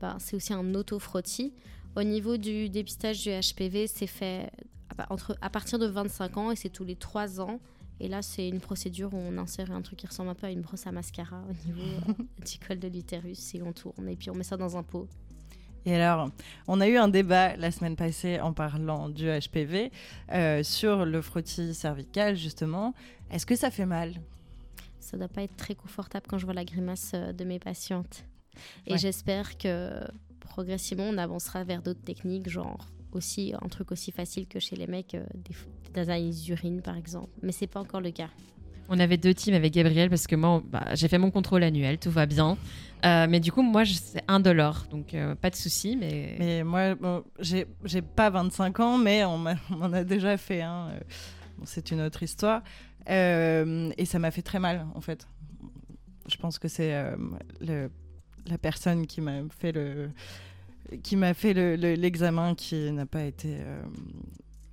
bah, 0.00 0.16
c'est 0.18 0.36
aussi 0.36 0.52
un 0.52 0.74
auto-frottis. 0.74 1.52
Au 1.96 2.02
niveau 2.02 2.36
du 2.36 2.68
dépistage 2.68 3.22
du 3.22 3.30
HPV, 3.30 3.86
c'est 3.86 4.06
fait 4.06 4.50
à, 4.98 5.12
entre, 5.12 5.36
à 5.40 5.50
partir 5.50 5.78
de 5.78 5.86
25 5.86 6.36
ans 6.36 6.50
et 6.50 6.56
c'est 6.56 6.68
tous 6.68 6.84
les 6.84 6.96
3 6.96 7.40
ans. 7.40 7.60
Et 7.98 8.08
là, 8.08 8.20
c'est 8.20 8.46
une 8.48 8.60
procédure 8.60 9.14
où 9.14 9.16
on 9.16 9.38
insère 9.38 9.72
un 9.72 9.80
truc 9.80 9.98
qui 9.98 10.06
ressemble 10.06 10.28
un 10.28 10.34
peu 10.34 10.46
à 10.46 10.50
une 10.50 10.60
brosse 10.60 10.86
à 10.86 10.92
mascara 10.92 11.42
au 11.48 11.66
niveau 11.66 12.12
du 12.46 12.58
col 12.66 12.78
de 12.78 12.88
l'utérus 12.88 13.54
et 13.54 13.62
on 13.62 13.72
tourne. 13.72 14.08
Et 14.08 14.16
puis 14.16 14.28
on 14.30 14.34
met 14.34 14.44
ça 14.44 14.58
dans 14.58 14.76
un 14.76 14.82
pot 14.82 15.08
et 15.86 15.94
alors, 15.94 16.30
on 16.66 16.80
a 16.80 16.88
eu 16.88 16.96
un 16.96 17.06
débat 17.06 17.56
la 17.56 17.70
semaine 17.70 17.94
passée 17.94 18.40
en 18.40 18.52
parlant 18.52 19.08
du 19.08 19.28
HPV 19.28 19.92
euh, 20.32 20.64
sur 20.64 21.06
le 21.06 21.22
frottis 21.22 21.74
cervical, 21.74 22.36
justement. 22.36 22.92
Est-ce 23.30 23.46
que 23.46 23.54
ça 23.54 23.70
fait 23.70 23.86
mal? 23.86 24.12
Ça 24.98 25.16
ne 25.16 25.22
doit 25.22 25.28
pas 25.28 25.44
être 25.44 25.56
très 25.56 25.76
confortable 25.76 26.26
quand 26.28 26.38
je 26.38 26.44
vois 26.44 26.54
la 26.54 26.64
grimace 26.64 27.12
euh, 27.14 27.32
de 27.32 27.44
mes 27.44 27.60
patientes. 27.60 28.24
Et 28.88 28.98
j'espère 28.98 29.58
que 29.58 30.00
progressivement, 30.40 31.04
on 31.04 31.18
avancera 31.18 31.62
vers 31.62 31.82
d'autres 31.82 32.02
techniques, 32.02 32.48
genre 32.48 32.88
aussi 33.12 33.54
un 33.62 33.68
truc 33.68 33.92
aussi 33.92 34.10
facile 34.10 34.48
que 34.48 34.58
chez 34.58 34.74
les 34.74 34.88
mecs, 34.88 35.14
euh, 35.14 35.24
des, 35.34 35.54
des 35.94 36.00
analyses 36.00 36.42
d'urine 36.42 36.82
par 36.82 36.96
exemple. 36.96 37.30
Mais 37.42 37.52
c'est 37.52 37.68
pas 37.68 37.80
encore 37.80 38.00
le 38.00 38.10
cas. 38.10 38.30
On 38.88 38.98
avait 38.98 39.16
deux 39.16 39.34
teams 39.34 39.54
avec 39.54 39.72
Gabriel 39.72 40.08
parce 40.08 40.26
que 40.26 40.36
moi, 40.36 40.62
bah, 40.64 40.84
j'ai 40.94 41.08
fait 41.08 41.18
mon 41.18 41.30
contrôle 41.30 41.62
annuel, 41.62 41.98
tout 41.98 42.10
va 42.10 42.26
bien. 42.26 42.56
Euh, 43.04 43.26
mais 43.28 43.40
du 43.40 43.52
coup, 43.52 43.62
moi, 43.62 43.84
c'est 43.84 44.22
indolore, 44.26 44.86
donc 44.90 45.14
euh, 45.14 45.34
pas 45.34 45.50
de 45.50 45.56
souci. 45.56 45.96
Mais, 45.96 46.62
moi, 46.64 46.94
j'ai 47.40 48.02
pas 48.02 48.30
25 48.30 48.80
ans, 48.80 48.98
mais 48.98 49.24
on, 49.24 49.44
en 49.80 49.92
a 49.92 50.04
déjà 50.04 50.36
fait 50.36 50.62
un. 50.62 50.88
Euh, 50.88 51.00
c'est 51.64 51.90
une 51.90 52.00
autre 52.00 52.22
histoire. 52.22 52.62
et 53.06 54.04
ça 54.04 54.18
m'a 54.18 54.30
fait 54.30 54.42
très 54.42 54.58
mal, 54.58 54.86
en 54.94 55.00
fait. 55.00 55.26
Je 56.28 56.36
pense 56.36 56.58
que 56.58 56.68
c'est 56.68 56.92
la 57.60 58.58
personne 58.58 59.06
qui 59.06 59.20
m'a 59.20 59.42
fait 59.58 59.72
le 59.72 60.10
qui 61.02 61.16
m'a 61.16 61.34
fait 61.34 61.52
l'examen 61.52 62.54
qui 62.54 62.92
n'a 62.92 63.06
pas 63.06 63.24
été 63.24 63.58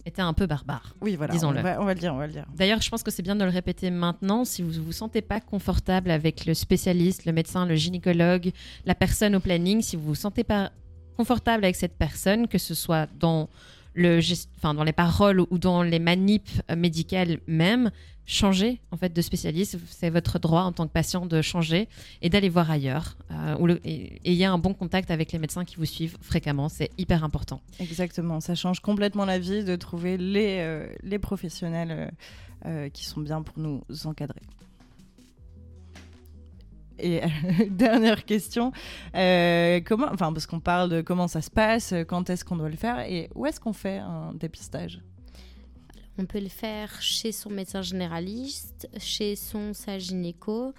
était 0.06 0.22
un 0.22 0.34
peu 0.34 0.46
barbare. 0.46 0.96
Oui, 1.02 1.16
voilà. 1.16 1.34
Disons-le. 1.34 1.60
On, 1.60 1.86
va, 1.86 1.94
le 1.94 2.00
dire, 2.00 2.13
on 2.13 2.18
va 2.18 2.28
le 2.28 2.34
dire. 2.34 2.46
D'ailleurs, 2.56 2.82
je 2.82 2.89
pense 2.89 3.04
que 3.04 3.12
c'est 3.12 3.22
bien 3.22 3.36
de 3.36 3.44
le 3.44 3.50
répéter 3.50 3.89
maintenant. 3.89 4.46
Si 4.46 4.62
vous 4.62 4.84
vous 4.84 4.92
sentez 4.92 5.22
pas 5.22 5.39
confortable 5.39 6.12
avec 6.12 6.46
le 6.46 6.54
spécialiste, 6.54 7.26
le 7.26 7.32
médecin, 7.32 7.66
le 7.66 7.76
gynécologue, 7.76 8.52
la 8.86 8.96
personne 8.96 9.36
au 9.36 9.39
planning, 9.39 9.82
si 9.82 9.96
vous 9.96 10.04
vous 10.04 10.16
sentez 10.16 10.44
pas 10.44 10.72
confortable 11.18 11.63
avec 11.63 11.76
cette 11.76 11.96
personne, 11.96 12.48
que 12.48 12.58
ce 12.58 12.74
soit 12.74 13.08
dans 13.20 13.50
le, 13.94 14.20
enfin, 14.58 14.74
dans 14.74 14.84
les 14.84 14.94
paroles 14.94 15.40
ou 15.40 15.58
dans 15.58 15.84
les 15.84 16.00
manips 16.00 16.62
médicales 16.76 17.40
même, 17.48 17.92
changer 18.26 18.80
en 18.92 18.98
fait 18.98 19.14
de 19.14 19.22
spécialiste. 19.22 19.78
C'est 19.88 20.10
votre 20.10 20.40
droit 20.40 20.62
en 20.62 20.72
tant 20.72 20.88
que 20.88 20.92
patient 20.92 21.26
de 21.26 21.42
changer 21.42 21.88
et 22.22 22.30
d'aller 22.30 22.50
voir 22.50 22.72
ailleurs. 22.72 23.18
Euh, 23.32 23.78
et 23.84 24.22
ayez 24.26 24.46
un 24.46 24.58
bon 24.58 24.74
contact 24.74 25.12
avec 25.12 25.32
les 25.32 25.40
médecins 25.40 25.66
qui 25.66 25.76
vous 25.76 25.86
suivent 25.86 26.18
fréquemment. 26.22 26.70
C'est 26.70 26.90
hyper 26.98 27.24
important. 27.24 27.62
Exactement. 27.80 28.40
Ça 28.40 28.56
change 28.56 28.80
complètement 28.80 29.26
la 29.26 29.40
vie 29.40 29.64
de 29.64 29.76
trouver 29.76 30.18
les, 30.18 30.60
euh, 30.60 30.88
les 31.04 31.20
professionnels 31.20 32.12
euh, 32.66 32.90
qui 32.90 33.06
sont 33.06 33.22
bien 33.22 33.42
pour 33.42 33.60
nous 33.60 33.84
encadrer. 34.06 34.42
Et 37.00 37.22
dernière 37.70 38.26
question, 38.26 38.72
comment, 39.14 40.08
enfin 40.12 40.32
parce 40.32 40.46
qu'on 40.46 40.60
parle 40.60 40.90
de 40.90 41.02
comment 41.02 41.28
ça 41.28 41.42
se 41.42 41.50
passe, 41.50 41.94
quand 42.08 42.30
est-ce 42.30 42.46
qu'on 42.46 42.58
doit 42.58 42.70
le 42.70 42.78
faire 42.78 43.00
et 43.00 43.30
où 43.36 43.46
est-ce 43.46 43.60
qu'on 43.60 43.74
fait 43.74 43.98
un 43.98 44.34
dépistage? 44.34 45.02
On 46.18 46.26
peut 46.26 46.40
le 46.40 46.50
faire 46.50 47.02
chez 47.02 47.32
son 47.32 47.50
médecin 47.50 47.82
généraliste, 47.82 48.88
chez 48.98 49.36
son 49.36 49.74
sage 49.74 50.04
gynéco. 50.04 50.74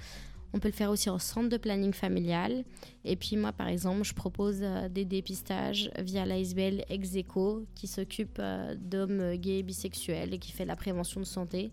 On 0.52 0.60
peut 0.60 0.68
le 0.68 0.74
faire 0.74 0.90
aussi 0.90 1.10
en 1.10 1.18
centre 1.18 1.48
de 1.48 1.56
planning 1.56 1.92
familial. 1.92 2.64
Et 3.04 3.16
puis 3.16 3.36
moi, 3.36 3.50
par 3.50 3.66
exemple, 3.66 4.04
je 4.04 4.14
propose 4.14 4.58
euh, 4.62 4.88
des 4.88 5.04
dépistages 5.04 5.90
via 5.98 6.24
l'ASBL 6.24 6.84
Execo, 6.88 7.66
qui 7.74 7.88
s'occupe 7.88 8.38
euh, 8.38 8.76
d'hommes 8.78 9.34
gays 9.34 9.58
et 9.58 9.62
bisexuels 9.64 10.32
et 10.32 10.38
qui 10.38 10.52
fait 10.52 10.64
la 10.64 10.76
prévention 10.76 11.20
de 11.20 11.26
santé. 11.26 11.72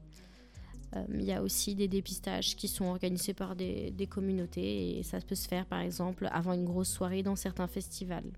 Euh, 0.95 1.03
il 1.13 1.23
y 1.23 1.31
a 1.31 1.41
aussi 1.41 1.75
des 1.75 1.87
dépistages 1.87 2.55
qui 2.55 2.67
sont 2.67 2.85
organisés 2.85 3.33
par 3.33 3.55
des, 3.55 4.07
communautés 4.09 4.99
et 4.99 5.03
ça 5.03 5.19
peut 5.21 5.35
se 5.35 5.47
faire, 5.47 5.65
par 5.65 5.79
exemple, 5.79 6.27
avant 6.31 6.53
une 6.53 6.65
grosse 6.65 6.89
soirée 6.89 7.23
dans 7.23 7.35
certains 7.35 7.67
festivals. 7.67 8.31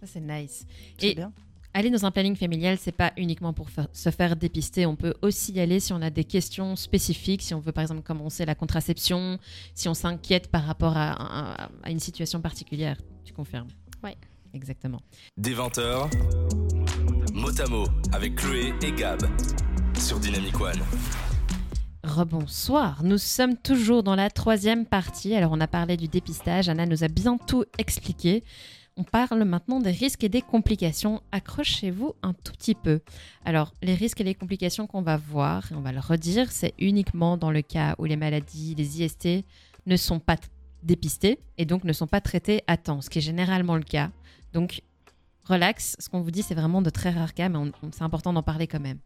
Ça, 0.00 0.06
c'est 0.06 0.20
nice. 0.20 0.66
Bien 0.98 1.32
aller 1.74 1.90
dans 1.90 2.06
un 2.06 2.10
planning 2.10 2.36
familial, 2.36 2.78
c'est 2.78 2.92
pas 2.92 3.12
uniquement 3.16 3.52
pour 3.52 3.68
se 3.92 4.10
faire 4.10 4.36
dépister. 4.36 4.86
On 4.86 4.96
peut 4.96 5.14
aussi 5.20 5.52
y 5.52 5.60
aller 5.60 5.80
si 5.80 5.92
on 5.92 6.00
a 6.00 6.08
des 6.08 6.24
questions 6.24 6.76
spécifiques, 6.76 7.42
si 7.42 7.52
on 7.52 7.60
veut 7.60 7.72
par 7.72 7.82
exemple 7.82 8.02
commencer 8.02 8.46
la 8.46 8.54
contraception, 8.54 9.38
si 9.74 9.88
on 9.88 9.94
s'inquiète 9.94 10.50
par 10.50 10.64
rapport 10.64 10.94
à, 10.96 11.68
une 11.86 12.00
situation 12.00 12.40
particulière. 12.40 12.96
Tu 13.24 13.32
confirmes? 13.34 13.68
Oui. 14.02 14.12
Exactement. 14.54 15.00
Des 15.36 15.52
20 15.52 15.78
mot 17.34 17.60
à 17.60 17.68
mot, 17.68 17.86
avec 18.12 18.36
Chloé 18.36 18.72
et 18.80 18.92
Gab, 18.92 19.20
sur 19.98 20.20
Dynamic 20.20 20.60
One. 20.60 20.80
Rebonsoir, 22.04 23.02
nous 23.02 23.16
sommes 23.16 23.56
toujours 23.56 24.02
dans 24.02 24.14
la 24.14 24.28
troisième 24.28 24.84
partie. 24.84 25.34
Alors 25.34 25.52
on 25.52 25.60
a 25.60 25.66
parlé 25.66 25.96
du 25.96 26.06
dépistage, 26.06 26.68
Anna 26.68 26.84
nous 26.84 27.02
a 27.02 27.08
bien 27.08 27.38
tout 27.38 27.64
expliqué. 27.78 28.44
On 28.98 29.04
parle 29.04 29.42
maintenant 29.44 29.80
des 29.80 29.90
risques 29.90 30.22
et 30.22 30.28
des 30.28 30.42
complications. 30.42 31.22
Accrochez-vous 31.32 32.14
un 32.22 32.34
tout 32.34 32.52
petit 32.52 32.74
peu. 32.74 33.00
Alors, 33.44 33.72
les 33.82 33.94
risques 33.94 34.20
et 34.20 34.24
les 34.24 34.34
complications 34.34 34.86
qu'on 34.86 35.02
va 35.02 35.16
voir, 35.16 35.64
on 35.74 35.80
va 35.80 35.92
le 35.92 35.98
redire, 35.98 36.52
c'est 36.52 36.74
uniquement 36.78 37.36
dans 37.38 37.50
le 37.50 37.62
cas 37.62 37.96
où 37.98 38.04
les 38.04 38.16
maladies, 38.16 38.74
les 38.76 39.02
IST, 39.02 39.44
ne 39.86 39.96
sont 39.96 40.20
pas 40.20 40.36
dépistées 40.82 41.40
et 41.58 41.64
donc 41.64 41.84
ne 41.84 41.92
sont 41.92 42.06
pas 42.06 42.20
traitées 42.20 42.62
à 42.66 42.76
temps, 42.76 43.00
ce 43.00 43.10
qui 43.10 43.18
est 43.18 43.22
généralement 43.22 43.76
le 43.76 43.82
cas. 43.82 44.10
Donc, 44.52 44.82
relax, 45.46 45.96
ce 45.98 46.08
qu'on 46.08 46.20
vous 46.20 46.30
dit, 46.30 46.42
c'est 46.42 46.54
vraiment 46.54 46.82
de 46.82 46.90
très 46.90 47.10
rares 47.10 47.34
cas, 47.34 47.48
mais 47.48 47.58
c'est 47.90 48.02
important 48.02 48.32
d'en 48.32 48.42
parler 48.44 48.68
quand 48.68 48.80
même. 48.80 48.98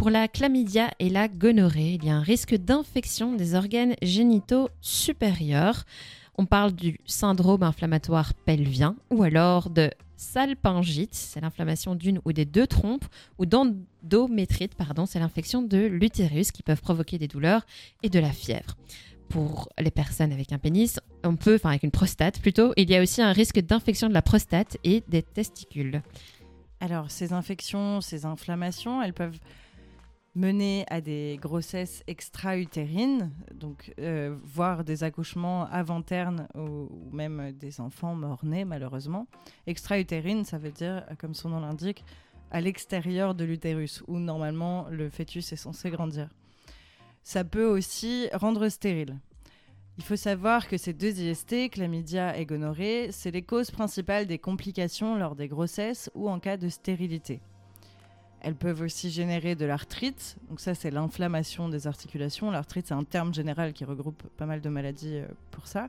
Pour 0.00 0.08
la 0.08 0.28
chlamydia 0.28 0.90
et 0.98 1.10
la 1.10 1.28
gonorrhée, 1.28 1.92
il 1.92 2.06
y 2.06 2.08
a 2.08 2.16
un 2.16 2.22
risque 2.22 2.54
d'infection 2.54 3.34
des 3.34 3.54
organes 3.54 3.96
génitaux 4.00 4.70
supérieurs. 4.80 5.84
On 6.38 6.46
parle 6.46 6.72
du 6.72 6.98
syndrome 7.04 7.62
inflammatoire 7.62 8.32
pelvien 8.32 8.96
ou 9.10 9.24
alors 9.24 9.68
de 9.68 9.90
salpingite, 10.16 11.14
c'est 11.14 11.42
l'inflammation 11.42 11.96
d'une 11.96 12.18
ou 12.24 12.32
des 12.32 12.46
deux 12.46 12.66
trompes, 12.66 13.04
ou 13.36 13.44
d'endométrite, 13.44 14.74
pardon, 14.74 15.04
c'est 15.04 15.18
l'infection 15.18 15.60
de 15.60 15.76
l'utérus 15.76 16.50
qui 16.50 16.62
peuvent 16.62 16.80
provoquer 16.80 17.18
des 17.18 17.28
douleurs 17.28 17.66
et 18.02 18.08
de 18.08 18.18
la 18.18 18.32
fièvre. 18.32 18.78
Pour 19.28 19.68
les 19.78 19.90
personnes 19.90 20.32
avec 20.32 20.50
un 20.54 20.58
pénis, 20.58 20.98
on 21.24 21.36
peut, 21.36 21.56
enfin 21.56 21.68
avec 21.68 21.82
une 21.82 21.90
prostate 21.90 22.40
plutôt, 22.40 22.72
il 22.78 22.88
y 22.88 22.96
a 22.96 23.02
aussi 23.02 23.20
un 23.20 23.32
risque 23.32 23.60
d'infection 23.60 24.08
de 24.08 24.14
la 24.14 24.22
prostate 24.22 24.78
et 24.82 25.04
des 25.08 25.22
testicules. 25.22 26.00
Alors 26.80 27.10
ces 27.10 27.34
infections, 27.34 28.00
ces 28.00 28.24
inflammations, 28.24 29.02
elles 29.02 29.12
peuvent 29.12 29.38
mener 30.34 30.84
à 30.88 31.00
des 31.00 31.38
grossesses 31.40 32.02
extra-utérines, 32.06 33.32
donc 33.52 33.92
euh, 33.98 34.36
voire 34.44 34.84
des 34.84 35.02
accouchements 35.02 35.66
avant-ternes 35.66 36.46
ou, 36.54 36.88
même 37.12 37.52
des 37.52 37.80
enfants 37.80 38.14
morts-nés 38.14 38.64
malheureusement. 38.64 39.26
Extra-utérine, 39.66 40.44
ça 40.44 40.58
veut 40.58 40.70
dire, 40.70 41.04
comme 41.18 41.34
son 41.34 41.48
nom 41.50 41.60
l'indique, 41.60 42.04
à 42.50 42.60
l'extérieur 42.60 43.34
de 43.34 43.44
l'utérus, 43.44 44.02
où 44.06 44.18
normalement 44.18 44.86
le 44.90 45.08
fœtus 45.10 45.52
est 45.52 45.56
censé 45.56 45.90
grandir. 45.90 46.28
Ça 47.22 47.44
peut 47.44 47.66
aussi 47.66 48.28
rendre 48.32 48.68
stérile. 48.68 49.18
Il 49.98 50.04
faut 50.04 50.16
savoir 50.16 50.66
que 50.66 50.78
ces 50.78 50.94
deux 50.94 51.20
IST, 51.20 51.70
chlamydia 51.70 52.38
et 52.38 52.46
gonorrhée, 52.46 53.12
c'est 53.12 53.30
les 53.30 53.42
causes 53.42 53.70
principales 53.70 54.26
des 54.26 54.38
complications 54.38 55.16
lors 55.16 55.36
des 55.36 55.48
grossesses 55.48 56.10
ou 56.14 56.30
en 56.30 56.40
cas 56.40 56.56
de 56.56 56.68
stérilité. 56.68 57.40
Elles 58.42 58.54
peuvent 58.54 58.80
aussi 58.82 59.10
générer 59.10 59.54
de 59.54 59.64
l'arthrite. 59.64 60.36
Donc 60.48 60.60
ça, 60.60 60.74
c'est 60.74 60.90
l'inflammation 60.90 61.68
des 61.68 61.86
articulations. 61.86 62.50
L'arthrite, 62.50 62.86
c'est 62.88 62.94
un 62.94 63.04
terme 63.04 63.34
général 63.34 63.72
qui 63.72 63.84
regroupe 63.84 64.22
pas 64.36 64.46
mal 64.46 64.60
de 64.60 64.68
maladies 64.68 65.16
euh, 65.16 65.26
pour 65.50 65.66
ça. 65.66 65.88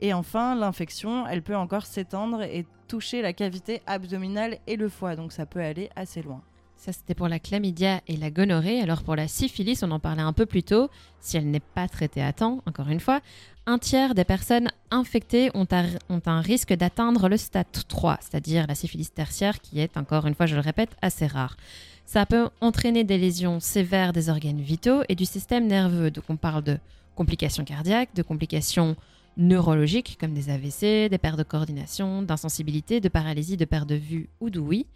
Et 0.00 0.12
enfin, 0.12 0.54
l'infection, 0.54 1.26
elle 1.26 1.42
peut 1.42 1.56
encore 1.56 1.86
s'étendre 1.86 2.42
et 2.42 2.66
toucher 2.88 3.22
la 3.22 3.32
cavité 3.32 3.80
abdominale 3.86 4.58
et 4.66 4.76
le 4.76 4.88
foie. 4.88 5.16
Donc 5.16 5.32
ça 5.32 5.46
peut 5.46 5.60
aller 5.60 5.90
assez 5.94 6.22
loin. 6.22 6.42
Ça, 6.76 6.92
c'était 6.92 7.14
pour 7.14 7.28
la 7.28 7.38
chlamydia 7.38 8.00
et 8.08 8.16
la 8.16 8.30
gonorrhée. 8.30 8.80
Alors 8.80 9.02
pour 9.02 9.16
la 9.16 9.28
syphilis, 9.28 9.82
on 9.82 9.90
en 9.90 10.00
parlait 10.00 10.22
un 10.22 10.32
peu 10.32 10.44
plus 10.44 10.62
tôt. 10.62 10.90
Si 11.20 11.36
elle 11.36 11.50
n'est 11.50 11.60
pas 11.60 11.88
traitée 11.88 12.22
à 12.22 12.32
temps, 12.32 12.62
encore 12.66 12.88
une 12.88 13.00
fois, 13.00 13.20
un 13.66 13.78
tiers 13.78 14.14
des 14.14 14.24
personnes 14.24 14.70
infectées 14.90 15.50
ont, 15.54 15.66
un 15.70 16.40
risque 16.40 16.74
d'atteindre 16.74 17.28
le 17.28 17.36
stade 17.36 17.66
3, 17.88 18.18
c'est-à-dire 18.20 18.66
la 18.66 18.74
syphilis 18.74 19.12
tertiaire, 19.12 19.60
qui 19.60 19.80
est, 19.80 19.96
encore 19.96 20.26
une 20.26 20.34
fois, 20.34 20.46
je 20.46 20.54
le 20.54 20.60
répète, 20.60 20.90
assez 21.00 21.26
rare. 21.26 21.56
Ça 22.04 22.26
peut 22.26 22.48
entraîner 22.60 23.04
des 23.04 23.16
lésions 23.16 23.60
sévères 23.60 24.12
des 24.12 24.28
organes 24.28 24.60
vitaux 24.60 25.02
et 25.08 25.14
du 25.14 25.24
système 25.24 25.66
nerveux. 25.66 26.10
Donc 26.10 26.24
on 26.28 26.36
parle 26.36 26.62
de 26.62 26.78
complications 27.14 27.64
cardiaques, 27.64 28.14
de 28.14 28.22
complications 28.22 28.96
neurologiques 29.38 30.18
comme 30.20 30.34
des 30.34 30.50
AVC, 30.50 31.08
des 31.08 31.18
pertes 31.18 31.38
de 31.38 31.44
coordination, 31.44 32.22
d'insensibilité, 32.22 33.00
de 33.00 33.08
paralysie, 33.08 33.56
de 33.56 33.64
perte 33.64 33.88
de 33.88 33.94
vue 33.94 34.28
ou 34.40 34.50
d'ouïe. 34.50 34.86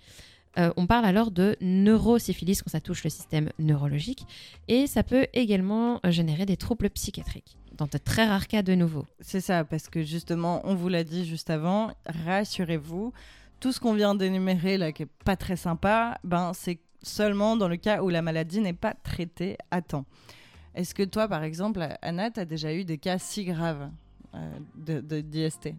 Euh, 0.58 0.72
on 0.76 0.86
parle 0.86 1.06
alors 1.06 1.30
de 1.30 1.56
neurosyphilis 1.60 2.62
quand 2.62 2.70
ça 2.70 2.80
touche 2.80 3.04
le 3.04 3.10
système 3.10 3.50
neurologique 3.58 4.26
et 4.66 4.86
ça 4.86 5.02
peut 5.02 5.26
également 5.32 6.00
générer 6.04 6.46
des 6.46 6.56
troubles 6.56 6.90
psychiatriques 6.90 7.56
dans 7.78 7.86
de 7.86 7.98
très 7.98 8.26
rares 8.26 8.48
cas 8.48 8.62
de 8.62 8.74
nouveau. 8.74 9.06
C'est 9.20 9.40
ça, 9.40 9.64
parce 9.64 9.88
que 9.88 10.02
justement, 10.02 10.60
on 10.64 10.74
vous 10.74 10.88
l'a 10.88 11.04
dit 11.04 11.24
juste 11.24 11.48
avant, 11.48 11.92
rassurez-vous, 12.06 13.12
tout 13.60 13.72
ce 13.72 13.80
qu'on 13.80 13.94
vient 13.94 14.14
d'énumérer 14.14 14.76
là 14.76 14.92
qui 14.92 15.04
est 15.04 15.10
pas 15.24 15.36
très 15.36 15.56
sympa, 15.56 16.18
ben 16.24 16.52
c'est 16.54 16.80
seulement 17.02 17.56
dans 17.56 17.68
le 17.68 17.76
cas 17.76 18.02
où 18.02 18.08
la 18.08 18.22
maladie 18.22 18.60
n'est 18.60 18.72
pas 18.72 18.94
traitée 18.94 19.56
à 19.70 19.80
temps. 19.80 20.04
Est-ce 20.74 20.94
que 20.94 21.04
toi, 21.04 21.28
par 21.28 21.44
exemple, 21.44 21.86
Anna, 22.02 22.30
tu 22.30 22.40
as 22.40 22.44
déjà 22.44 22.74
eu 22.74 22.84
des 22.84 22.98
cas 22.98 23.18
si 23.18 23.44
graves 23.44 23.90
euh, 24.34 24.58
de, 24.76 25.20
d'IST 25.20 25.70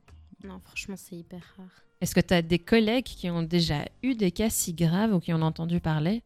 Non, 0.43 0.59
franchement, 0.59 0.95
c'est 0.97 1.15
hyper 1.15 1.41
rare. 1.57 1.83
Est-ce 2.01 2.15
que 2.15 2.21
tu 2.21 2.33
as 2.33 2.41
des 2.41 2.59
collègues 2.59 3.05
qui 3.05 3.29
ont 3.29 3.43
déjà 3.43 3.85
eu 4.03 4.15
des 4.15 4.31
cas 4.31 4.49
si 4.49 4.73
graves 4.73 5.13
ou 5.13 5.19
qui 5.19 5.33
ont 5.33 5.41
entendu 5.41 5.81
parler? 5.81 6.23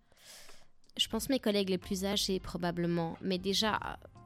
Je 0.98 1.08
pense 1.08 1.30
mes 1.30 1.40
collègues 1.40 1.70
les 1.70 1.80
plus 1.80 2.06
âgés, 2.06 2.40
probablement. 2.40 3.18
Mais 3.22 3.40
déjà, 3.40 3.80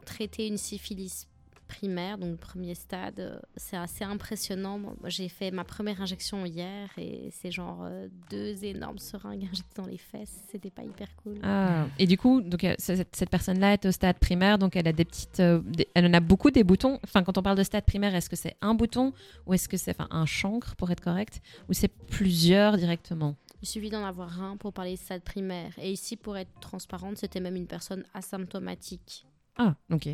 traiter 0.05 0.47
une 0.47 0.57
syphilis 0.57 1.27
primaire, 1.67 2.17
donc 2.17 2.31
le 2.31 2.37
premier 2.37 2.73
stade, 2.73 3.19
euh, 3.19 3.39
c'est 3.55 3.77
assez 3.77 4.03
impressionnant. 4.03 4.79
J'ai 5.05 5.29
fait 5.29 5.51
ma 5.51 5.63
première 5.63 6.01
injection 6.01 6.45
hier 6.45 6.89
et 6.97 7.29
c'est 7.31 7.51
genre 7.51 7.83
euh, 7.83 8.07
deux 8.29 8.63
énormes 8.63 8.97
seringues 8.97 9.47
injectées 9.51 9.81
dans 9.81 9.85
les 9.85 9.97
fesses. 9.97 10.43
C'était 10.49 10.69
pas 10.71 10.83
hyper 10.83 11.07
cool. 11.17 11.39
Ah. 11.43 11.85
Et 11.99 12.07
du 12.07 12.17
coup, 12.17 12.41
donc, 12.41 12.63
euh, 12.63 12.75
cette, 12.77 13.29
personne-là 13.29 13.73
est 13.73 13.85
au 13.85 13.91
stade 13.91 14.17
primaire, 14.17 14.57
donc 14.57 14.75
elle 14.75 14.87
a 14.87 14.93
des 14.93 15.05
petites. 15.05 15.39
elle 15.39 16.05
en 16.05 16.13
a 16.13 16.19
beaucoup 16.19 16.49
des 16.49 16.63
boutons. 16.63 16.99
Enfin, 17.03 17.23
quand 17.23 17.37
on 17.37 17.43
parle 17.43 17.57
de 17.57 17.63
stade 17.63 17.85
primaire, 17.85 18.15
est-ce 18.15 18.29
que 18.29 18.35
c'est 18.35 18.55
un 18.61 18.73
bouton 18.73 19.13
ou 19.45 19.53
est-ce 19.53 19.69
que 19.69 19.77
c'est 19.77 19.91
enfin, 19.91 20.07
un 20.11 20.25
chancre 20.25 20.75
pour 20.75 20.89
être 20.91 21.01
correct 21.01 21.41
ou 21.69 21.73
c'est 21.73 21.89
plusieurs 21.89 22.77
directement? 22.77 23.35
Il 23.61 23.67
suffit 23.67 23.89
d'en 23.89 24.05
avoir 24.05 24.41
un 24.41 24.55
pour 24.55 24.71
parler 24.71 24.93
de 24.93 24.99
stade 24.99 25.23
primaire. 25.23 25.73
Et 25.79 25.91
ici, 25.91 26.15
pour 26.15 26.37
être 26.37 26.51
transparente, 26.59 27.17
c'était 27.17 27.39
même 27.39 27.55
une 27.55 27.67
personne 27.67 28.03
asymptomatique. 28.13 29.25
Ah, 29.57 29.75
ok. 29.91 30.09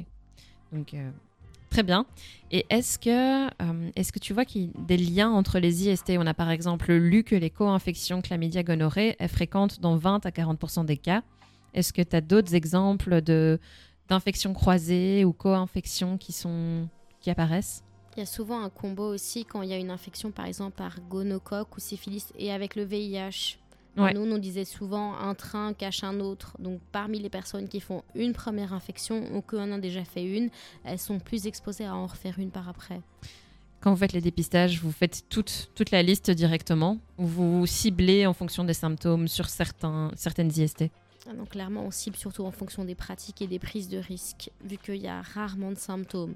Donc, 0.72 0.96
Très 1.74 1.82
bien. 1.82 2.06
Et 2.52 2.68
est-ce 2.70 3.00
que, 3.00 3.48
euh, 3.48 3.90
est 3.96 4.12
que 4.12 4.20
tu 4.20 4.32
vois 4.32 4.44
des 4.46 4.96
liens 4.96 5.32
entre 5.32 5.58
les 5.58 5.88
IST 5.88 6.20
On 6.20 6.28
a 6.28 6.36
par 6.36 6.52
exemple 6.52 6.94
lu 6.94 7.24
que 7.24 7.34
les 7.34 7.50
co-infections 7.50 8.22
chlamydia 8.22 8.62
gonorrhée 8.62 9.16
est 9.18 9.28
fréquentes 9.28 9.80
dans 9.80 9.96
20 9.96 10.24
à 10.24 10.32
40 10.32 10.86
des 10.86 10.98
cas. 10.98 11.24
Est-ce 11.74 11.92
que 11.92 12.04
tu 12.04 12.16
as 12.16 12.22
d'autres 12.22 12.54
exemples 12.54 13.24
de, 13.24 13.60
d'infections 14.08 14.54
croisées 14.54 15.26
ou 15.26 15.34
co-infections 15.34 16.20
qui, 16.20 16.32
qui 17.20 17.32
apparaissent? 17.32 17.84
Il 18.16 18.20
y 18.20 18.22
a 18.22 18.28
souvent 18.28 18.62
un 18.62 18.70
combo 18.70 19.12
aussi 19.12 19.44
quand 19.44 19.64
il 19.64 19.70
y 19.70 19.74
a 19.74 19.78
une 19.78 19.90
infection 19.90 20.30
par 20.30 20.46
exemple 20.46 20.78
par 20.78 21.00
gonocoque 21.10 21.76
ou 21.76 21.80
syphilis 21.80 22.32
et 22.38 22.52
avec 22.52 22.76
le 22.76 22.84
VIH. 22.84 23.58
Nous, 23.96 24.32
on 24.32 24.38
disait 24.38 24.66
souvent 24.66 25.16
un 25.18 25.36
train 25.36 25.74
cache 25.74 26.04
un 26.04 26.20
autre. 26.20 26.56
Donc, 26.60 26.82
parmi 26.92 27.20
les 27.20 27.30
personnes 27.30 27.68
qui 27.68 27.80
font 27.80 28.04
une 28.16 28.34
première 28.34 28.74
infection 28.74 29.24
ou 29.36 29.42
qui 29.42 29.56
en 29.56 29.72
ont 29.72 29.78
déjà 29.78 30.04
fait 30.04 30.26
une, 30.26 30.50
elles 30.84 31.00
sont 31.00 31.20
plus 31.20 31.46
exposées 31.46 31.86
à 31.86 31.96
en 31.96 32.08
refaire 32.08 32.40
une 32.40 32.50
par 32.50 32.68
après. 32.70 33.02
Quand 33.82 33.92
vous 33.92 33.98
faites 33.98 34.14
les 34.14 34.22
dépistages, 34.22 34.82
vous 34.82 34.92
faites 34.92 35.26
toute, 35.30 35.70
toute 35.76 35.92
la 35.92 36.02
liste 36.02 36.32
directement 36.32 37.00
ou 37.18 37.26
vous 37.26 37.66
ciblez 37.68 38.26
en 38.26 38.34
fonction 38.34 38.64
des 38.64 38.74
symptômes 38.74 39.28
sur 39.28 39.50
certains, 39.50 40.10
certaines 40.16 40.50
IST 40.50 40.86
ah 41.26 41.34
donc 41.34 41.52
clairement, 41.52 41.86
on 41.86 41.92
cible 41.92 42.18
surtout 42.18 42.44
en 42.44 42.52
fonction 42.52 42.84
des 42.84 42.96
pratiques 42.96 43.42
et 43.42 43.48
des 43.48 43.60
prises 43.60 43.88
de 43.88 43.98
risques, 43.98 44.52
vu 44.62 44.78
qu'il 44.78 44.98
y 44.98 45.08
a 45.08 45.22
rarement 45.22 45.72
de 45.72 45.78
symptômes. 45.78 46.36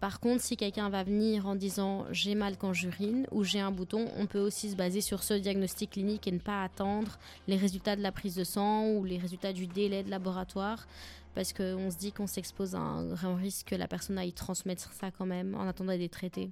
Par 0.00 0.20
contre, 0.20 0.42
si 0.42 0.56
quelqu'un 0.56 0.88
va 0.90 1.02
venir 1.02 1.46
en 1.46 1.56
disant 1.56 2.06
j'ai 2.10 2.34
mal 2.34 2.56
quand 2.56 2.72
j'urine 2.72 3.26
ou 3.32 3.42
j'ai 3.42 3.60
un 3.60 3.72
bouton, 3.72 4.08
on 4.16 4.26
peut 4.26 4.38
aussi 4.38 4.70
se 4.70 4.76
baser 4.76 5.00
sur 5.00 5.22
ce 5.22 5.34
diagnostic 5.34 5.90
clinique 5.90 6.28
et 6.28 6.32
ne 6.32 6.38
pas 6.38 6.62
attendre 6.62 7.18
les 7.48 7.56
résultats 7.56 7.96
de 7.96 8.02
la 8.02 8.12
prise 8.12 8.36
de 8.36 8.44
sang 8.44 8.86
ou 8.86 9.04
les 9.04 9.18
résultats 9.18 9.52
du 9.52 9.66
délai 9.66 10.04
de 10.04 10.10
laboratoire 10.10 10.86
parce 11.34 11.52
qu'on 11.52 11.90
se 11.90 11.96
dit 11.96 12.12
qu'on 12.12 12.26
s'expose 12.26 12.74
à 12.74 12.78
un 12.78 13.04
grand 13.06 13.34
risque 13.34 13.68
que 13.68 13.74
la 13.74 13.88
personne 13.88 14.18
aille 14.18 14.32
transmettre 14.32 14.92
ça 14.92 15.10
quand 15.10 15.26
même 15.26 15.54
en 15.54 15.66
attendant 15.68 15.96
d'être 15.96 16.12
traitée. 16.12 16.50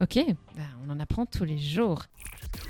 Ok, 0.00 0.18
bah, 0.56 0.62
on 0.86 0.90
en 0.90 0.98
apprend 0.98 1.26
tous 1.26 1.44
les 1.44 1.58
jours. 1.58 2.04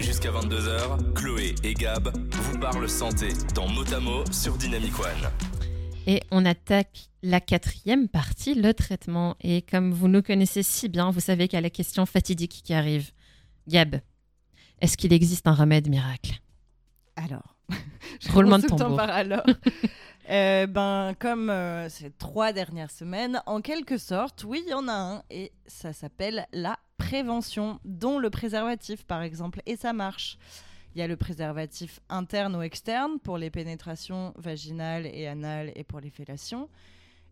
Jusqu'à 0.00 0.32
22h, 0.32 1.14
Chloé 1.14 1.54
et 1.62 1.74
Gab 1.74 2.12
vous 2.32 2.58
parlent 2.58 2.88
santé 2.88 3.28
dans 3.54 3.68
Motamo 3.68 4.24
sur 4.32 4.56
Dynamic 4.56 4.98
One. 4.98 5.59
Et 6.10 6.24
on 6.32 6.44
attaque 6.44 7.08
la 7.22 7.40
quatrième 7.40 8.08
partie, 8.08 8.56
le 8.56 8.74
traitement. 8.74 9.36
Et 9.42 9.62
comme 9.62 9.92
vous 9.92 10.08
nous 10.08 10.22
connaissez 10.22 10.64
si 10.64 10.88
bien, 10.88 11.12
vous 11.12 11.20
savez 11.20 11.46
qu'il 11.46 11.56
y 11.56 11.58
a 11.58 11.60
la 11.60 11.70
question 11.70 12.04
fatidique 12.04 12.62
qui 12.64 12.74
arrive. 12.74 13.12
Gab, 13.68 14.00
est-ce 14.80 14.96
qu'il 14.96 15.12
existe 15.12 15.46
un 15.46 15.54
remède 15.54 15.88
miracle? 15.88 16.40
Alors, 17.14 17.54
roulement 18.30 18.58
de 18.58 18.66
tambour. 18.66 18.96
Par 18.96 19.10
alors. 19.10 19.46
Euh, 20.28 20.68
ben, 20.68 21.12
comme 21.18 21.50
euh, 21.50 21.88
ces 21.88 22.12
trois 22.12 22.52
dernières 22.52 22.92
semaines, 22.92 23.42
en 23.46 23.60
quelque 23.60 23.98
sorte, 23.98 24.44
oui, 24.44 24.62
il 24.64 24.70
y 24.70 24.74
en 24.74 24.86
a 24.86 24.92
un, 24.92 25.22
et 25.28 25.50
ça 25.66 25.92
s'appelle 25.92 26.46
la 26.52 26.78
prévention, 26.98 27.80
dont 27.84 28.20
le 28.20 28.30
préservatif, 28.30 29.04
par 29.04 29.22
exemple, 29.22 29.60
et 29.66 29.74
ça 29.74 29.92
marche. 29.92 30.38
Il 30.94 30.98
y 30.98 31.02
a 31.02 31.06
le 31.06 31.16
préservatif 31.16 32.00
interne 32.08 32.56
ou 32.56 32.62
externe 32.62 33.20
pour 33.20 33.38
les 33.38 33.50
pénétrations 33.50 34.34
vaginales 34.36 35.06
et 35.06 35.28
anales 35.28 35.70
et 35.76 35.84
pour 35.84 36.00
les 36.00 36.10
fellations. 36.10 36.68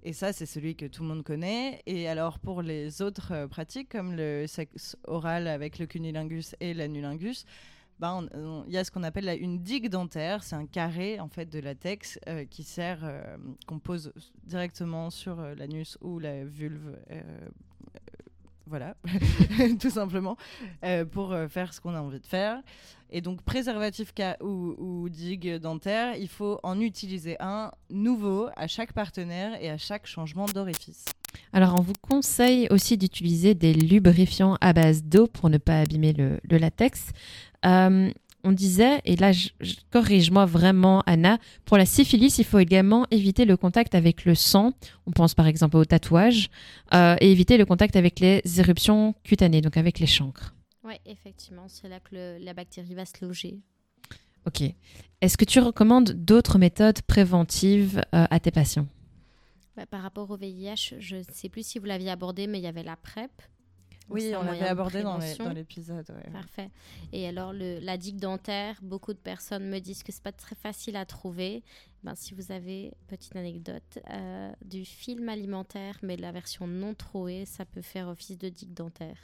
Et 0.04 0.12
ça, 0.12 0.32
c'est 0.32 0.46
celui 0.46 0.76
que 0.76 0.86
tout 0.86 1.02
le 1.02 1.08
monde 1.08 1.24
connaît. 1.24 1.82
Et 1.86 2.08
alors, 2.08 2.38
pour 2.38 2.62
les 2.62 3.02
autres 3.02 3.32
euh, 3.32 3.48
pratiques, 3.48 3.88
comme 3.88 4.14
le 4.14 4.46
sexe 4.46 4.96
oral 5.08 5.48
avec 5.48 5.80
le 5.80 5.86
cunilingus 5.86 6.54
et 6.60 6.72
l'anulingus, 6.72 7.44
ben, 7.98 8.28
il 8.68 8.72
y 8.72 8.78
a 8.78 8.84
ce 8.84 8.92
qu'on 8.92 9.02
appelle 9.02 9.28
une 9.40 9.60
digue 9.60 9.88
dentaire. 9.88 10.44
C'est 10.44 10.54
un 10.54 10.66
carré 10.66 11.18
en 11.18 11.28
fait 11.28 11.46
de 11.46 11.58
latex 11.58 12.20
euh, 12.28 12.44
qui 12.44 12.62
sert, 12.62 13.00
euh, 13.02 13.36
qu'on 13.66 13.80
pose 13.80 14.12
directement 14.44 15.10
sur 15.10 15.42
l'anus 15.56 15.98
ou 16.00 16.20
la 16.20 16.44
vulve 16.44 16.96
voilà, 18.68 18.94
tout 19.80 19.90
simplement, 19.90 20.36
euh, 20.84 21.04
pour 21.04 21.32
euh, 21.32 21.48
faire 21.48 21.72
ce 21.74 21.80
qu'on 21.80 21.94
a 21.94 22.00
envie 22.00 22.20
de 22.20 22.26
faire. 22.26 22.60
Et 23.10 23.20
donc, 23.20 23.42
préservatif 23.42 24.12
ou, 24.40 24.74
ou 24.78 25.08
digue 25.08 25.56
dentaire, 25.56 26.14
il 26.16 26.28
faut 26.28 26.60
en 26.62 26.78
utiliser 26.78 27.36
un 27.40 27.70
nouveau 27.88 28.48
à 28.56 28.66
chaque 28.66 28.92
partenaire 28.92 29.56
et 29.62 29.70
à 29.70 29.78
chaque 29.78 30.06
changement 30.06 30.44
d'orifice. 30.46 31.06
Alors, 31.52 31.74
on 31.78 31.82
vous 31.82 31.94
conseille 32.02 32.68
aussi 32.70 32.98
d'utiliser 32.98 33.54
des 33.54 33.72
lubrifiants 33.72 34.56
à 34.60 34.72
base 34.72 35.02
d'eau 35.02 35.26
pour 35.26 35.48
ne 35.48 35.58
pas 35.58 35.80
abîmer 35.80 36.12
le, 36.12 36.38
latex. 36.58 37.10
Euh, 37.64 38.10
on 38.44 38.52
disait, 38.52 39.00
et 39.04 39.16
là, 39.16 39.32
corrige-moi 39.90 40.46
vraiment, 40.46 41.02
Anna, 41.06 41.38
pour 41.64 41.76
la 41.76 41.86
syphilis, 41.86 42.38
il 42.38 42.44
faut 42.44 42.58
également 42.58 43.06
éviter 43.10 43.44
le 43.44 43.56
contact 43.56 43.94
avec 43.94 44.24
le 44.24 44.34
sang. 44.34 44.72
On 45.06 45.10
pense 45.10 45.34
par 45.34 45.46
exemple 45.46 45.76
au 45.76 45.84
tatouage, 45.84 46.48
euh, 46.94 47.16
et 47.20 47.30
éviter 47.30 47.56
le 47.58 47.64
contact 47.64 47.96
avec 47.96 48.20
les 48.20 48.42
éruptions 48.58 49.14
cutanées, 49.24 49.60
donc 49.60 49.76
avec 49.76 49.98
les 49.98 50.06
chancres. 50.06 50.54
Oui, 50.84 50.94
effectivement, 51.04 51.66
c'est 51.68 51.88
là 51.88 52.00
que 52.00 52.38
la 52.42 52.54
bactérie 52.54 52.94
va 52.94 53.04
se 53.04 53.24
loger. 53.24 53.58
Ok. 54.46 54.62
Est-ce 55.20 55.36
que 55.36 55.44
tu 55.44 55.60
recommandes 55.60 56.12
d'autres 56.12 56.58
méthodes 56.58 57.02
préventives 57.02 58.00
euh, 58.14 58.26
à 58.30 58.40
tes 58.40 58.50
patients? 58.50 58.86
Bah, 59.76 59.84
Par 59.86 60.02
rapport 60.02 60.30
au 60.30 60.36
VIH, 60.36 60.94
je 60.98 61.16
ne 61.16 61.22
sais 61.30 61.48
plus 61.48 61.66
si 61.66 61.78
vous 61.78 61.84
l'aviez 61.86 62.10
abordé, 62.10 62.46
mais 62.46 62.58
il 62.58 62.64
y 62.64 62.68
avait 62.68 62.82
la 62.82 62.96
PrEP. 62.96 63.30
Oui, 64.08 64.32
on 64.34 64.42
l'avait 64.42 64.68
abordé 64.68 65.02
dans 65.02 65.18
l'épisode. 65.54 66.06
Parfait. 66.32 66.70
Et 67.12 67.28
alors, 67.28 67.52
le, 67.52 67.78
la 67.80 67.96
digue 67.96 68.18
dentaire, 68.18 68.78
beaucoup 68.82 69.12
de 69.12 69.18
personnes 69.18 69.68
me 69.68 69.78
disent 69.78 70.02
que 70.02 70.12
c'est 70.12 70.22
pas 70.22 70.32
très 70.32 70.54
facile 70.54 70.96
à 70.96 71.04
trouver. 71.04 71.62
Ben, 72.04 72.14
si 72.14 72.34
vous 72.34 72.52
avez, 72.52 72.92
petite 73.08 73.34
anecdote, 73.36 73.98
euh, 74.10 74.52
du 74.64 74.84
film 74.84 75.28
alimentaire, 75.28 75.98
mais 76.02 76.16
la 76.16 76.32
version 76.32 76.66
non 76.66 76.94
trouée, 76.94 77.44
ça 77.44 77.64
peut 77.64 77.82
faire 77.82 78.08
office 78.08 78.38
de 78.38 78.48
digue 78.48 78.72
dentaire. 78.72 79.18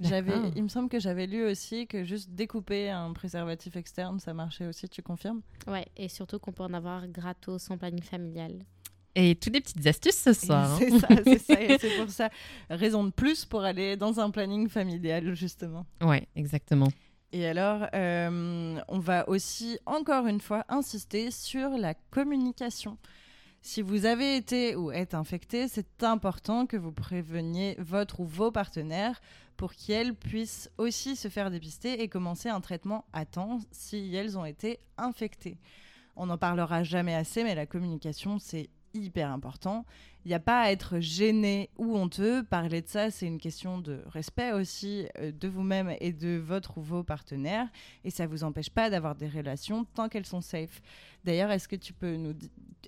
J'avais, 0.00 0.32
il 0.56 0.62
me 0.62 0.68
semble 0.68 0.88
que 0.88 0.98
j'avais 0.98 1.26
lu 1.26 1.44
aussi 1.44 1.86
que 1.86 2.02
juste 2.02 2.30
découper 2.30 2.90
un 2.90 3.12
préservatif 3.12 3.76
externe, 3.76 4.18
ça 4.18 4.34
marchait 4.34 4.66
aussi. 4.66 4.88
Tu 4.88 5.02
confirmes? 5.02 5.40
Ouais, 5.68 5.86
et 5.96 6.08
surtout 6.08 6.38
qu'on 6.38 6.52
peut 6.52 6.64
en 6.64 6.74
avoir 6.74 7.06
gratos 7.06 7.70
en 7.70 7.78
planning 7.78 8.02
familial. 8.02 8.64
Et 9.16 9.36
toutes 9.36 9.54
les 9.54 9.60
petites 9.60 9.86
astuces 9.86 10.18
ce 10.18 10.32
soir. 10.32 10.72
Hein. 10.72 10.78
C'est 11.24 11.38
ça, 11.38 11.78
c'est 11.78 11.96
pour 11.98 12.10
ça. 12.10 12.30
Raison 12.68 13.04
de 13.04 13.10
plus 13.10 13.44
pour 13.44 13.62
aller 13.62 13.96
dans 13.96 14.18
un 14.18 14.30
planning 14.30 14.68
familial, 14.68 15.34
justement. 15.34 15.86
Ouais, 16.00 16.26
exactement. 16.34 16.88
Et 17.32 17.46
alors, 17.46 17.86
euh, 17.94 18.80
on 18.88 18.98
va 18.98 19.28
aussi, 19.28 19.78
encore 19.86 20.26
une 20.26 20.40
fois, 20.40 20.64
insister 20.68 21.30
sur 21.30 21.70
la 21.70 21.94
communication. 22.10 22.98
Si 23.60 23.82
vous 23.82 24.04
avez 24.04 24.36
été 24.36 24.76
ou 24.76 24.92
êtes 24.92 25.14
infecté, 25.14 25.68
c'est 25.68 26.02
important 26.02 26.66
que 26.66 26.76
vous 26.76 26.92
préveniez 26.92 27.76
votre 27.78 28.20
ou 28.20 28.26
vos 28.26 28.50
partenaires 28.50 29.20
pour 29.56 29.74
qu'elles 29.74 30.14
puissent 30.14 30.70
aussi 30.76 31.16
se 31.16 31.28
faire 31.28 31.50
dépister 31.50 32.02
et 32.02 32.08
commencer 32.08 32.48
un 32.48 32.60
traitement 32.60 33.04
à 33.12 33.24
temps 33.24 33.60
si 33.70 34.14
elles 34.14 34.36
ont 34.36 34.44
été 34.44 34.80
infectées. 34.98 35.56
On 36.14 36.26
n'en 36.26 36.38
parlera 36.38 36.82
jamais 36.82 37.14
assez, 37.14 37.42
mais 37.42 37.54
la 37.54 37.66
communication, 37.66 38.38
c'est 38.38 38.68
hyper 38.94 39.30
important. 39.30 39.84
Il 40.24 40.28
n'y 40.28 40.34
a 40.34 40.40
pas 40.40 40.62
à 40.62 40.70
être 40.70 41.00
gêné 41.00 41.68
ou 41.76 41.96
honteux. 41.96 42.42
Parler 42.42 42.80
de 42.80 42.88
ça, 42.88 43.10
c'est 43.10 43.26
une 43.26 43.38
question 43.38 43.78
de 43.78 44.02
respect 44.06 44.52
aussi 44.52 45.06
euh, 45.18 45.32
de 45.32 45.48
vous-même 45.48 45.94
et 46.00 46.12
de 46.12 46.36
votre 46.36 46.78
ou 46.78 46.82
vos 46.82 47.04
partenaires. 47.04 47.68
Et 48.04 48.10
ça 48.10 48.24
ne 48.24 48.28
vous 48.30 48.44
empêche 48.44 48.70
pas 48.70 48.88
d'avoir 48.88 49.14
des 49.14 49.28
relations 49.28 49.84
tant 49.84 50.08
qu'elles 50.08 50.26
sont 50.26 50.40
safe. 50.40 50.80
D'ailleurs, 51.24 51.50
est-ce 51.50 51.68
que 51.68 51.76
tu 51.76 51.92
peux 51.92 52.16
nous... 52.16 52.34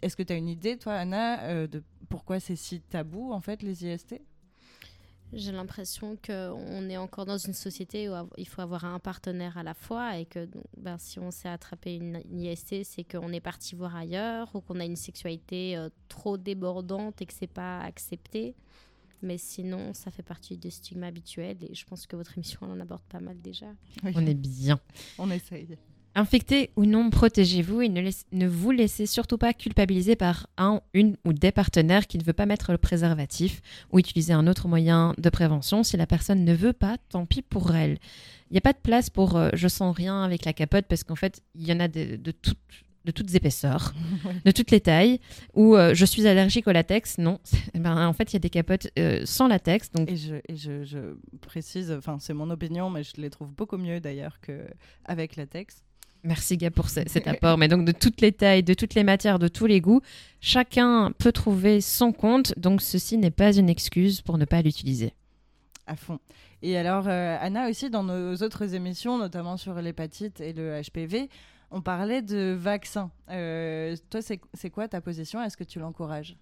Est-ce 0.03 0.17
que 0.17 0.23
tu 0.23 0.33
as 0.33 0.37
une 0.37 0.49
idée, 0.49 0.77
toi, 0.79 0.95
Anna, 0.95 1.43
euh, 1.45 1.67
de 1.67 1.83
pourquoi 2.09 2.41
c'est 2.41 2.57
si 2.57 2.81
tabou, 2.81 3.33
en 3.33 3.41
fait, 3.41 3.63
les 3.63 3.85
IST 3.87 4.21
j'ai 5.33 5.53
l'impression 5.53 6.17
qu'on 6.25 6.89
est 6.89 6.97
encore 6.97 7.27
dans 7.27 7.39
une 7.39 7.53
société 7.53 8.09
où 8.09 8.13
il 8.37 8.47
faut 8.47 8.61
avoir 8.61 8.85
un 8.85 8.99
partenaire 8.99 9.59
à 9.59 9.63
la 9.63 9.75
fois 9.75 10.19
et 10.19 10.25
que 10.25 10.49
ben, 10.77 10.99
si 10.99 11.19
on 11.19 11.31
s'est 11.31 11.49
attrapé 11.49 11.97
une, 11.97 12.23
IST, 12.31 12.85
c'est 12.85 13.05
qu'on 13.05 13.33
est 13.33 13.41
parti 13.41 13.75
voir 13.75 13.97
ailleurs 13.97 14.55
ou 14.55 14.61
qu'on 14.61 14.79
a 14.79 14.85
une 14.85 14.97
sexualité 14.97 15.77
euh, 15.77 15.89
trop 16.09 16.37
débordante 16.37 17.21
et 17.23 17.27
que 17.27 17.35
c'est 17.35 17.47
pas 17.47 17.81
accepté. 17.81 18.55
Mais 19.23 19.39
sinon, 19.39 19.95
ça 19.95 20.11
fait 20.11 20.23
partie 20.23 20.57
des 20.57 20.71
stigmas 20.71 21.09
habituels 21.09 21.57
et 21.63 21.75
je 21.75 21.85
pense 21.87 22.07
que 22.07 22.17
votre 22.17 22.37
émission 22.37 22.61
en 22.63 22.79
aborde 22.79 23.03
pas 23.09 23.21
mal 23.21 23.41
déjà. 23.41 23.67
On 24.05 24.27
est 24.27 24.35
bien. 24.35 24.79
On 25.19 25.31
essaye. 25.31 25.77
Infecté 26.19 26.71
ou 26.77 26.87
non, 26.87 27.11
protégez-vous 27.11 27.83
et 27.83 27.91
ne, 27.91 28.49
vous 28.49 28.71
laissez 28.71 29.05
surtout 29.05 29.37
pas 29.37 29.53
culpabiliser 29.53 30.17
par 30.17 30.47
un, 30.57 30.81
une 30.95 31.19
ou 31.27 31.35
des 31.35 31.53
partenaires 31.53 32.07
qui 32.07 32.17
ne 32.17 32.25
veut 32.25 32.33
pas 32.33 32.47
mettre 32.47 32.73
le 32.73 32.79
préservatif 32.79 33.61
ou 33.93 33.99
utiliser 33.99 34.33
un 34.33 34.47
autre 34.47 34.67
moyen 34.67 35.13
de 35.19 35.29
prévention. 35.29 35.83
Si 35.83 35.95
la 35.99 36.07
personne 36.07 36.43
ne 36.43 36.55
veut 36.55 36.73
pas, 36.73 36.97
tant 37.11 37.27
pis 37.27 37.43
pour 37.43 37.77
elle. 37.77 37.99
Il 38.51 38.55
n'y 38.55 38.59
a 38.59 38.63
pas 38.63 38.73
de 38.73 38.79
place 38.79 39.11
pour 39.11 39.37
euh, 39.37 39.51
je 39.53 39.69
sens 39.69 39.95
rien 39.95 40.23
avec 40.23 40.47
la 40.47 40.55
capote 40.55 40.87
parce 40.89 41.05
qu'en 41.05 41.17
fait, 41.17 41.43
il 41.55 41.69
y 41.69 41.73
en 41.75 41.81
a 41.81 41.89
de, 41.89 42.17
de, 42.17 42.33
de 43.05 43.11
toutes 43.11 43.35
épaisseurs, 43.35 43.93
de 44.47 44.51
toutes 44.53 44.71
les 44.71 44.81
tailles, 44.81 45.21
ou 45.53 45.77
euh, 45.77 45.95
je 45.95 46.07
suis 46.07 46.27
allergique 46.27 46.67
au 46.67 46.73
latex. 46.73 47.19
Non, 47.19 47.41
eh 47.75 47.79
ben, 47.79 48.07
en 48.07 48.15
fait, 48.15 48.33
il 48.33 48.37
y 48.37 48.39
a 48.39 48.41
des 48.41 48.49
capotes 48.49 48.89
euh, 48.99 49.21
sans 49.27 49.49
latex. 49.49 49.91
Donc... 49.93 50.11
Et, 50.11 50.17
je, 50.17 50.37
et 50.49 50.57
je, 50.57 50.83
je 50.85 50.99
précise, 51.43 51.93
enfin, 51.93 52.17
c'est 52.21 52.33
mon 52.33 52.49
opinion, 52.49 52.89
mais 52.89 53.03
je 53.03 53.21
les 53.21 53.29
trouve 53.29 53.53
beaucoup 53.53 53.77
mieux 53.77 54.01
d'ailleurs 54.01 54.41
qu'avec 54.41 55.37
latex. 55.37 55.83
Merci 56.23 56.57
Gab 56.57 56.73
pour 56.73 56.89
cet 56.89 57.27
apport. 57.27 57.59
Mais 57.59 57.69
donc 57.69 57.85
de 57.85 57.93
toutes 57.93 58.21
les 58.21 58.33
tailles, 58.33 58.63
de 58.63 58.75
toutes 58.75 58.95
les 58.95 59.05
matières, 59.05 59.39
de 59.39 59.49
tous 59.49 59.67
les 59.67 59.81
goûts, 59.81 60.01
chacun 60.41 61.13
peut 61.19 61.33
trouver 61.33 61.81
son 61.81 62.13
compte. 62.13 62.59
Donc 62.59 62.83
ceci 62.83 63.17
n'est 63.19 63.31
pas 63.31 63.57
une 63.57 63.69
excuse 63.69 64.23
pour 64.23 64.39
ne 64.39 64.45
pas 64.45 64.63
l'utiliser. 64.63 65.13
À 65.87 65.95
fond. 65.95 66.19
Et 66.63 66.77
alors, 66.77 67.07
euh, 67.07 67.37
Anna, 67.41 67.69
aussi, 67.69 67.91
dans 67.91 68.03
nos 68.03 68.35
autres 68.37 68.75
émissions, 68.75 69.19
notamment 69.19 69.57
sur 69.57 69.75
l'hépatite 69.75 70.41
et 70.41 70.53
le 70.53 70.81
HPV, 70.83 71.29
on 71.71 71.81
parlait 71.81 72.23
de 72.23 72.57
vaccins. 72.59 73.11
Euh, 73.31 73.95
toi, 74.11 74.21
c'est 74.23 74.71
quoi 74.71 74.89
ta 74.89 75.01
position? 75.01 75.43
Est-ce 75.43 75.57
que 75.57 75.65
tu 75.65 75.79
l'encourages? 75.79 76.37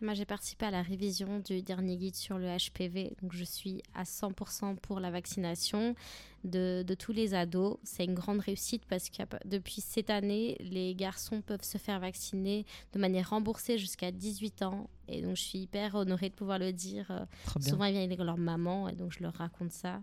Moi, 0.00 0.14
j'ai 0.14 0.24
participé 0.24 0.66
à 0.66 0.70
la 0.70 0.82
révision 0.82 1.40
du 1.40 1.60
dernier 1.62 1.96
guide 1.96 2.14
sur 2.14 2.38
le 2.38 2.46
HPV, 2.46 3.16
donc 3.20 3.32
je 3.32 3.42
suis 3.42 3.82
à 3.94 4.04
100% 4.04 4.76
pour 4.76 5.00
la 5.00 5.10
vaccination 5.10 5.96
de, 6.44 6.84
tous 6.96 7.12
les 7.12 7.34
ados. 7.34 7.78
C'est 7.82 8.04
une 8.04 8.14
grande 8.14 8.38
réussite 8.38 8.84
parce 8.86 9.10
que 9.10 9.22
depuis 9.44 9.80
cette 9.80 10.10
année, 10.10 10.56
les 10.60 10.94
garçons 10.94 11.42
peuvent 11.42 11.64
se 11.64 11.78
faire 11.78 11.98
vacciner 11.98 12.64
de 12.92 13.00
manière 13.00 13.30
remboursée 13.30 13.76
jusqu'à 13.76 14.12
18 14.12 14.62
ans. 14.62 14.88
Et 15.08 15.20
donc, 15.20 15.36
je 15.36 15.42
suis 15.42 15.58
hyper 15.58 15.96
honorée 15.96 16.28
de 16.28 16.34
pouvoir 16.34 16.60
le 16.60 16.72
dire. 16.72 17.10
Euh, 17.10 17.24
souvent, 17.60 17.84
ils 17.84 17.92
viennent 17.92 18.04
avec 18.04 18.20
leur 18.20 18.38
maman 18.38 18.88
et 18.88 18.94
donc 18.94 19.12
je 19.12 19.22
leur 19.22 19.34
raconte 19.34 19.72
ça. 19.72 20.00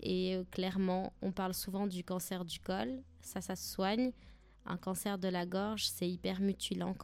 Et 0.00 0.36
euh, 0.36 0.44
clairement, 0.50 1.14
on 1.22 1.32
parle 1.32 1.54
souvent 1.54 1.86
du 1.86 2.04
cancer 2.04 2.44
du 2.44 2.60
col. 2.60 3.02
Ça, 3.22 3.40
ça 3.40 3.56
se 3.56 3.72
soigne. 3.72 4.12
Un 4.66 4.76
cancer 4.76 5.16
de 5.16 5.28
la 5.28 5.46
gorge, 5.46 5.86
c'est 5.86 6.08
hyper 6.08 6.40
mutilant 6.40 6.94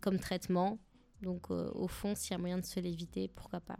comme 0.00 0.18
traitement. 0.20 0.78
Donc, 1.22 1.50
euh, 1.50 1.70
au 1.74 1.88
fond, 1.88 2.14
s'il 2.14 2.32
y 2.32 2.34
a 2.34 2.38
moyen 2.38 2.58
de 2.58 2.64
se 2.64 2.80
l'éviter, 2.80 3.28
pourquoi 3.28 3.60
pas 3.60 3.78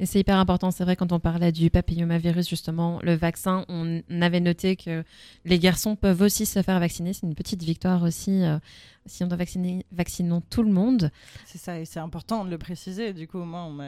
et 0.00 0.06
c'est 0.06 0.20
hyper 0.20 0.36
important, 0.36 0.70
c'est 0.70 0.84
vrai, 0.84 0.96
quand 0.96 1.12
on 1.12 1.20
parlait 1.20 1.52
du 1.52 1.70
papillomavirus, 1.70 2.48
justement, 2.48 3.00
le 3.02 3.14
vaccin, 3.14 3.64
on 3.68 4.00
avait 4.20 4.40
noté 4.40 4.76
que 4.76 5.04
les 5.44 5.58
garçons 5.58 5.96
peuvent 5.96 6.20
aussi 6.20 6.46
se 6.46 6.62
faire 6.62 6.78
vacciner. 6.78 7.12
C'est 7.12 7.26
une 7.26 7.34
petite 7.34 7.62
victoire 7.62 8.02
aussi. 8.02 8.42
Euh, 8.42 8.58
si 9.06 9.24
on 9.24 9.26
doit 9.26 9.38
vacciner, 9.38 9.86
vaccinons 9.90 10.42
tout 10.50 10.62
le 10.62 10.70
monde. 10.70 11.10
C'est 11.46 11.58
ça, 11.58 11.80
et 11.80 11.84
c'est 11.84 12.00
important 12.00 12.44
de 12.44 12.50
le 12.50 12.58
préciser. 12.58 13.12
Du 13.12 13.26
coup, 13.26 13.38
moi, 13.38 13.62
on 13.62 13.78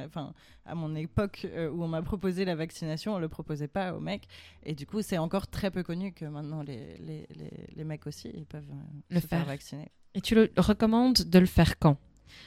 à 0.66 0.74
mon 0.74 0.94
époque 0.94 1.46
euh, 1.52 1.70
où 1.70 1.82
on 1.82 1.88
m'a 1.88 2.02
proposé 2.02 2.44
la 2.44 2.54
vaccination, 2.54 3.12
on 3.12 3.16
ne 3.16 3.22
le 3.22 3.28
proposait 3.28 3.68
pas 3.68 3.94
aux 3.94 4.00
mecs. 4.00 4.26
Et 4.64 4.74
du 4.74 4.86
coup, 4.86 5.02
c'est 5.02 5.18
encore 5.18 5.48
très 5.48 5.70
peu 5.70 5.82
connu 5.82 6.12
que 6.12 6.24
maintenant, 6.24 6.62
les, 6.62 6.96
les, 6.98 7.26
les, 7.74 7.84
mecs 7.84 8.06
aussi, 8.06 8.30
ils 8.34 8.46
peuvent 8.46 8.70
le 9.10 9.20
se 9.20 9.26
faire 9.26 9.44
vacciner. 9.44 9.88
Et 10.14 10.20
tu 10.20 10.34
le 10.34 10.52
recommandes 10.56 11.14
de 11.14 11.38
le 11.38 11.46
faire 11.46 11.78
quand? 11.78 11.98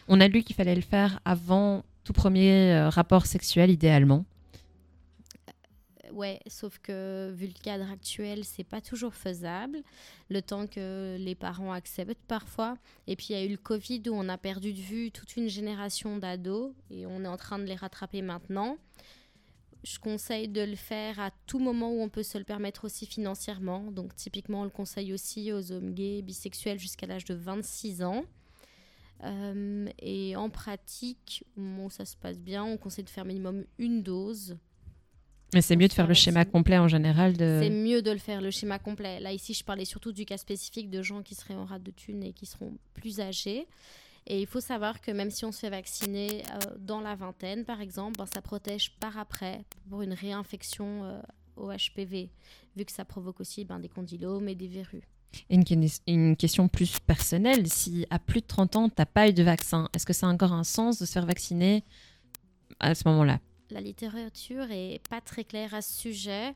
On 0.08 0.20
a 0.22 0.28
lu 0.28 0.44
qu'il 0.44 0.56
fallait 0.56 0.76
le 0.76 0.82
faire 0.82 1.20
avant 1.26 1.84
tout 2.04 2.14
premier 2.14 2.74
euh, 2.74 2.90
rapport 2.90 3.26
sexuel, 3.26 3.70
idéalement. 3.70 4.26
Ouais, 6.14 6.40
sauf 6.46 6.78
que 6.78 7.32
vu 7.34 7.48
le 7.48 7.54
cadre 7.54 7.90
actuel, 7.92 8.44
c'est 8.44 8.64
pas 8.64 8.82
toujours 8.82 9.16
faisable. 9.16 9.82
Le 10.30 10.44
temps 10.44 10.68
que 10.68 11.18
les 11.20 11.34
parents 11.34 11.74
acceptent 11.74 12.22
parfois. 12.28 12.78
Et 13.08 13.16
puis 13.16 13.28
il 13.30 13.34
y 13.34 13.40
a 13.40 13.44
eu 13.44 13.50
le 13.50 13.58
Covid 13.58 14.04
où 14.08 14.14
on 14.14 14.30
a 14.30 14.38
perdu 14.38 14.74
de 14.74 14.80
vue 14.80 15.12
toute 15.12 15.38
une 15.38 15.48
génération 15.48 16.18
d'ados 16.18 16.72
et 16.92 17.08
on 17.08 17.24
est 17.24 17.28
en 17.28 17.38
train 17.38 17.58
de 17.58 17.64
les 17.64 17.76
rattraper 17.76 18.22
maintenant. 18.22 18.78
Je 19.84 19.98
conseille 19.98 20.48
de 20.48 20.62
le 20.62 20.76
faire 20.76 21.20
à 21.20 21.32
tout 21.48 21.60
moment 21.60 21.92
où 21.92 22.02
on 22.02 22.10
peut 22.10 22.24
se 22.24 22.38
le 22.38 22.44
permettre 22.44 22.86
aussi 22.86 23.08
financièrement. 23.08 23.92
Donc 23.92 24.16
typiquement, 24.16 24.62
on 24.62 24.66
le 24.66 24.70
conseille 24.70 25.14
aussi 25.14 25.52
aux 25.52 25.72
hommes 25.72 25.94
gays, 25.94 26.22
bisexuels 26.22 26.80
jusqu'à 26.80 27.08
l'âge 27.08 27.26
de 27.26 27.34
26 27.34 28.04
ans. 28.04 28.24
Euh, 29.24 29.88
et 29.99 30.36
en 30.36 30.49
pratique, 30.49 31.45
ça 31.89 32.05
se 32.05 32.15
passe 32.17 32.39
bien, 32.39 32.63
on 32.63 32.78
conseille 32.78 33.05
de 33.05 33.09
faire 33.09 33.26
minimum 33.26 33.63
une 33.78 34.03
dose. 34.03 34.57
Mais 35.53 35.61
c'est 35.61 35.76
mieux 35.76 35.88
de 35.88 35.93
faire 35.93 36.07
le 36.07 36.13
schéma 36.13 36.45
complet 36.45 36.80
en 36.80 36.88
général. 36.88 37.38
De... 37.38 37.59
C'est 37.61 37.69
mieux 37.69 38.01
de 38.01 38.11
le 38.11 38.17
faire 38.17 38.41
le 38.41 38.49
schéma 38.49 38.80
complet. 38.80 39.19
Là, 39.19 39.32
ici, 39.32 39.53
je 39.53 39.63
parlais 39.63 39.86
surtout 39.86 40.11
du 40.11 40.26
cas 40.26 40.38
spécifique 40.38 40.89
de 40.89 41.01
gens 41.01 41.21
qui 41.21 41.36
seraient 41.36 41.53
en 41.53 41.65
rate 41.65 41.84
de 41.84 41.91
thunes 41.91 42.24
et 42.24 42.34
qui 42.34 42.45
seront 42.45 42.78
plus 42.95 43.19
âgés. 43.19 43.67
Et 44.26 44.41
il 44.41 44.47
faut 44.47 44.61
savoir 44.61 45.01
que 45.01 45.11
même 45.11 45.30
si 45.30 45.45
on 45.45 45.51
se 45.51 45.59
fait 45.59 45.69
vacciner 45.69 46.43
euh, 46.51 46.76
dans 46.80 47.01
la 47.01 47.15
vingtaine, 47.15 47.65
par 47.65 47.82
exemple, 47.82 48.17
ben, 48.17 48.26
ça 48.26 48.41
protège 48.41 48.97
par 48.99 49.17
après 49.17 49.63
pour 49.89 50.01
une 50.01 50.13
réinfection 50.13 51.03
euh, 51.03 51.21
au 51.57 51.69
HPV, 51.71 52.30
vu 52.76 52.86
que 52.86 52.91
ça 52.91 53.05
provoque 53.05 53.41
aussi 53.41 53.65
ben, 53.65 53.80
des 53.80 53.89
condylomes 53.89 54.47
et 54.47 54.55
des 54.55 54.67
verrues. 54.67 55.07
Une, 55.50 55.64
une, 56.08 56.36
question 56.36 56.68
plus 56.68 57.00
personnelle, 57.00 57.68
si 57.68 58.06
à 58.10 58.20
plus 58.20 58.42
de 58.42 58.48
30 58.48 58.76
ans, 58.76 58.90
tu 58.90 58.96
n'as 58.98 59.06
pas 59.06 59.30
eu 59.30 59.34
de 59.34 59.44
vaccin, 59.44 59.90
est-ce 59.94 60.06
que 60.06 60.14
ça 60.14 60.28
a 60.28 60.30
encore 60.30 60.54
un 60.54 60.64
sens 60.64 61.00
de 61.00 61.06
se 61.06 61.12
faire 61.12 61.26
vacciner 61.26 61.84
à 62.80 62.96
ce 62.96 63.08
moment-là? 63.08 63.40
La 63.70 63.82
littérature 63.82 64.68
est 64.70 65.02
pas 65.10 65.22
très 65.22 65.44
claire 65.44 65.74
à 65.74 65.82
ce 65.82 65.94
sujet. 65.94 66.54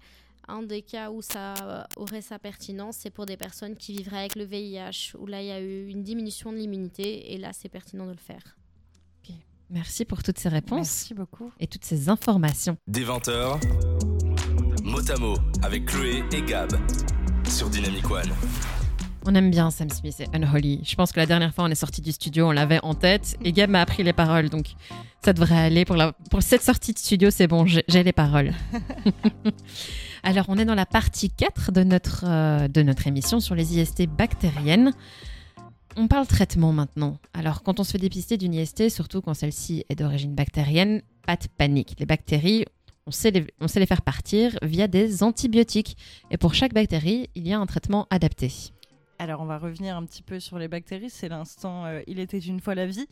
Un 0.48 0.64
des 0.64 0.82
cas 0.82 1.12
où 1.12 1.22
ça 1.22 1.88
aurait 1.98 2.22
sa 2.22 2.40
pertinence, 2.40 2.98
c'est 2.98 3.10
pour 3.10 3.26
des 3.26 3.36
personnes 3.36 3.76
qui 3.76 3.94
vivraient 3.94 4.20
avec 4.20 4.36
le 4.36 4.46
VIH, 4.46 5.18
où 5.18 5.26
là, 5.26 5.42
il 5.42 5.48
y 5.48 5.52
a 5.52 5.60
eu 5.60 5.88
une 5.90 6.04
diminution 6.04 6.52
de 6.52 6.58
l'immunité, 6.58 7.34
et 7.34 7.38
là, 7.38 7.52
c'est 7.54 7.70
pertinent 7.70 8.06
de 8.06 8.12
le 8.12 8.18
faire. 8.18 8.58
Merci 9.70 10.06
pour 10.06 10.24
toutes 10.24 10.40
ces 10.40 10.50
réponses. 10.50 10.78
Merci 10.78 11.14
beaucoup. 11.14 11.52
Et 11.60 11.68
toutes 11.68 11.84
ces 11.84 12.08
informations. 12.10 12.78
Des 12.88 13.04
20 13.04 13.28
mot 14.84 15.12
à 15.12 15.20
mot, 15.20 15.36
avec 15.64 15.86
Chloé 15.86 16.24
et 16.32 16.42
Gab 16.44 16.72
sur 17.50 17.70
Dynamic 17.70 18.10
One. 18.10 18.30
On 19.26 19.36
aime 19.36 19.52
bien 19.52 19.72
Sam 19.72 19.90
Smith 19.90 20.20
et 20.20 20.28
Unholy. 20.36 20.82
Je 20.84 20.96
pense 20.96 21.12
que 21.12 21.20
la 21.20 21.26
dernière 21.26 21.54
fois 21.54 21.66
on 21.66 21.68
est 21.68 21.76
sorti 21.76 22.02
du 22.02 22.12
studio, 22.12 22.48
on 22.48 22.52
l'avait 22.52 22.80
en 22.84 22.94
tête 22.94 23.38
et 23.44 23.52
Gab 23.52 23.70
m'a 23.70 23.82
appris 23.82 24.04
les 24.04 24.14
paroles, 24.14 24.50
donc 24.50 24.68
ça 25.24 25.34
devrait 25.34 25.58
aller. 25.58 25.86
Pour, 25.86 25.96
la... 25.96 26.14
pour 26.30 26.42
cette 26.42 26.64
sortie 26.64 26.94
de 26.94 26.98
studio, 26.98 27.30
c'est 27.30 27.48
bon, 27.48 27.66
j'ai 27.66 28.04
les 28.04 28.12
paroles. 28.12 28.54
Alors 30.24 30.46
on 30.48 30.58
est 30.58 30.66
dans 30.66 30.76
la 30.76 30.86
partie 30.86 31.30
4 31.30 31.72
de 31.72 31.84
notre, 31.84 32.26
euh, 32.28 32.68
de 32.68 32.82
notre 32.82 33.08
émission 33.08 33.40
sur 33.40 33.56
les 33.56 33.78
IST 33.78 34.08
bactériennes. 34.08 34.92
On 35.96 36.08
parle 36.08 36.28
traitement 36.28 36.74
maintenant. 36.74 37.18
Alors 37.34 37.64
quand 37.64 37.80
on 37.80 37.84
se 37.84 37.92
fait 37.92 37.98
dépister 37.98 38.38
d'une 38.38 38.54
IST, 38.54 38.90
surtout 38.90 39.22
quand 39.22 39.34
celle-ci 39.34 39.86
est 39.90 39.96
d'origine 39.96 40.36
bactérienne, 40.36 41.02
pas 41.26 41.36
de 41.36 41.48
panique. 41.58 41.96
Les 42.00 42.06
bactéries, 42.06 42.66
on 43.08 43.12
sait 43.12 43.32
les, 43.32 43.48
on 43.62 43.68
sait 43.68 43.80
les 43.80 43.86
faire 43.86 44.02
partir 44.02 44.58
via 44.62 44.88
des 44.88 45.24
antibiotiques. 45.24 45.98
Et 46.30 46.38
pour 46.38 46.54
chaque 46.54 46.74
bactérie, 46.74 47.30
il 47.36 47.48
y 47.48 47.54
a 47.54 47.60
un 47.60 47.66
traitement 47.66 48.06
adapté. 48.10 48.52
Alors, 49.18 49.42
on 49.42 49.46
va 49.46 49.58
revenir 49.58 49.96
un 49.96 50.06
petit 50.06 50.22
peu 50.22 50.40
sur 50.40 50.60
les 50.60 50.68
bactéries. 50.68 51.10
C'est 51.10 51.30
l'instant 51.30 51.86
euh, 51.86 52.02
Il 52.06 52.20
était 52.20 52.38
une 52.38 52.60
fois 52.60 52.76
la 52.76 52.86
vie. 52.86 53.08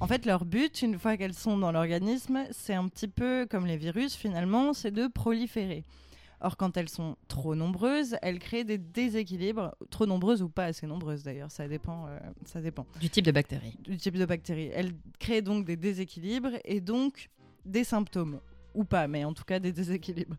En 0.00 0.08
fait, 0.08 0.26
leur 0.26 0.44
but, 0.44 0.82
une 0.82 0.98
fois 0.98 1.16
qu'elles 1.16 1.34
sont 1.34 1.56
dans 1.58 1.70
l'organisme, 1.70 2.44
c'est 2.50 2.74
un 2.74 2.88
petit 2.88 3.06
peu 3.06 3.46
comme 3.48 3.66
les 3.66 3.76
virus, 3.76 4.16
finalement, 4.16 4.72
c'est 4.72 4.90
de 4.90 5.06
proliférer. 5.06 5.84
Or, 6.40 6.56
quand 6.56 6.76
elles 6.76 6.88
sont 6.88 7.16
trop 7.28 7.54
nombreuses, 7.54 8.16
elles 8.20 8.40
créent 8.40 8.64
des 8.64 8.78
déséquilibres, 8.78 9.74
trop 9.90 10.04
nombreuses 10.04 10.42
ou 10.42 10.48
pas 10.48 10.64
assez 10.64 10.86
nombreuses 10.86 11.22
d'ailleurs, 11.22 11.50
ça 11.50 11.68
dépend, 11.68 12.06
euh, 12.08 12.18
ça 12.44 12.60
dépend. 12.60 12.86
Du 13.00 13.08
type 13.08 13.24
de 13.24 13.30
bactérie. 13.30 13.78
Du 13.84 13.96
type 13.96 14.16
de 14.16 14.26
bactérie. 14.26 14.70
Elles 14.74 14.92
créent 15.20 15.42
donc 15.42 15.64
des 15.64 15.76
déséquilibres 15.76 16.50
et 16.64 16.80
donc 16.80 17.30
des 17.64 17.84
symptômes, 17.84 18.40
ou 18.74 18.84
pas, 18.84 19.08
mais 19.08 19.24
en 19.24 19.32
tout 19.32 19.44
cas 19.44 19.58
des 19.58 19.72
déséquilibres. 19.72 20.36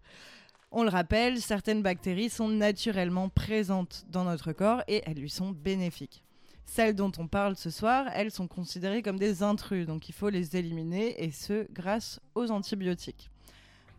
On 0.71 0.83
le 0.83 0.89
rappelle, 0.89 1.39
certaines 1.41 1.81
bactéries 1.81 2.29
sont 2.29 2.49
naturellement 2.49 3.29
présentes 3.29 4.05
dans 4.09 4.25
notre 4.25 4.51
corps 4.51 4.83
et 4.87 5.01
elles 5.05 5.19
lui 5.19 5.29
sont 5.29 5.51
bénéfiques. 5.51 6.23
Celles 6.65 6.95
dont 6.95 7.11
on 7.17 7.27
parle 7.27 7.55
ce 7.55 7.69
soir, 7.69 8.07
elles 8.13 8.31
sont 8.31 8.47
considérées 8.47 9.01
comme 9.01 9.19
des 9.19 9.43
intrus, 9.43 9.85
donc 9.85 10.09
il 10.09 10.13
faut 10.13 10.29
les 10.29 10.57
éliminer 10.57 11.23
et 11.23 11.31
ce 11.31 11.71
grâce 11.71 12.19
aux 12.33 12.51
antibiotiques. 12.51 13.29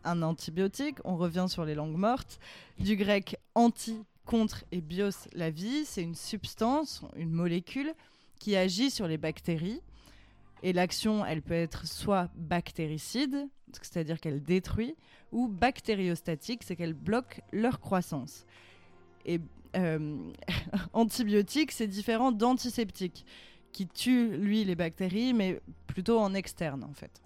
Un 0.03 0.21
antibiotique, 0.21 0.97
on 1.03 1.17
revient 1.17 1.47
sur 1.47 1.65
les 1.65 1.75
langues 1.75 1.97
mortes, 1.97 2.39
du 2.77 2.95
grec 2.95 3.37
anti, 3.55 4.03
contre 4.27 4.65
et 4.71 4.81
bios, 4.81 5.27
la 5.33 5.49
vie, 5.49 5.85
c'est 5.85 6.03
une 6.03 6.13
substance, 6.13 7.01
une 7.15 7.31
molécule 7.31 7.93
qui 8.39 8.55
agit 8.55 8.91
sur 8.91 9.07
les 9.07 9.17
bactéries. 9.17 9.81
Et 10.63 10.73
l'action, 10.73 11.25
elle 11.25 11.41
peut 11.41 11.53
être 11.53 11.85
soit 11.85 12.29
bactéricide, 12.35 13.47
c'est-à-dire 13.81 14.19
qu'elle 14.19 14.41
détruit, 14.41 14.95
ou 15.31 15.47
bactériostatique, 15.47 16.63
c'est 16.63 16.75
qu'elle 16.75 16.93
bloque 16.93 17.41
leur 17.51 17.79
croissance. 17.79 18.45
Et 19.25 19.39
euh, 19.75 20.17
antibiotique, 20.93 21.71
c'est 21.71 21.87
différent 21.87 22.31
d'antiseptique, 22.31 23.25
qui 23.71 23.87
tue, 23.87 24.35
lui, 24.37 24.63
les 24.63 24.75
bactéries, 24.75 25.33
mais 25.33 25.59
plutôt 25.85 26.19
en 26.19 26.33
externe, 26.33 26.83
en 26.83 26.93
fait. 26.93 27.21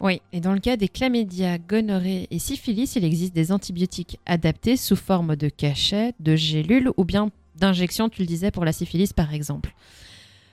Oui, 0.00 0.20
et 0.32 0.40
dans 0.40 0.52
le 0.52 0.58
cas 0.58 0.76
des 0.76 0.88
chlamydia, 0.88 1.58
gonorrhée 1.58 2.26
et 2.30 2.38
syphilis, 2.38 2.96
il 2.96 3.04
existe 3.04 3.34
des 3.34 3.52
antibiotiques 3.52 4.18
adaptés 4.26 4.76
sous 4.76 4.96
forme 4.96 5.36
de 5.36 5.48
cachet, 5.48 6.12
de 6.18 6.34
gélules 6.34 6.90
ou 6.96 7.04
bien 7.04 7.30
d'injections, 7.54 8.08
tu 8.08 8.22
le 8.22 8.26
disais, 8.26 8.50
pour 8.50 8.64
la 8.64 8.72
syphilis 8.72 9.12
par 9.12 9.32
exemple. 9.32 9.72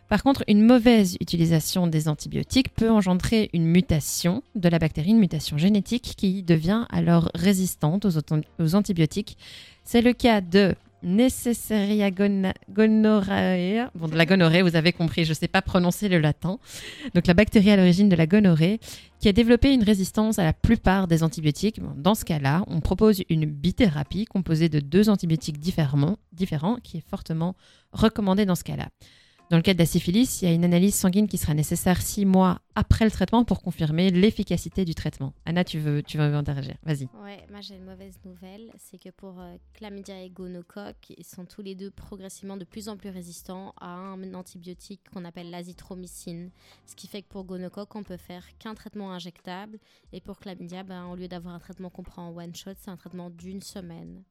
Par 0.10 0.24
contre, 0.24 0.44
une 0.48 0.66
mauvaise 0.66 1.18
utilisation 1.22 1.86
des 1.86 2.08
antibiotiques 2.08 2.74
peut 2.74 2.90
engendrer 2.90 3.52
une 3.54 3.66
mutation 3.66 4.42
de 4.56 4.68
la 4.68 4.80
bactérie, 4.80 5.12
une 5.12 5.20
mutation 5.20 5.60
génétique 5.60 6.16
qui 6.18 6.42
devient 6.42 6.86
alors 6.90 7.30
résistante 7.36 8.06
aux, 8.06 8.76
antibiotiques. 8.76 9.38
C'est 9.84 10.02
le 10.02 10.14
cas 10.14 10.42
de 10.42 10.74
Necessaria 11.04 12.10
gonorrhea. 12.12 13.92
Bon, 13.96 14.08
de 14.08 14.18
la 14.18 14.26
gonorrhée, 14.26 14.64
vous 14.64 14.76
avez 14.76 14.92
compris, 14.94 15.26
je 15.26 15.30
ne 15.30 15.36
sais 15.36 15.48
pas 15.48 15.62
prononcer 15.62 16.10
le 16.10 16.18
latin. 16.18 16.58
Donc 17.14 17.28
la 17.28 17.36
bactérie 17.36 17.70
à 17.70 17.78
l'origine 17.78 18.10
de 18.10 18.16
la 18.16 18.26
gonorrhée 18.26 18.80
qui 19.20 19.30
a 19.30 19.32
développé 19.32 19.72
une 19.72 19.84
résistance 19.84 20.40
à 20.40 20.44
la 20.44 20.54
plupart 20.54 21.08
des 21.08 21.22
antibiotiques. 21.22 21.80
dans 21.96 22.16
ce 22.16 22.26
cas-là, 22.26 22.64
on 22.68 22.82
propose 22.82 23.22
une 23.30 23.46
bithérapie 23.46 24.26
composée 24.26 24.70
de 24.70 24.80
deux 24.80 25.08
antibiotiques 25.08 25.60
différents 25.60 26.78
qui 26.84 26.98
est 26.98 27.08
fortement 27.08 27.56
recommandée 27.94 28.46
dans 28.46 28.56
ce 28.56 28.64
cas-là. 28.64 28.90
Dans 29.50 29.58
le 29.58 29.64
cas 29.64 29.74
de 29.74 29.80
la 29.80 29.88
syphilis, 29.88 30.44
il 30.44 30.46
y 30.46 30.52
a 30.52 30.54
une 30.54 30.64
analyse 30.64 30.94
sanguine 30.94 31.28
qui 31.28 31.40
sera 31.40 31.56
nécessaire 31.56 32.04
six 32.04 32.24
mois 32.24 32.62
après 32.76 33.04
le 33.04 33.10
traitement 33.10 33.44
pour 33.44 33.64
confirmer 33.64 34.12
l'efficacité 34.12 34.86
du 34.86 34.94
traitement. 34.94 35.34
Anna, 35.44 35.64
tu 35.64 35.80
veux, 35.80 36.04
tu 36.04 36.20
veux 36.20 36.36
interagir 36.36 36.76
Vas-y. 36.84 37.10
Ouais, 37.24 37.44
moi 37.50 37.60
j'ai 37.60 37.74
une 37.74 37.86
mauvaise 37.86 38.20
nouvelle, 38.26 38.72
c'est 38.78 39.00
que 39.00 39.10
pour 39.10 39.40
euh, 39.40 39.58
chlamydia 39.74 40.22
et 40.22 40.30
gonocoque, 40.30 41.14
ils 41.18 41.26
sont 41.26 41.46
tous 41.46 41.64
les 41.64 41.74
deux 41.74 41.90
progressivement 41.90 42.58
de 42.58 42.64
plus 42.64 42.90
en 42.90 42.96
plus 42.96 43.10
résistants 43.10 43.74
à 43.82 43.88
un 43.88 44.36
antibiotique 44.36 45.02
qu'on 45.12 45.26
appelle 45.26 45.50
l'azithromycine. 45.50 46.52
Ce 46.86 46.96
qui 46.96 47.08
fait 47.08 47.24
que 47.24 47.30
pour 47.30 47.44
gonocoque, 47.44 47.96
on 47.96 48.04
peut 48.04 48.18
faire 48.18 48.46
qu'un 48.60 48.76
traitement 48.76 49.12
injectable 49.14 49.80
et 50.14 50.22
pour 50.22 50.40
chlamydia, 50.40 50.84
ben, 50.84 51.08
au 51.08 51.16
lieu 51.16 51.28
d'avoir 51.28 51.56
un 51.56 51.60
traitement 51.60 51.90
qu'on 51.90 52.04
prend 52.04 52.28
en 52.28 52.38
one 52.38 52.54
shot, 52.54 52.74
c'est 52.78 52.92
un 52.92 52.98
traitement 52.98 53.32
d'une 53.32 53.64
semaine. 53.64 54.22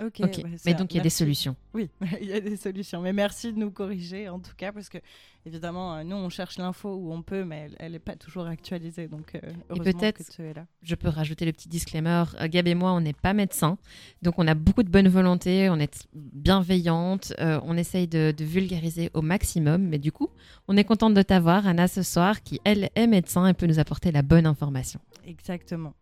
Ok, 0.00 0.20
mais 0.64 0.74
donc 0.74 0.92
il 0.92 0.98
y 0.98 1.00
a 1.00 1.02
des 1.02 1.10
solutions. 1.10 1.56
Oui, 1.74 1.90
il 2.20 2.28
y 2.28 2.32
a 2.32 2.40
des 2.40 2.56
solutions. 2.56 3.00
Mais 3.00 3.12
merci 3.12 3.52
de 3.52 3.58
nous 3.58 3.70
corriger 3.70 4.28
en 4.28 4.38
tout 4.38 4.54
cas, 4.56 4.72
parce 4.72 4.88
que 4.88 4.98
évidemment, 5.46 5.96
euh, 5.96 6.04
nous 6.04 6.16
on 6.16 6.28
cherche 6.28 6.58
l'info 6.58 6.94
où 6.94 7.12
on 7.12 7.22
peut, 7.22 7.44
mais 7.44 7.70
elle 7.78 7.92
n'est 7.92 7.98
pas 7.98 8.16
toujours 8.16 8.46
actualisée. 8.46 9.08
Donc 9.08 9.34
euh, 9.34 9.40
heureusement 9.70 10.12
que 10.12 10.22
tu 10.30 10.42
es 10.42 10.54
là. 10.54 10.66
Je 10.82 10.94
peux 10.94 11.08
rajouter 11.08 11.44
le 11.44 11.52
petit 11.52 11.68
disclaimer 11.68 12.24
euh, 12.40 12.48
Gab 12.48 12.68
et 12.68 12.74
moi, 12.74 12.92
on 12.92 13.00
n'est 13.00 13.12
pas 13.12 13.32
médecins, 13.32 13.78
donc 14.22 14.34
on 14.38 14.46
a 14.46 14.54
beaucoup 14.54 14.82
de 14.82 14.90
bonne 14.90 15.08
volonté, 15.08 15.68
on 15.70 15.78
est 15.78 16.08
bienveillante, 16.14 17.32
on 17.38 17.76
essaye 17.76 18.06
de, 18.06 18.32
de, 18.36 18.44
vulgariser 18.44 19.10
au 19.14 19.22
maximum, 19.22 19.82
mais 19.82 19.98
du 19.98 20.12
coup, 20.12 20.28
on 20.68 20.76
est 20.76 20.84
contente 20.84 21.14
de 21.14 21.22
t'avoir, 21.22 21.66
Anna, 21.66 21.88
ce 21.88 22.02
soir, 22.02 22.42
qui 22.42 22.60
elle 22.64 22.90
est 22.94 23.06
médecin 23.06 23.46
et 23.46 23.54
peut 23.54 23.66
nous 23.66 23.78
apporter 23.78 24.12
la 24.12 24.22
bonne 24.22 24.46
information. 24.46 25.00
Exactement. 25.26 25.94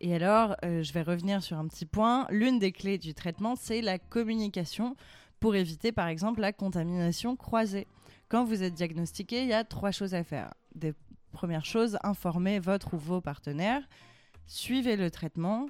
Et 0.00 0.14
alors, 0.14 0.56
euh, 0.64 0.82
je 0.82 0.92
vais 0.92 1.02
revenir 1.02 1.42
sur 1.42 1.58
un 1.58 1.66
petit 1.66 1.86
point. 1.86 2.26
L'une 2.30 2.58
des 2.58 2.72
clés 2.72 2.98
du 2.98 3.14
traitement, 3.14 3.56
c'est 3.56 3.80
la 3.80 3.98
communication 3.98 4.96
pour 5.40 5.54
éviter, 5.56 5.92
par 5.92 6.08
exemple, 6.08 6.40
la 6.40 6.52
contamination 6.52 7.36
croisée. 7.36 7.86
Quand 8.28 8.44
vous 8.44 8.62
êtes 8.62 8.74
diagnostiqué, 8.74 9.42
il 9.42 9.48
y 9.48 9.52
a 9.52 9.64
trois 9.64 9.90
choses 9.90 10.14
à 10.14 10.22
faire. 10.22 10.54
Des 10.74 10.94
premières 11.32 11.64
choses, 11.64 11.98
informer 12.02 12.58
votre 12.58 12.94
ou 12.94 12.98
vos 12.98 13.20
partenaires, 13.20 13.82
suivez 14.46 14.96
le 14.96 15.10
traitement 15.10 15.66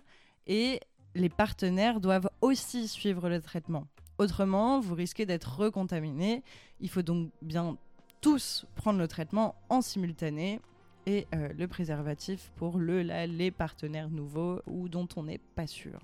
et 0.47 0.81
les 1.15 1.29
partenaires 1.29 2.01
doivent 2.01 2.31
aussi 2.41 2.89
suivre 2.89 3.29
le 3.29 3.41
traitement. 3.41 3.87
Autrement, 4.19 4.81
vous 4.81 4.95
risquez 4.95 5.27
d'être 5.27 5.59
recontaminé. 5.59 6.43
Il 6.81 6.91
faut 6.91 7.03
donc 7.03 7.31
bien 7.43 7.77
tous 8.21 8.67
prendre 8.75 8.99
le 8.99 9.09
traitement 9.09 9.55
en 9.69 9.81
simultané 9.81 10.61
euh, 11.09 11.49
le 11.59 11.67
préservatif 11.67 12.51
pour 12.57 12.79
le, 12.79 13.03
les 13.03 13.51
partenaires 13.51 14.11
nouveaux 14.11 14.61
ou 14.67 14.89
dont 14.89 15.09
on 15.17 15.23
n'est 15.25 15.41
pas 15.55 15.67
sûr. 15.67 15.99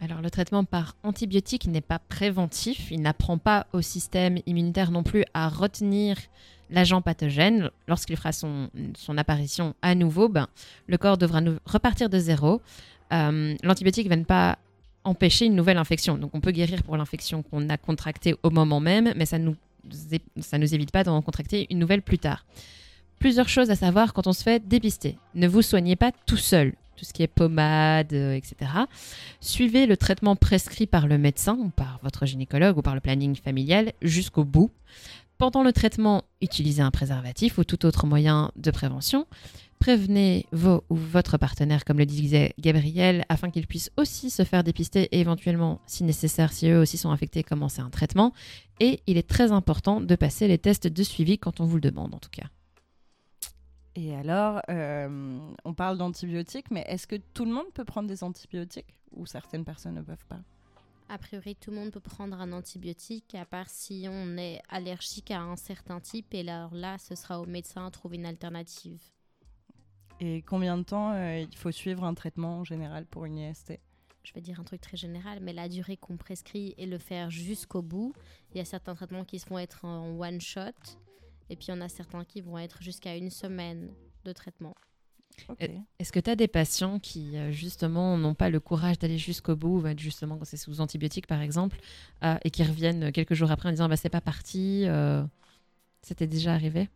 Alors 0.00 0.20
le 0.20 0.30
traitement 0.30 0.64
par 0.64 0.96
antibiotique 1.02 1.66
n'est 1.66 1.80
pas 1.80 1.98
préventif, 1.98 2.90
il 2.90 3.02
n'apprend 3.02 3.38
pas 3.38 3.66
au 3.72 3.80
système 3.82 4.38
immunitaire 4.46 4.90
non 4.90 5.02
plus 5.02 5.24
à 5.34 5.48
retenir 5.48 6.16
l'agent 6.70 7.02
pathogène. 7.02 7.70
Lorsqu'il 7.88 8.16
fera 8.16 8.32
son, 8.32 8.70
apparition 9.16 9.74
à 9.82 9.94
nouveau, 9.94 10.28
ben, 10.28 10.46
le 10.86 10.98
corps 10.98 11.18
devra 11.18 11.40
repartir 11.64 12.08
de 12.08 12.18
zéro. 12.18 12.60
Euh, 13.12 13.54
l'antibiotique 13.62 14.08
ne 14.08 14.16
va 14.16 14.24
pas 14.24 14.58
empêcher 15.04 15.46
une 15.46 15.56
nouvelle 15.56 15.78
infection. 15.78 16.16
Donc 16.16 16.34
on 16.34 16.40
peut 16.40 16.52
guérir 16.52 16.82
pour 16.82 16.96
l'infection 16.96 17.42
qu'on 17.42 17.68
a 17.68 17.76
contractée 17.76 18.36
au 18.42 18.50
moment 18.50 18.80
même, 18.80 19.12
mais 19.16 19.26
ça 19.26 19.38
ne 19.38 19.46
nous, 19.46 19.56
ça 20.40 20.58
nous 20.58 20.74
évite 20.74 20.92
pas 20.92 21.02
d'en 21.04 21.20
contracter 21.22 21.66
une 21.70 21.78
nouvelle 21.78 22.02
plus 22.02 22.18
tard. 22.18 22.44
Plusieurs 23.18 23.48
choses 23.48 23.70
à 23.70 23.76
savoir 23.76 24.12
quand 24.12 24.26
on 24.26 24.32
se 24.32 24.42
fait 24.42 24.66
dépister. 24.66 25.16
Ne 25.34 25.48
vous 25.48 25.62
soignez 25.62 25.96
pas 25.96 26.12
tout 26.26 26.36
seul, 26.36 26.74
tout 26.96 27.04
ce 27.04 27.12
qui 27.12 27.22
est 27.22 27.28
pommade, 27.28 28.12
euh, 28.12 28.34
etc. 28.34 28.70
Suivez 29.40 29.86
le 29.86 29.96
traitement 29.96 30.36
prescrit 30.36 30.86
par 30.86 31.06
le 31.06 31.18
médecin 31.18 31.70
par 31.74 31.98
votre 32.02 32.26
gynécologue 32.26 32.78
ou 32.78 32.82
par 32.82 32.94
le 32.94 33.00
planning 33.00 33.34
familial 33.36 33.92
jusqu'au 34.02 34.44
bout. 34.44 34.70
Pendant 35.36 35.62
le 35.62 35.72
traitement, 35.72 36.24
utilisez 36.40 36.82
un 36.82 36.90
préservatif 36.90 37.58
ou 37.58 37.64
tout 37.64 37.86
autre 37.86 38.06
moyen 38.06 38.50
de 38.56 38.70
prévention. 38.72 39.26
Prévenez 39.78 40.46
vos 40.50 40.82
ou 40.90 40.96
votre 40.96 41.38
partenaire, 41.38 41.84
comme 41.84 41.98
le 41.98 42.06
disait 42.06 42.54
Gabriel, 42.58 43.24
afin 43.28 43.48
qu'il 43.50 43.68
puisse 43.68 43.92
aussi 43.96 44.30
se 44.30 44.42
faire 44.42 44.64
dépister 44.64 45.02
et 45.12 45.20
éventuellement, 45.20 45.80
si 45.86 46.02
nécessaire, 46.02 46.52
si 46.52 46.68
eux 46.68 46.80
aussi 46.80 46.98
sont 46.98 47.12
infectés, 47.12 47.44
commencer 47.44 47.80
un 47.80 47.90
traitement. 47.90 48.32
Et 48.80 49.00
il 49.06 49.16
est 49.16 49.28
très 49.28 49.52
important 49.52 50.00
de 50.00 50.16
passer 50.16 50.48
les 50.48 50.58
tests 50.58 50.88
de 50.88 51.02
suivi 51.04 51.38
quand 51.38 51.60
on 51.60 51.64
vous 51.64 51.76
le 51.76 51.82
demande, 51.82 52.14
en 52.14 52.18
tout 52.18 52.30
cas. 52.30 52.48
Et 54.00 54.14
alors, 54.14 54.62
euh, 54.70 55.40
on 55.64 55.74
parle 55.74 55.98
d'antibiotiques, 55.98 56.70
mais 56.70 56.84
est-ce 56.86 57.08
que 57.08 57.16
tout 57.16 57.44
le 57.44 57.50
monde 57.50 57.66
peut 57.74 57.84
prendre 57.84 58.06
des 58.06 58.22
antibiotiques 58.22 58.96
ou 59.10 59.26
certaines 59.26 59.64
personnes 59.64 59.96
ne 59.96 60.02
peuvent 60.02 60.24
pas? 60.28 60.38
A 61.08 61.18
priori, 61.18 61.56
tout 61.56 61.72
le 61.72 61.78
monde 61.78 61.90
peut 61.90 61.98
prendre 61.98 62.40
un 62.40 62.52
antibiotique, 62.52 63.34
à 63.34 63.44
part 63.44 63.68
si 63.68 64.06
on 64.08 64.36
est 64.36 64.62
allergique 64.68 65.32
à 65.32 65.40
un 65.40 65.56
certain 65.56 65.98
type. 65.98 66.32
Et 66.32 66.48
alors 66.48 66.72
là, 66.72 66.96
ce 66.98 67.16
sera 67.16 67.40
au 67.40 67.46
médecin 67.46 67.86
de 67.86 67.90
trouver 67.90 68.18
une 68.18 68.26
alternative. 68.26 69.02
Et 70.20 70.42
combien 70.42 70.78
de 70.78 70.84
temps 70.84 71.10
euh, 71.14 71.40
il 71.40 71.56
faut 71.56 71.72
suivre 71.72 72.04
un 72.04 72.14
traitement 72.14 72.60
en 72.60 72.64
général 72.64 73.04
pour 73.04 73.24
une 73.24 73.38
IST 73.38 73.80
je 74.24 74.34
vais 74.34 74.40
dire 74.42 74.60
un 74.60 74.64
truc 74.64 74.82
très 74.82 74.98
général, 74.98 75.38
mais 75.40 75.54
la 75.54 75.70
durée 75.70 75.96
qu'on 75.96 76.18
prescrit 76.18 76.74
et 76.76 76.84
le 76.84 76.98
faire 76.98 77.30
jusqu'au 77.30 77.80
bout. 77.80 78.12
Il 78.52 78.58
y 78.58 78.60
a 78.60 78.64
certains 78.66 78.94
traitements 78.94 79.24
qui 79.24 79.38
vont 79.48 79.58
être 79.58 79.86
en 79.86 80.20
one 80.20 80.38
shot, 80.38 80.98
et 81.50 81.56
puis 81.56 81.66
il 81.68 81.70
y 81.70 81.74
en 81.74 81.80
a 81.80 81.88
certains 81.88 82.24
qui 82.24 82.40
vont 82.40 82.58
être 82.58 82.82
jusqu'à 82.82 83.16
une 83.16 83.30
semaine 83.30 83.90
de 84.24 84.32
traitement. 84.32 84.74
Est-ce 85.98 86.12
que 86.12 86.20
tu 86.20 86.30
as 86.30 86.36
des 86.36 86.48
patients 86.48 86.98
qui, 86.98 87.36
euh, 87.36 87.52
justement, 87.52 88.18
n'ont 88.18 88.34
pas 88.34 88.50
le 88.50 88.60
courage 88.60 88.98
d'aller 88.98 89.18
jusqu'au 89.18 89.56
bout, 89.56 89.84
justement 89.96 90.36
quand 90.36 90.44
c'est 90.44 90.56
sous 90.56 90.80
antibiotiques, 90.80 91.26
par 91.26 91.40
exemple, 91.40 91.78
euh, 92.24 92.36
et 92.44 92.50
qui 92.50 92.62
reviennent 92.64 93.12
quelques 93.12 93.34
jours 93.34 93.50
après 93.50 93.68
en 93.68 93.72
disant 93.72 93.88
bah, 93.88 93.96
c'est 93.96 94.08
pas 94.08 94.20
parti 94.20 94.84
euh, 94.86 95.24
C'était 96.02 96.26
déjà 96.26 96.54
arrivé? 96.54 96.88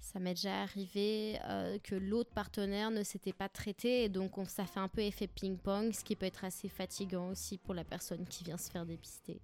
Ça 0.00 0.18
m'est 0.18 0.34
déjà 0.34 0.62
arrivé 0.62 1.38
que 1.84 1.94
l'autre 1.94 2.30
partenaire 2.34 2.90
ne 2.90 3.02
s'était 3.02 3.32
pas 3.32 3.48
traité 3.48 4.04
et 4.04 4.08
donc 4.08 4.36
on, 4.36 4.44
ça 4.44 4.66
fait 4.66 4.80
un 4.80 4.88
peu 4.88 5.00
effet 5.00 5.26
ping-pong, 5.26 5.92
ce 5.92 6.04
qui 6.04 6.16
peut 6.16 6.26
être 6.26 6.44
assez 6.44 6.68
fatigant 6.68 7.30
aussi 7.30 7.56
pour 7.56 7.72
la 7.72 7.84
personne 7.84 8.26
qui 8.26 8.44
vient 8.44 8.58
se 8.58 8.70
faire 8.70 8.84
dépister. 8.84 9.40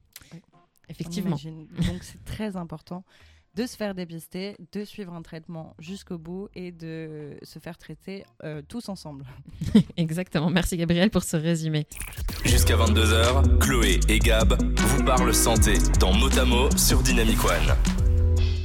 Effectivement. 0.88 1.36
Donc 1.36 2.02
c'est 2.02 2.22
très 2.24 2.56
important 2.56 3.04
de 3.54 3.66
se 3.66 3.76
faire 3.76 3.94
dépister, 3.94 4.56
de 4.72 4.84
suivre 4.84 5.12
un 5.12 5.22
traitement 5.22 5.74
jusqu'au 5.78 6.18
bout 6.18 6.48
et 6.54 6.70
de 6.72 7.36
se 7.42 7.58
faire 7.58 7.76
traiter 7.76 8.24
euh, 8.44 8.62
tous 8.66 8.88
ensemble. 8.88 9.24
Exactement. 9.96 10.50
Merci 10.50 10.76
Gabriel 10.76 11.10
pour 11.10 11.24
ce 11.24 11.36
résumé. 11.36 11.86
Jusqu'à 12.44 12.76
22h, 12.76 13.58
Chloé 13.58 14.00
et 14.08 14.18
Gab 14.18 14.56
vous 14.76 15.04
parlent 15.04 15.34
santé 15.34 15.74
dans 15.98 16.12
Motamo 16.12 16.70
sur 16.76 17.02
Dynamic 17.02 17.44
One. 17.44 17.76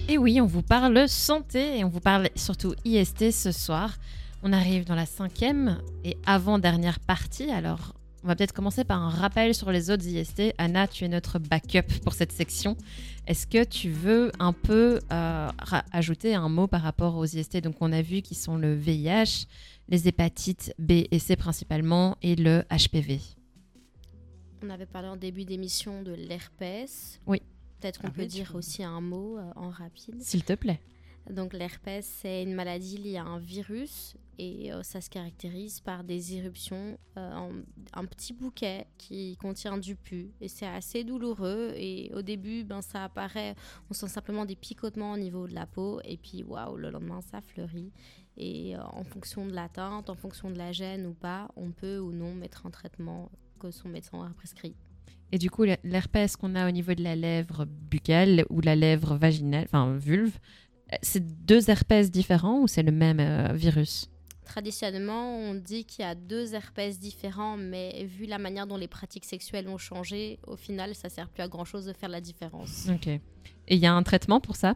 Et 0.10 0.18
oui, 0.18 0.40
on 0.42 0.46
vous 0.46 0.62
parle 0.62 1.08
santé 1.08 1.80
et 1.80 1.84
on 1.84 1.90
vous 1.90 2.02
parle 2.02 2.30
surtout 2.36 2.76
IST 2.86 3.32
ce 3.32 3.52
soir. 3.52 3.98
On 4.44 4.52
arrive 4.52 4.86
dans 4.86 4.96
la 4.96 5.06
cinquième 5.06 5.82
et 6.04 6.18
avant-dernière 6.26 7.00
partie. 7.00 7.50
Alors, 7.50 7.96
on 8.24 8.28
va 8.28 8.36
peut-être 8.36 8.54
commencer 8.54 8.84
par 8.86 9.02
un 9.02 9.10
rappel 9.10 9.54
sur 9.54 9.72
les 9.72 9.90
autres 9.90 10.06
IST. 10.06 10.54
Anna, 10.58 10.88
tu 10.88 11.04
es 11.04 11.10
notre 11.10 11.40
backup 11.40 12.00
pour 12.04 12.14
cette 12.14 12.32
section. 12.32 12.78
Est-ce 13.28 13.46
que 13.46 13.64
tu 13.64 13.90
veux 13.90 14.32
un 14.40 14.54
peu 14.54 15.02
euh, 15.12 15.50
ajouter 15.92 16.34
un 16.34 16.48
mot 16.48 16.68
par 16.68 16.82
rapport 16.82 17.18
aux 17.18 17.26
IST 17.26 17.58
Donc, 17.58 17.76
on 17.82 17.92
a 17.92 18.02
vu 18.02 18.22
qu'ils 18.22 18.38
sont 18.38 18.56
le 18.58 18.74
VIH, 18.74 19.48
les 19.90 20.08
hépatites 20.08 20.74
B 20.80 21.04
et 21.12 21.20
C 21.20 21.36
principalement, 21.36 22.18
et 22.22 22.36
le 22.36 22.64
HPV. 22.72 23.20
On 24.64 24.70
avait 24.70 24.86
parlé 24.86 25.10
en 25.10 25.18
début 25.18 25.44
d'émission 25.44 26.02
de 26.02 26.14
l'herpès. 26.14 27.20
Oui. 27.28 27.42
Peut-être 27.82 28.00
qu'on 28.00 28.08
ah 28.08 28.12
peut 28.16 28.26
dire 28.26 28.56
aussi 28.56 28.84
un 28.84 29.02
mot 29.02 29.38
euh, 29.38 29.52
en 29.58 29.70
rapide. 29.70 30.22
S'il 30.22 30.46
te 30.46 30.54
plaît. 30.54 30.80
Donc 31.30 31.54
l'herpès, 31.54 32.06
c'est 32.06 32.44
une 32.44 32.54
maladie 32.54 32.98
liée 32.98 33.18
à 33.18 33.24
un 33.24 33.40
virus 33.40 34.16
et 34.40 34.74
euh, 34.74 34.84
ça 34.84 35.00
se 35.00 35.10
caractérise 35.10 35.80
par 35.80 36.04
des 36.04 36.36
éruptions, 36.36 36.98
euh, 37.18 37.62
un 37.94 38.06
petit 38.06 38.34
bouquet 38.34 38.88
qui 38.98 39.38
contient 39.38 39.78
du 39.78 39.96
pus 39.96 40.32
et 40.42 40.48
c'est 40.48 40.66
assez 40.66 41.04
douloureux 41.04 41.74
et 41.76 42.12
au 42.14 42.22
début, 42.22 42.64
ben, 42.64 42.82
ça 42.82 43.06
apparaît, 43.06 43.56
on 43.90 43.94
sent 43.94 44.08
simplement 44.08 44.46
des 44.46 44.56
picotements 44.56 45.14
au 45.14 45.18
niveau 45.18 45.48
de 45.48 45.54
la 45.54 45.66
peau 45.66 46.02
et 46.04 46.18
puis 46.18 46.44
waouh, 46.44 46.78
le 46.78 46.90
lendemain 46.90 47.22
ça 47.22 47.42
fleurit 47.42 47.92
et 48.38 48.76
euh, 48.76 48.82
en 48.82 49.04
fonction 49.04 49.46
de 49.46 49.54
l'atteinte, 49.54 50.10
en 50.10 50.16
fonction 50.16 50.50
de 50.50 50.58
la 50.58 50.72
gêne 50.72 51.06
ou 51.06 51.14
pas, 51.14 51.50
on 51.56 51.72
peut 51.72 52.00
ou 52.00 52.12
non 52.12 52.34
mettre 52.34 52.66
un 52.66 52.72
traitement 52.72 53.32
que 53.60 53.72
son 53.72 53.90
médecin 53.90 54.24
a 54.26 54.30
prescrit. 54.34 54.76
Et 55.32 55.40
du 55.40 55.50
coup, 55.50 55.64
l'herpès 55.64 56.36
qu'on 56.36 56.54
a 56.54 56.68
au 56.68 56.72
niveau 56.72 56.94
de 56.94 57.04
la 57.04 57.16
lèvre 57.16 57.66
buccale 57.66 58.46
ou 58.52 58.62
la 58.62 58.76
lèvre 58.76 59.16
vaginale, 59.16 59.64
enfin 59.66 59.98
vulve, 59.98 60.38
c'est 61.02 61.46
deux 61.46 61.70
herpès 61.70 62.12
différents 62.12 62.60
ou 62.60 62.68
c'est 62.68 62.84
le 62.84 62.92
même 62.92 63.20
euh, 63.20 63.54
virus? 63.54 64.10
Traditionnellement, 64.46 65.38
on 65.38 65.56
dit 65.56 65.86
qu'il 65.86 66.04
y 66.04 66.08
a 66.08 66.16
deux 66.16 66.54
herpès 66.54 67.00
différents, 67.00 67.56
mais 67.58 68.04
vu 68.06 68.26
la 68.26 68.38
manière 68.38 68.68
dont 68.68 68.78
les 68.78 68.90
pratiques 68.90 69.26
sexuelles 69.26 69.70
ont 69.70 69.78
changé, 69.78 70.40
au 70.46 70.58
final, 70.58 70.94
ça 70.96 71.10
sert 71.10 71.30
plus 71.30 71.42
à 71.42 71.48
grand 71.48 71.66
chose 71.66 71.86
de 71.86 71.94
faire 71.94 72.10
la 72.10 72.22
différence. 72.22 72.88
Ok. 72.90 73.08
Et 73.08 73.22
il 73.68 73.80
y 73.80 73.86
a 73.86 73.94
un 73.94 74.04
traitement 74.04 74.42
pour 74.42 74.56
ça? 74.56 74.76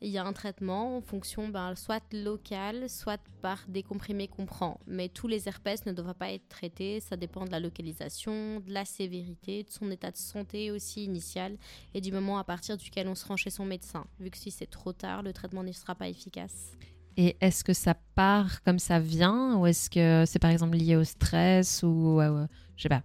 Il 0.00 0.10
y 0.10 0.18
a 0.18 0.24
un 0.24 0.32
traitement 0.32 0.96
en 0.96 1.00
fonction 1.00 1.48
ben, 1.48 1.74
soit 1.74 2.02
local, 2.12 2.88
soit 2.88 3.20
par 3.40 3.64
des 3.68 3.82
comprimés 3.82 4.28
qu'on 4.28 4.46
prend. 4.46 4.78
Mais 4.86 5.08
tous 5.08 5.28
les 5.28 5.48
herpès 5.48 5.86
ne 5.86 5.92
doivent 5.92 6.14
pas 6.14 6.32
être 6.32 6.48
traités. 6.48 7.00
Ça 7.00 7.16
dépend 7.16 7.44
de 7.44 7.50
la 7.50 7.60
localisation, 7.60 8.60
de 8.60 8.72
la 8.72 8.84
sévérité, 8.84 9.62
de 9.62 9.70
son 9.70 9.90
état 9.90 10.10
de 10.10 10.16
santé 10.16 10.70
aussi 10.70 11.04
initial 11.04 11.56
et 11.94 12.00
du 12.00 12.12
moment 12.12 12.38
à 12.38 12.44
partir 12.44 12.76
duquel 12.76 13.08
on 13.08 13.14
se 13.14 13.26
rend 13.26 13.36
chez 13.36 13.50
son 13.50 13.64
médecin. 13.64 14.06
Vu 14.20 14.30
que 14.30 14.38
si 14.38 14.50
c'est 14.50 14.70
trop 14.70 14.92
tard, 14.92 15.22
le 15.22 15.32
traitement 15.32 15.62
ne 15.62 15.72
sera 15.72 15.94
pas 15.94 16.08
efficace. 16.08 16.72
Et 17.16 17.36
est-ce 17.40 17.62
que 17.62 17.72
ça 17.72 17.94
part 18.14 18.62
comme 18.62 18.78
ça 18.78 18.98
vient 18.98 19.56
ou 19.56 19.66
est-ce 19.66 19.88
que 19.88 20.24
c'est 20.26 20.40
par 20.40 20.50
exemple 20.50 20.76
lié 20.76 20.96
au 20.96 21.04
stress 21.04 21.82
ou 21.84 22.20
euh, 22.20 22.46
je 22.76 22.82
sais 22.82 22.88
pas 22.88 23.02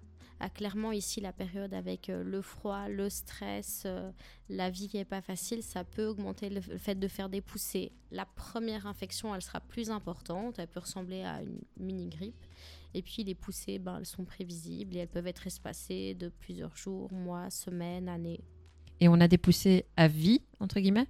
clairement 0.47 0.93
ici 0.93 1.19
la 1.19 1.33
période 1.33 1.73
avec 1.73 2.09
euh, 2.09 2.23
le 2.23 2.41
froid, 2.41 2.87
le 2.87 3.09
stress, 3.09 3.83
euh, 3.85 4.09
la 4.47 4.69
vie 4.69 4.87
qui 4.87 4.95
n'est 4.95 5.03
pas 5.03 5.21
facile, 5.21 5.61
ça 5.61 5.83
peut 5.83 6.05
augmenter 6.05 6.49
le, 6.49 6.61
fait 6.61 6.95
de 6.95 7.07
faire 7.09 7.27
des 7.27 7.41
poussées. 7.41 7.91
La 8.11 8.25
première 8.25 8.87
infection, 8.87 9.35
elle 9.35 9.41
sera 9.41 9.59
plus 9.59 9.91
importante, 9.91 10.57
elle 10.57 10.67
peut 10.67 10.79
ressembler 10.79 11.23
à 11.23 11.41
une 11.41 11.59
mini-grippe. 11.77 12.45
Et 12.93 13.01
puis 13.01 13.25
les 13.25 13.35
poussées, 13.35 13.79
ben, 13.79 13.97
elles 13.97 14.05
sont 14.05 14.23
prévisibles 14.23 14.95
et 14.95 14.99
elles 14.99 15.09
peuvent 15.09 15.27
être 15.27 15.45
espacées 15.45 16.13
de 16.13 16.29
plusieurs 16.29 16.75
jours, 16.77 17.11
mois, 17.11 17.49
semaines, 17.49 18.07
années. 18.07 18.39
Et 19.01 19.09
on 19.09 19.19
a 19.19 19.27
des 19.27 19.37
poussées 19.37 19.85
à 19.97 20.07
vie, 20.07 20.41
entre 20.61 20.79
guillemets? 20.79 21.07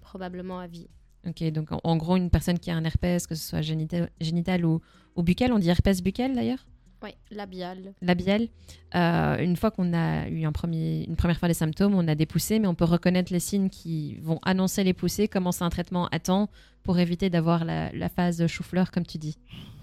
Probablement 0.00 0.58
à 0.58 0.66
vie. 0.66 0.88
Ok, 1.26 1.44
donc 1.50 1.68
en, 1.70 1.96
gros, 1.96 2.16
une 2.16 2.30
personne 2.30 2.58
qui 2.58 2.70
a 2.70 2.76
un 2.76 2.84
herpès, 2.84 3.26
que 3.26 3.34
ce 3.34 3.48
soit 3.48 3.62
génital, 3.62 4.10
génital 4.20 4.64
ou, 4.64 4.80
ou 5.14 5.22
buccal, 5.22 5.52
on 5.52 5.58
dit 5.58 5.68
herpès 5.68 6.02
buccal 6.02 6.34
d'ailleurs? 6.34 6.66
Oui, 7.02 7.10
labial. 7.30 7.94
Labial. 8.02 8.48
Euh, 8.94 9.38
une 9.38 9.56
fois 9.56 9.70
qu'on 9.70 9.92
a 9.94 10.28
eu 10.28 10.44
un 10.44 10.52
premier, 10.52 11.04
une 11.04 11.16
première 11.16 11.38
fois 11.38 11.48
les 11.48 11.54
symptômes, 11.54 11.94
on 11.94 12.08
a 12.08 12.14
des 12.14 12.26
poussées, 12.26 12.58
mais 12.58 12.66
on 12.66 12.74
peut 12.74 12.84
reconnaître 12.84 13.32
les 13.32 13.40
signes 13.40 13.68
qui 13.68 14.16
vont 14.16 14.40
annoncer 14.42 14.82
les 14.82 14.94
poussées, 14.94 15.28
commencer 15.28 15.62
un 15.62 15.70
traitement 15.70 16.08
à 16.08 16.18
temps 16.18 16.50
pour 16.82 16.98
éviter 16.98 17.30
d'avoir 17.30 17.64
la, 17.64 17.92
la, 17.92 18.08
phase 18.08 18.46
chou-fleur, 18.46 18.90
comme 18.90 19.06
tu 19.06 19.18
dis. 19.18 19.38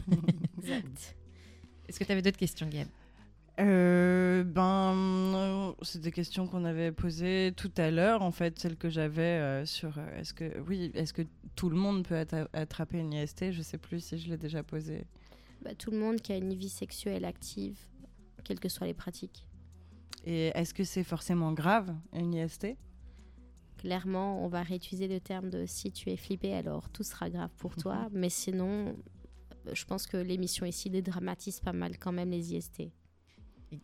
exact. 0.57 1.15
Est-ce 1.87 1.99
que 1.99 2.03
tu 2.03 2.11
avais 2.11 2.21
d'autres 2.21 2.37
questions, 2.37 2.67
Gab 2.67 2.87
euh, 3.57 4.43
ben, 4.43 5.73
c'est 5.81 6.01
des 6.01 6.11
questions 6.11 6.45
qu'on 6.45 6.65
avait 6.65 6.91
posées 6.91 7.53
tout 7.55 7.71
à 7.77 7.89
l'heure, 7.89 8.21
en 8.21 8.31
fait, 8.31 8.59
celles 8.59 8.75
que 8.75 8.89
j'avais 8.89 9.21
euh, 9.21 9.65
sur 9.65 9.97
est-ce 10.17 10.33
que 10.33 10.59
oui, 10.67 10.91
est-ce 10.93 11.13
que 11.13 11.21
tout 11.55 11.69
le 11.69 11.77
monde 11.77 12.05
peut 12.05 12.25
attraper 12.51 12.97
une 12.97 13.13
IST 13.13 13.53
Je 13.53 13.61
sais 13.61 13.77
plus 13.77 14.03
si 14.03 14.17
je 14.17 14.29
l'ai 14.29 14.35
déjà 14.35 14.61
posé. 14.61 15.05
Bah, 15.65 15.73
tout 15.73 15.89
le 15.89 15.97
monde 15.97 16.21
qui 16.21 16.31
a 16.31 16.37
une 16.37 16.53
vie 16.53 16.69
sexuelle 16.69 17.25
active, 17.25 17.79
quelles 18.43 18.59
que 18.59 18.69
soient 18.69 18.85
les 18.85 18.93
pratiques. 18.93 19.47
Et 20.23 20.51
est-ce 20.53 20.75
que 20.75 20.83
c'est 20.83 21.03
forcément 21.03 21.53
grave, 21.53 21.91
une 22.13 22.35
IST 22.35 22.67
Clairement, 23.79 24.45
on 24.45 24.47
va 24.47 24.61
réutiliser 24.61 25.07
le 25.07 25.19
terme 25.19 25.49
de 25.49 25.65
si 25.65 25.91
tu 25.91 26.11
es 26.11 26.17
flippé, 26.17 26.53
alors 26.53 26.89
tout 26.89 27.01
sera 27.01 27.31
grave 27.31 27.49
pour 27.57 27.75
toi. 27.75 27.95
Mhm. 27.95 28.09
Mais 28.13 28.29
sinon, 28.29 28.95
je 29.73 29.85
pense 29.85 30.05
que 30.05 30.17
l'émission 30.17 30.67
ici 30.67 30.91
dédramatise 30.91 31.59
pas 31.59 31.73
mal 31.73 31.97
quand 31.97 32.11
même 32.11 32.29
les 32.29 32.53
IST. 32.53 32.91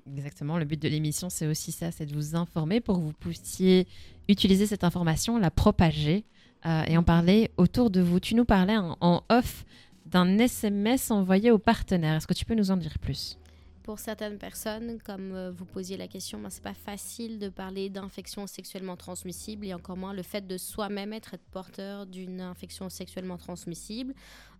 Exactement, 0.06 0.60
le 0.60 0.66
but 0.66 0.80
de 0.80 0.88
l'émission, 0.88 1.32
c'est 1.32 1.48
aussi 1.48 1.72
ça, 1.72 1.92
c'est 1.92 2.06
de 2.06 2.14
vous 2.14 2.36
informer 2.36 2.80
pour 2.80 2.98
que 2.98 3.02
vous 3.02 3.14
puissiez 3.14 3.88
utiliser 4.30 4.68
cette 4.68 4.84
information, 4.84 5.40
la 5.40 5.50
propager 5.50 6.26
euh, 6.68 6.84
et 6.86 6.96
en 6.96 7.04
parler 7.04 7.50
autour 7.58 7.90
de 7.90 8.02
vous. 8.02 8.20
Tu 8.20 8.36
nous 8.36 8.46
parlais 8.46 8.78
en 8.78 9.24
off 9.30 9.66
d'un 10.12 10.38
SMS 10.38 11.10
envoyé 11.10 11.52
aux 11.52 11.58
partenaires. 11.58 12.16
Est-ce 12.16 12.28
que 12.28 12.34
tu 12.34 12.46
peux 12.46 12.56
nous 12.56 12.72
en 12.72 12.78
dire 12.78 13.00
plus? 13.00 13.38
Pour 13.84 13.98
certaines 13.98 14.38
personnes, 14.38 15.00
comme 15.04 15.32
euh, 15.34 15.52
vous 15.52 15.66
posiez 15.66 15.98
la 15.98 16.08
question, 16.08 16.40
ben, 16.40 16.52
c'est 16.52 16.62
pas 16.62 16.76
facile 16.76 17.40
de 17.40 17.50
parler 17.50 17.90
d'infection 17.90 18.46
sexuellement 18.46 18.96
transmissible 18.96 19.66
et 19.66 19.74
encore 19.74 19.98
moins 19.98 20.14
le 20.14 20.22
fait 20.22 20.46
de 20.46 20.58
soi-même 20.58 21.14
être 21.14 21.36
porteur 21.52 22.06
d'une 22.06 22.42
infection 22.42 22.90
sexuellement 22.90 23.38
transmissible. 23.38 24.14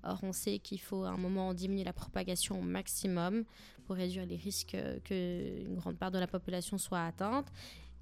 Or, 0.04 0.20
on 0.24 0.34
sait 0.34 0.58
qu'il 0.58 0.80
faut 0.80 1.04
à 1.04 1.10
un 1.10 1.18
moment 1.18 1.54
diminuer 1.54 1.84
la 1.84 1.94
propagation 1.94 2.60
au 2.60 2.64
maximum 2.64 3.44
pour 3.86 3.98
réduire 3.98 4.26
les 4.26 4.38
risques 4.38 4.76
qu'une 5.04 5.76
grande 5.76 5.98
part 5.98 6.10
de 6.10 6.18
la 6.18 6.28
population 6.28 6.80
soit 6.80 7.06
atteinte. 7.06 7.52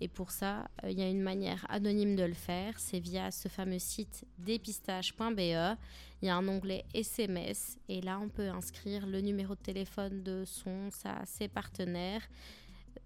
Et 0.01 0.07
pour 0.07 0.31
ça, 0.31 0.69
euh, 0.83 0.91
il 0.91 0.97
y 0.97 1.01
a 1.01 1.09
une 1.09 1.21
manière 1.21 1.65
anonyme 1.69 2.15
de 2.15 2.23
le 2.23 2.33
faire, 2.33 2.79
c'est 2.79 2.99
via 2.99 3.31
ce 3.31 3.49
fameux 3.49 3.79
site 3.79 4.25
dépistage.be. 4.37 5.77
Il 6.21 6.27
y 6.27 6.29
a 6.29 6.35
un 6.35 6.47
onglet 6.47 6.85
SMS 6.93 7.77
et 7.87 8.01
là, 8.01 8.19
on 8.19 8.29
peut 8.29 8.49
inscrire 8.49 9.07
le 9.07 9.21
numéro 9.21 9.55
de 9.55 9.61
téléphone 9.61 10.23
de 10.23 10.43
son, 10.45 10.89
sa, 10.91 11.25
ses 11.25 11.47
partenaires 11.47 12.27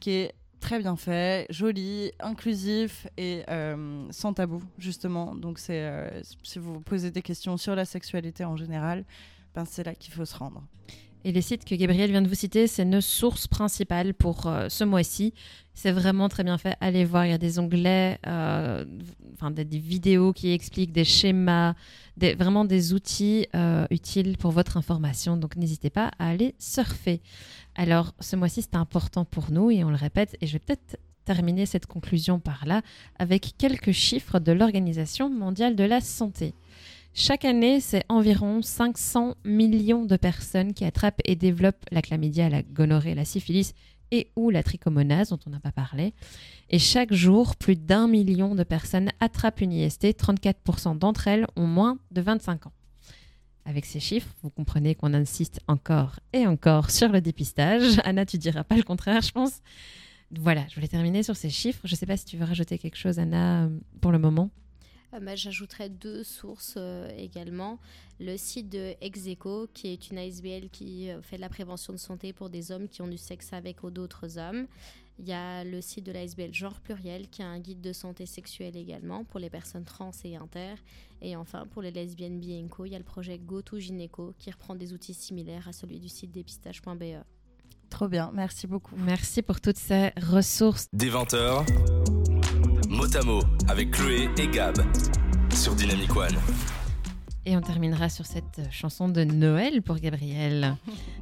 qui 0.00 0.10
est 0.10 0.34
très 0.60 0.78
bien 0.78 0.96
fait, 0.96 1.46
joli, 1.50 2.10
inclusif 2.20 3.06
et 3.16 3.44
euh, 3.48 4.06
sans 4.10 4.32
tabou, 4.32 4.62
justement. 4.78 5.34
Donc, 5.34 5.58
c'est 5.58 6.22
si 6.42 6.58
vous 6.58 6.80
posez 6.80 7.10
des 7.10 7.22
questions 7.22 7.56
sur 7.56 7.74
la 7.74 7.84
sexualité 7.84 8.44
en 8.44 8.56
général, 8.56 9.04
ben, 9.54 9.64
c'est 9.64 9.84
là 9.84 9.94
qu'il 9.94 10.12
faut 10.12 10.24
se 10.24 10.36
rendre. 10.36 10.62
Et 11.28 11.32
les 11.32 11.42
sites 11.42 11.66
que 11.66 11.74
Gabriel 11.74 12.10
vient 12.10 12.22
de 12.22 12.28
vous 12.28 12.34
citer, 12.34 12.66
c'est 12.66 12.86
nos 12.86 13.02
sources 13.02 13.46
principales 13.46 14.14
pour 14.14 14.46
euh, 14.46 14.70
ce 14.70 14.82
mois-ci. 14.82 15.34
C'est 15.74 15.92
vraiment 15.92 16.30
très 16.30 16.42
bien 16.42 16.56
fait. 16.56 16.74
Allez 16.80 17.04
voir, 17.04 17.26
il 17.26 17.28
y 17.28 17.34
a 17.34 17.38
des 17.38 17.58
onglets, 17.58 18.18
euh, 18.26 18.86
enfin 19.34 19.50
des, 19.50 19.64
vidéos 19.64 20.32
qui 20.32 20.52
expliquent 20.52 20.90
des 20.90 21.04
schémas, 21.04 21.74
des, 22.16 22.34
vraiment 22.34 22.64
des 22.64 22.94
outils 22.94 23.46
euh, 23.54 23.86
utiles 23.90 24.38
pour 24.38 24.52
votre 24.52 24.78
information. 24.78 25.36
Donc 25.36 25.56
n'hésitez 25.56 25.90
pas 25.90 26.12
à 26.18 26.30
aller 26.30 26.54
surfer. 26.58 27.20
Alors 27.74 28.14
ce 28.20 28.34
mois-ci, 28.34 28.62
c'est 28.62 28.76
important 28.76 29.26
pour 29.26 29.50
nous 29.50 29.70
et 29.70 29.84
on 29.84 29.90
le 29.90 29.96
répète. 29.96 30.34
Et 30.40 30.46
je 30.46 30.54
vais 30.54 30.60
peut-être 30.60 30.96
terminer 31.26 31.66
cette 31.66 31.84
conclusion 31.84 32.40
par 32.40 32.64
là 32.64 32.80
avec 33.18 33.52
quelques 33.58 33.92
chiffres 33.92 34.38
de 34.38 34.50
l'Organisation 34.52 35.28
mondiale 35.28 35.76
de 35.76 35.84
la 35.84 36.00
santé. 36.00 36.54
Chaque 37.14 37.44
année, 37.44 37.80
c'est 37.80 38.04
environ 38.08 38.62
500 38.62 39.34
millions 39.44 40.04
de 40.04 40.16
personnes 40.16 40.72
qui 40.72 40.84
attrapent 40.84 41.20
et 41.24 41.34
développent 41.36 41.84
la 41.90 42.02
chlamydia, 42.02 42.48
la 42.48 42.62
gonorrhée, 42.62 43.14
la 43.14 43.24
syphilis 43.24 43.74
et 44.10 44.30
ou 44.36 44.50
la 44.50 44.62
trichomonase 44.62 45.30
dont 45.30 45.38
on 45.46 45.50
n'a 45.50 45.60
pas 45.60 45.72
parlé. 45.72 46.14
Et 46.70 46.78
chaque 46.78 47.12
jour, 47.12 47.56
plus 47.56 47.76
d'un 47.76 48.08
million 48.08 48.54
de 48.54 48.62
personnes 48.62 49.10
attrapent 49.20 49.60
une 49.60 49.72
IST. 49.72 50.04
34% 50.04 50.98
d'entre 50.98 51.28
elles 51.28 51.46
ont 51.56 51.66
moins 51.66 51.98
de 52.10 52.20
25 52.20 52.66
ans. 52.66 52.72
Avec 53.64 53.84
ces 53.84 54.00
chiffres, 54.00 54.34
vous 54.42 54.50
comprenez 54.50 54.94
qu'on 54.94 55.12
insiste 55.12 55.60
encore 55.68 56.20
et 56.32 56.46
encore 56.46 56.90
sur 56.90 57.10
le 57.10 57.20
dépistage. 57.20 58.00
Anna, 58.04 58.24
tu 58.24 58.38
diras 58.38 58.64
pas 58.64 58.76
le 58.76 58.82
contraire, 58.82 59.20
je 59.20 59.32
pense. 59.32 59.60
Voilà, 60.30 60.64
je 60.68 60.74
voulais 60.74 60.88
terminer 60.88 61.22
sur 61.22 61.36
ces 61.36 61.50
chiffres. 61.50 61.80
Je 61.84 61.94
ne 61.94 61.96
sais 61.96 62.06
pas 62.06 62.16
si 62.16 62.24
tu 62.24 62.36
veux 62.36 62.44
rajouter 62.44 62.78
quelque 62.78 62.96
chose, 62.96 63.18
Anna, 63.18 63.68
pour 64.00 64.12
le 64.12 64.18
moment. 64.18 64.50
Euh, 65.14 65.36
j'ajouterais 65.36 65.88
deux 65.88 66.22
sources 66.22 66.74
euh, 66.76 67.10
également. 67.16 67.78
Le 68.20 68.36
site 68.36 68.68
de 68.68 68.94
Execo, 69.00 69.68
qui 69.72 69.88
est 69.88 70.10
une 70.10 70.18
ASBL 70.18 70.68
qui 70.70 71.10
euh, 71.10 71.22
fait 71.22 71.36
de 71.36 71.40
la 71.40 71.48
prévention 71.48 71.92
de 71.92 71.98
santé 71.98 72.32
pour 72.32 72.50
des 72.50 72.72
hommes 72.72 72.88
qui 72.88 73.02
ont 73.02 73.08
du 73.08 73.18
sexe 73.18 73.52
avec 73.52 73.82
ou 73.82 73.90
d'autres 73.90 74.38
hommes. 74.38 74.66
Il 75.20 75.26
y 75.26 75.32
a 75.32 75.64
le 75.64 75.80
site 75.80 76.06
de 76.06 76.12
l'ASBL 76.12 76.54
Genre 76.54 76.80
Pluriel, 76.80 77.28
qui 77.28 77.42
a 77.42 77.48
un 77.48 77.58
guide 77.58 77.80
de 77.80 77.92
santé 77.92 78.24
sexuelle 78.24 78.76
également 78.76 79.24
pour 79.24 79.40
les 79.40 79.50
personnes 79.50 79.84
trans 79.84 80.12
et 80.24 80.36
inter. 80.36 80.74
Et 81.20 81.34
enfin, 81.34 81.66
pour 81.66 81.82
les 81.82 81.90
lesbiennes 81.90 82.38
bi 82.38 82.52
il 82.52 82.92
y 82.92 82.94
a 82.94 82.98
le 82.98 83.04
projet 83.04 83.36
GoToGynéco, 83.38 84.34
qui 84.38 84.50
reprend 84.52 84.76
des 84.76 84.92
outils 84.92 85.14
similaires 85.14 85.66
à 85.66 85.72
celui 85.72 85.98
du 85.98 86.08
site 86.08 86.30
dépistage.be. 86.30 87.24
Trop 87.90 88.06
bien, 88.06 88.30
merci 88.32 88.68
beaucoup. 88.68 88.94
Merci 88.96 89.42
pour 89.42 89.60
toutes 89.60 89.78
ces 89.78 90.10
ressources. 90.20 90.86
Des 90.92 91.10
Motamo 92.98 93.38
avec 93.68 93.92
Chloé 93.92 94.28
et 94.38 94.48
Gab 94.48 94.74
sur 95.54 95.76
Dynamic 95.76 96.16
One. 96.16 96.34
Et 97.46 97.56
on 97.56 97.60
terminera 97.60 98.08
sur 98.08 98.26
cette 98.26 98.60
chanson 98.72 99.08
de 99.08 99.22
Noël 99.22 99.82
pour 99.82 100.00
Gabriel. 100.00 100.76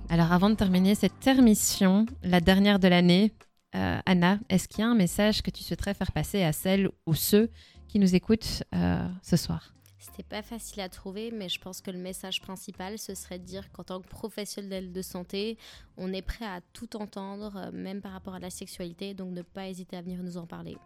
Alors 0.08 0.32
avant 0.32 0.48
de 0.48 0.54
terminer 0.54 0.94
cette 0.94 1.26
émission, 1.26 2.06
la 2.22 2.40
dernière 2.40 2.78
de 2.78 2.88
l'année, 2.88 3.34
euh, 3.74 3.98
Anna, 4.06 4.38
est-ce 4.48 4.68
qu'il 4.68 4.80
y 4.80 4.82
a 4.84 4.88
un 4.88 4.94
message 4.94 5.42
que 5.42 5.50
tu 5.50 5.62
souhaiterais 5.62 5.92
faire 5.92 6.12
passer 6.12 6.42
à 6.42 6.54
celles 6.54 6.88
ou 7.06 7.12
ceux 7.12 7.50
qui 7.88 7.98
nous 7.98 8.14
écoutent 8.14 8.62
euh, 8.74 9.06
ce 9.22 9.36
soir? 9.36 9.74
C'était 9.98 10.22
pas 10.22 10.40
facile 10.40 10.80
à 10.80 10.88
trouver, 10.88 11.30
mais 11.30 11.50
je 11.50 11.60
pense 11.60 11.82
que 11.82 11.90
le 11.90 11.98
message 11.98 12.40
principal, 12.40 12.98
ce 12.98 13.14
serait 13.14 13.38
de 13.38 13.44
dire 13.44 13.70
qu'en 13.72 13.84
tant 13.84 14.00
que 14.00 14.08
professionnel 14.08 14.92
de 14.92 15.02
santé, 15.02 15.58
on 15.98 16.10
est 16.14 16.22
prêt 16.22 16.46
à 16.46 16.62
tout 16.72 16.96
entendre, 16.96 17.54
euh, 17.56 17.70
même 17.70 18.00
par 18.00 18.12
rapport 18.12 18.34
à 18.34 18.38
la 18.38 18.48
sexualité, 18.48 19.12
donc 19.12 19.34
ne 19.34 19.42
pas 19.42 19.68
hésiter 19.68 19.98
à 19.98 20.00
venir 20.00 20.22
nous 20.22 20.38
en 20.38 20.46
parler. 20.46 20.78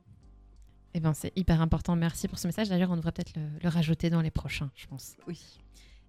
Eh 0.94 1.00
ben, 1.00 1.14
c'est 1.14 1.32
hyper 1.36 1.60
important. 1.60 1.94
Merci 1.96 2.26
pour 2.26 2.38
ce 2.38 2.48
message. 2.48 2.68
D'ailleurs, 2.68 2.90
on 2.90 2.96
devrait 2.96 3.12
peut-être 3.12 3.34
le, 3.36 3.68
rajouter 3.68 4.10
dans 4.10 4.20
les 4.20 4.30
prochains, 4.30 4.70
je 4.74 4.86
pense. 4.86 5.16
Oui. 5.26 5.40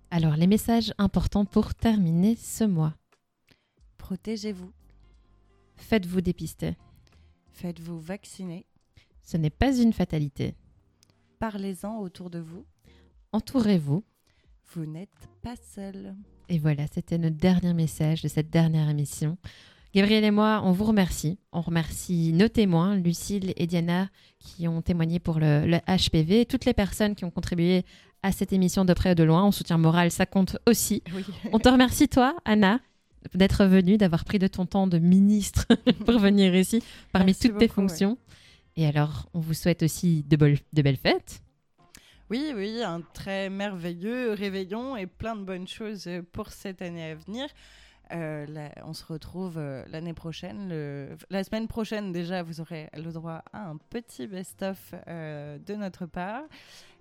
Alors, 0.10 0.36
les 0.36 0.48
messages 0.48 0.94
importants 0.98 1.46
pour 1.46 1.76
terminer 1.76 2.36
ce 2.36 2.64
mois. 2.64 2.94
Protégez-vous. 3.98 4.72
Faites-vous 5.76 6.22
dépister. 6.22 6.76
Faites-vous 7.52 8.00
vacciner. 8.00 8.66
Ce 9.22 9.38
n'est 9.38 9.52
pas 9.52 9.78
une 9.78 9.94
fatalité. 9.94 10.56
Parlez-en 11.40 12.00
autour 12.00 12.30
de 12.30 12.40
vous. 12.40 12.66
Entourez-vous. 13.32 14.04
Vous 14.74 14.86
n'êtes 14.86 15.30
pas 15.42 15.56
seul. 15.56 16.16
Et 16.50 16.58
voilà, 16.60 16.88
c'était 16.88 17.18
notre 17.18 17.38
dernier 17.38 17.74
message 17.74 18.22
de 18.22 18.28
cette 18.28 18.50
dernière 18.50 18.90
émission. 18.90 19.38
Gabriel 19.94 20.24
et 20.24 20.32
moi, 20.32 20.62
on 20.64 20.72
vous 20.72 20.86
remercie. 20.86 21.38
On 21.52 21.60
remercie 21.60 22.32
nos 22.32 22.48
témoins, 22.48 22.96
Lucille 22.96 23.54
et 23.58 23.68
Diana, 23.68 24.10
qui 24.39 24.68
ont 24.70 24.82
témoigné 24.82 25.20
pour 25.20 25.38
le, 25.38 25.80
HPV, 25.86 26.46
toutes 26.46 26.64
les 26.64 26.74
personnes 26.74 27.14
qui 27.14 27.26
ont 27.26 27.30
contribué 27.30 27.84
à 28.24 28.32
cette 28.32 28.54
émission 28.54 28.86
de 28.86 28.94
près 28.94 29.12
ou 29.12 29.16
de 29.16 29.24
loin. 29.24 29.42
En 29.42 29.52
soutien 29.52 29.78
moral, 29.78 30.10
ça 30.10 30.26
compte 30.26 30.58
aussi. 30.66 31.04
On 31.52 31.60
te 31.60 31.68
remercie, 31.68 32.08
toi, 32.08 32.38
Anna, 32.46 32.80
d'être 33.34 33.66
venue, 33.66 33.98
d'avoir 33.98 34.24
pris 34.24 34.39
de 34.39 34.48
ton 34.48 34.66
temps 34.66 34.88
de 34.88 34.98
ministre 34.98 35.68
pour 36.06 36.20
venir 36.20 36.56
ici, 36.56 36.82
parmi 37.12 37.36
toutes 37.36 37.58
tes 37.58 37.68
fonctions. 37.68 38.18
Et 38.78 38.88
alors, 38.88 39.28
on 39.34 39.42
vous 39.42 39.54
souhaite 39.54 39.84
aussi 39.84 40.24
de, 40.24 40.38
de 40.38 40.82
belles 40.82 40.96
fêtes. 40.96 41.42
Oui, 42.30 42.54
oui, 42.56 42.82
un 42.82 43.02
très 43.14 43.50
merveilleux 43.50 44.32
réveillon 44.32 44.96
et 44.96 45.06
plein 45.06 45.36
de 45.36 45.44
bonnes 45.44 45.68
choses 45.68 46.10
pour 46.32 46.48
cette 46.48 46.82
année 46.82 47.12
à 47.12 47.16
venir. 47.16 47.50
Euh, 48.14 48.70
on 48.84 48.93
se 48.93 49.05
retrouve 49.05 49.55
euh, 49.57 49.84
l'année 49.89 50.14
prochaine. 50.14 50.74
La 51.30 51.43
semaine 51.43 51.68
prochaine, 51.68 52.12
déjà, 52.12 52.43
vous 52.43 52.62
aurez 52.62 52.89
le 52.95 53.12
droit 53.12 53.43
à 53.53 53.70
un 53.70 53.78
petit 53.78 54.28
best-of 54.28 54.93
euh, 55.07 55.57
de 55.59 55.76
notre 55.76 56.05
part. 56.05 56.43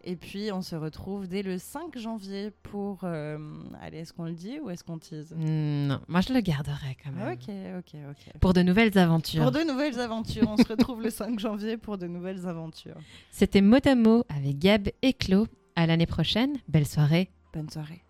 Et 0.02 0.16
puis, 0.16 0.50
on 0.50 0.62
se 0.62 0.76
retrouve 0.76 1.28
dès 1.28 1.42
le 1.42 1.58
5 1.58 1.98
janvier 1.98 2.50
pour. 2.62 3.04
allez, 3.04 3.98
est-ce 3.98 4.12
qu'on 4.12 4.24
le 4.24 4.32
dit 4.32 4.58
ou 4.60 4.70
est-ce 4.70 4.82
qu'on 4.82 4.98
tease? 4.98 5.34
Non, 5.36 6.00
moi 6.08 6.22
je 6.22 6.32
le 6.32 6.40
garderai 6.40 6.96
quand 7.04 7.12
même. 7.12 7.32
Ok, 7.32 7.50
ok, 7.78 8.00
ok. 8.10 8.40
Pour 8.40 8.54
de 8.54 8.62
nouvelles 8.62 8.96
aventures. 8.96 9.42
Pour 9.42 9.52
de 9.52 9.60
nouvelles 9.60 10.00
aventures. 10.00 10.48
on 10.48 10.56
se 10.56 10.66
retrouve 10.66 11.02
le 11.02 11.10
5 11.10 11.38
janvier 11.38 11.76
pour 11.76 11.98
de 11.98 12.06
nouvelles 12.06 12.46
aventures. 12.46 12.96
C'était 13.30 13.60
Motamo 13.60 14.24
avec 14.34 14.58
Gab 14.58 14.88
et 15.02 15.12
Claude. 15.12 15.48
À 15.76 15.86
l'année 15.86 16.06
prochaine. 16.06 16.56
Belle 16.68 16.86
soirée. 16.86 17.30
Bonne 17.52 17.68
soirée. 17.68 18.02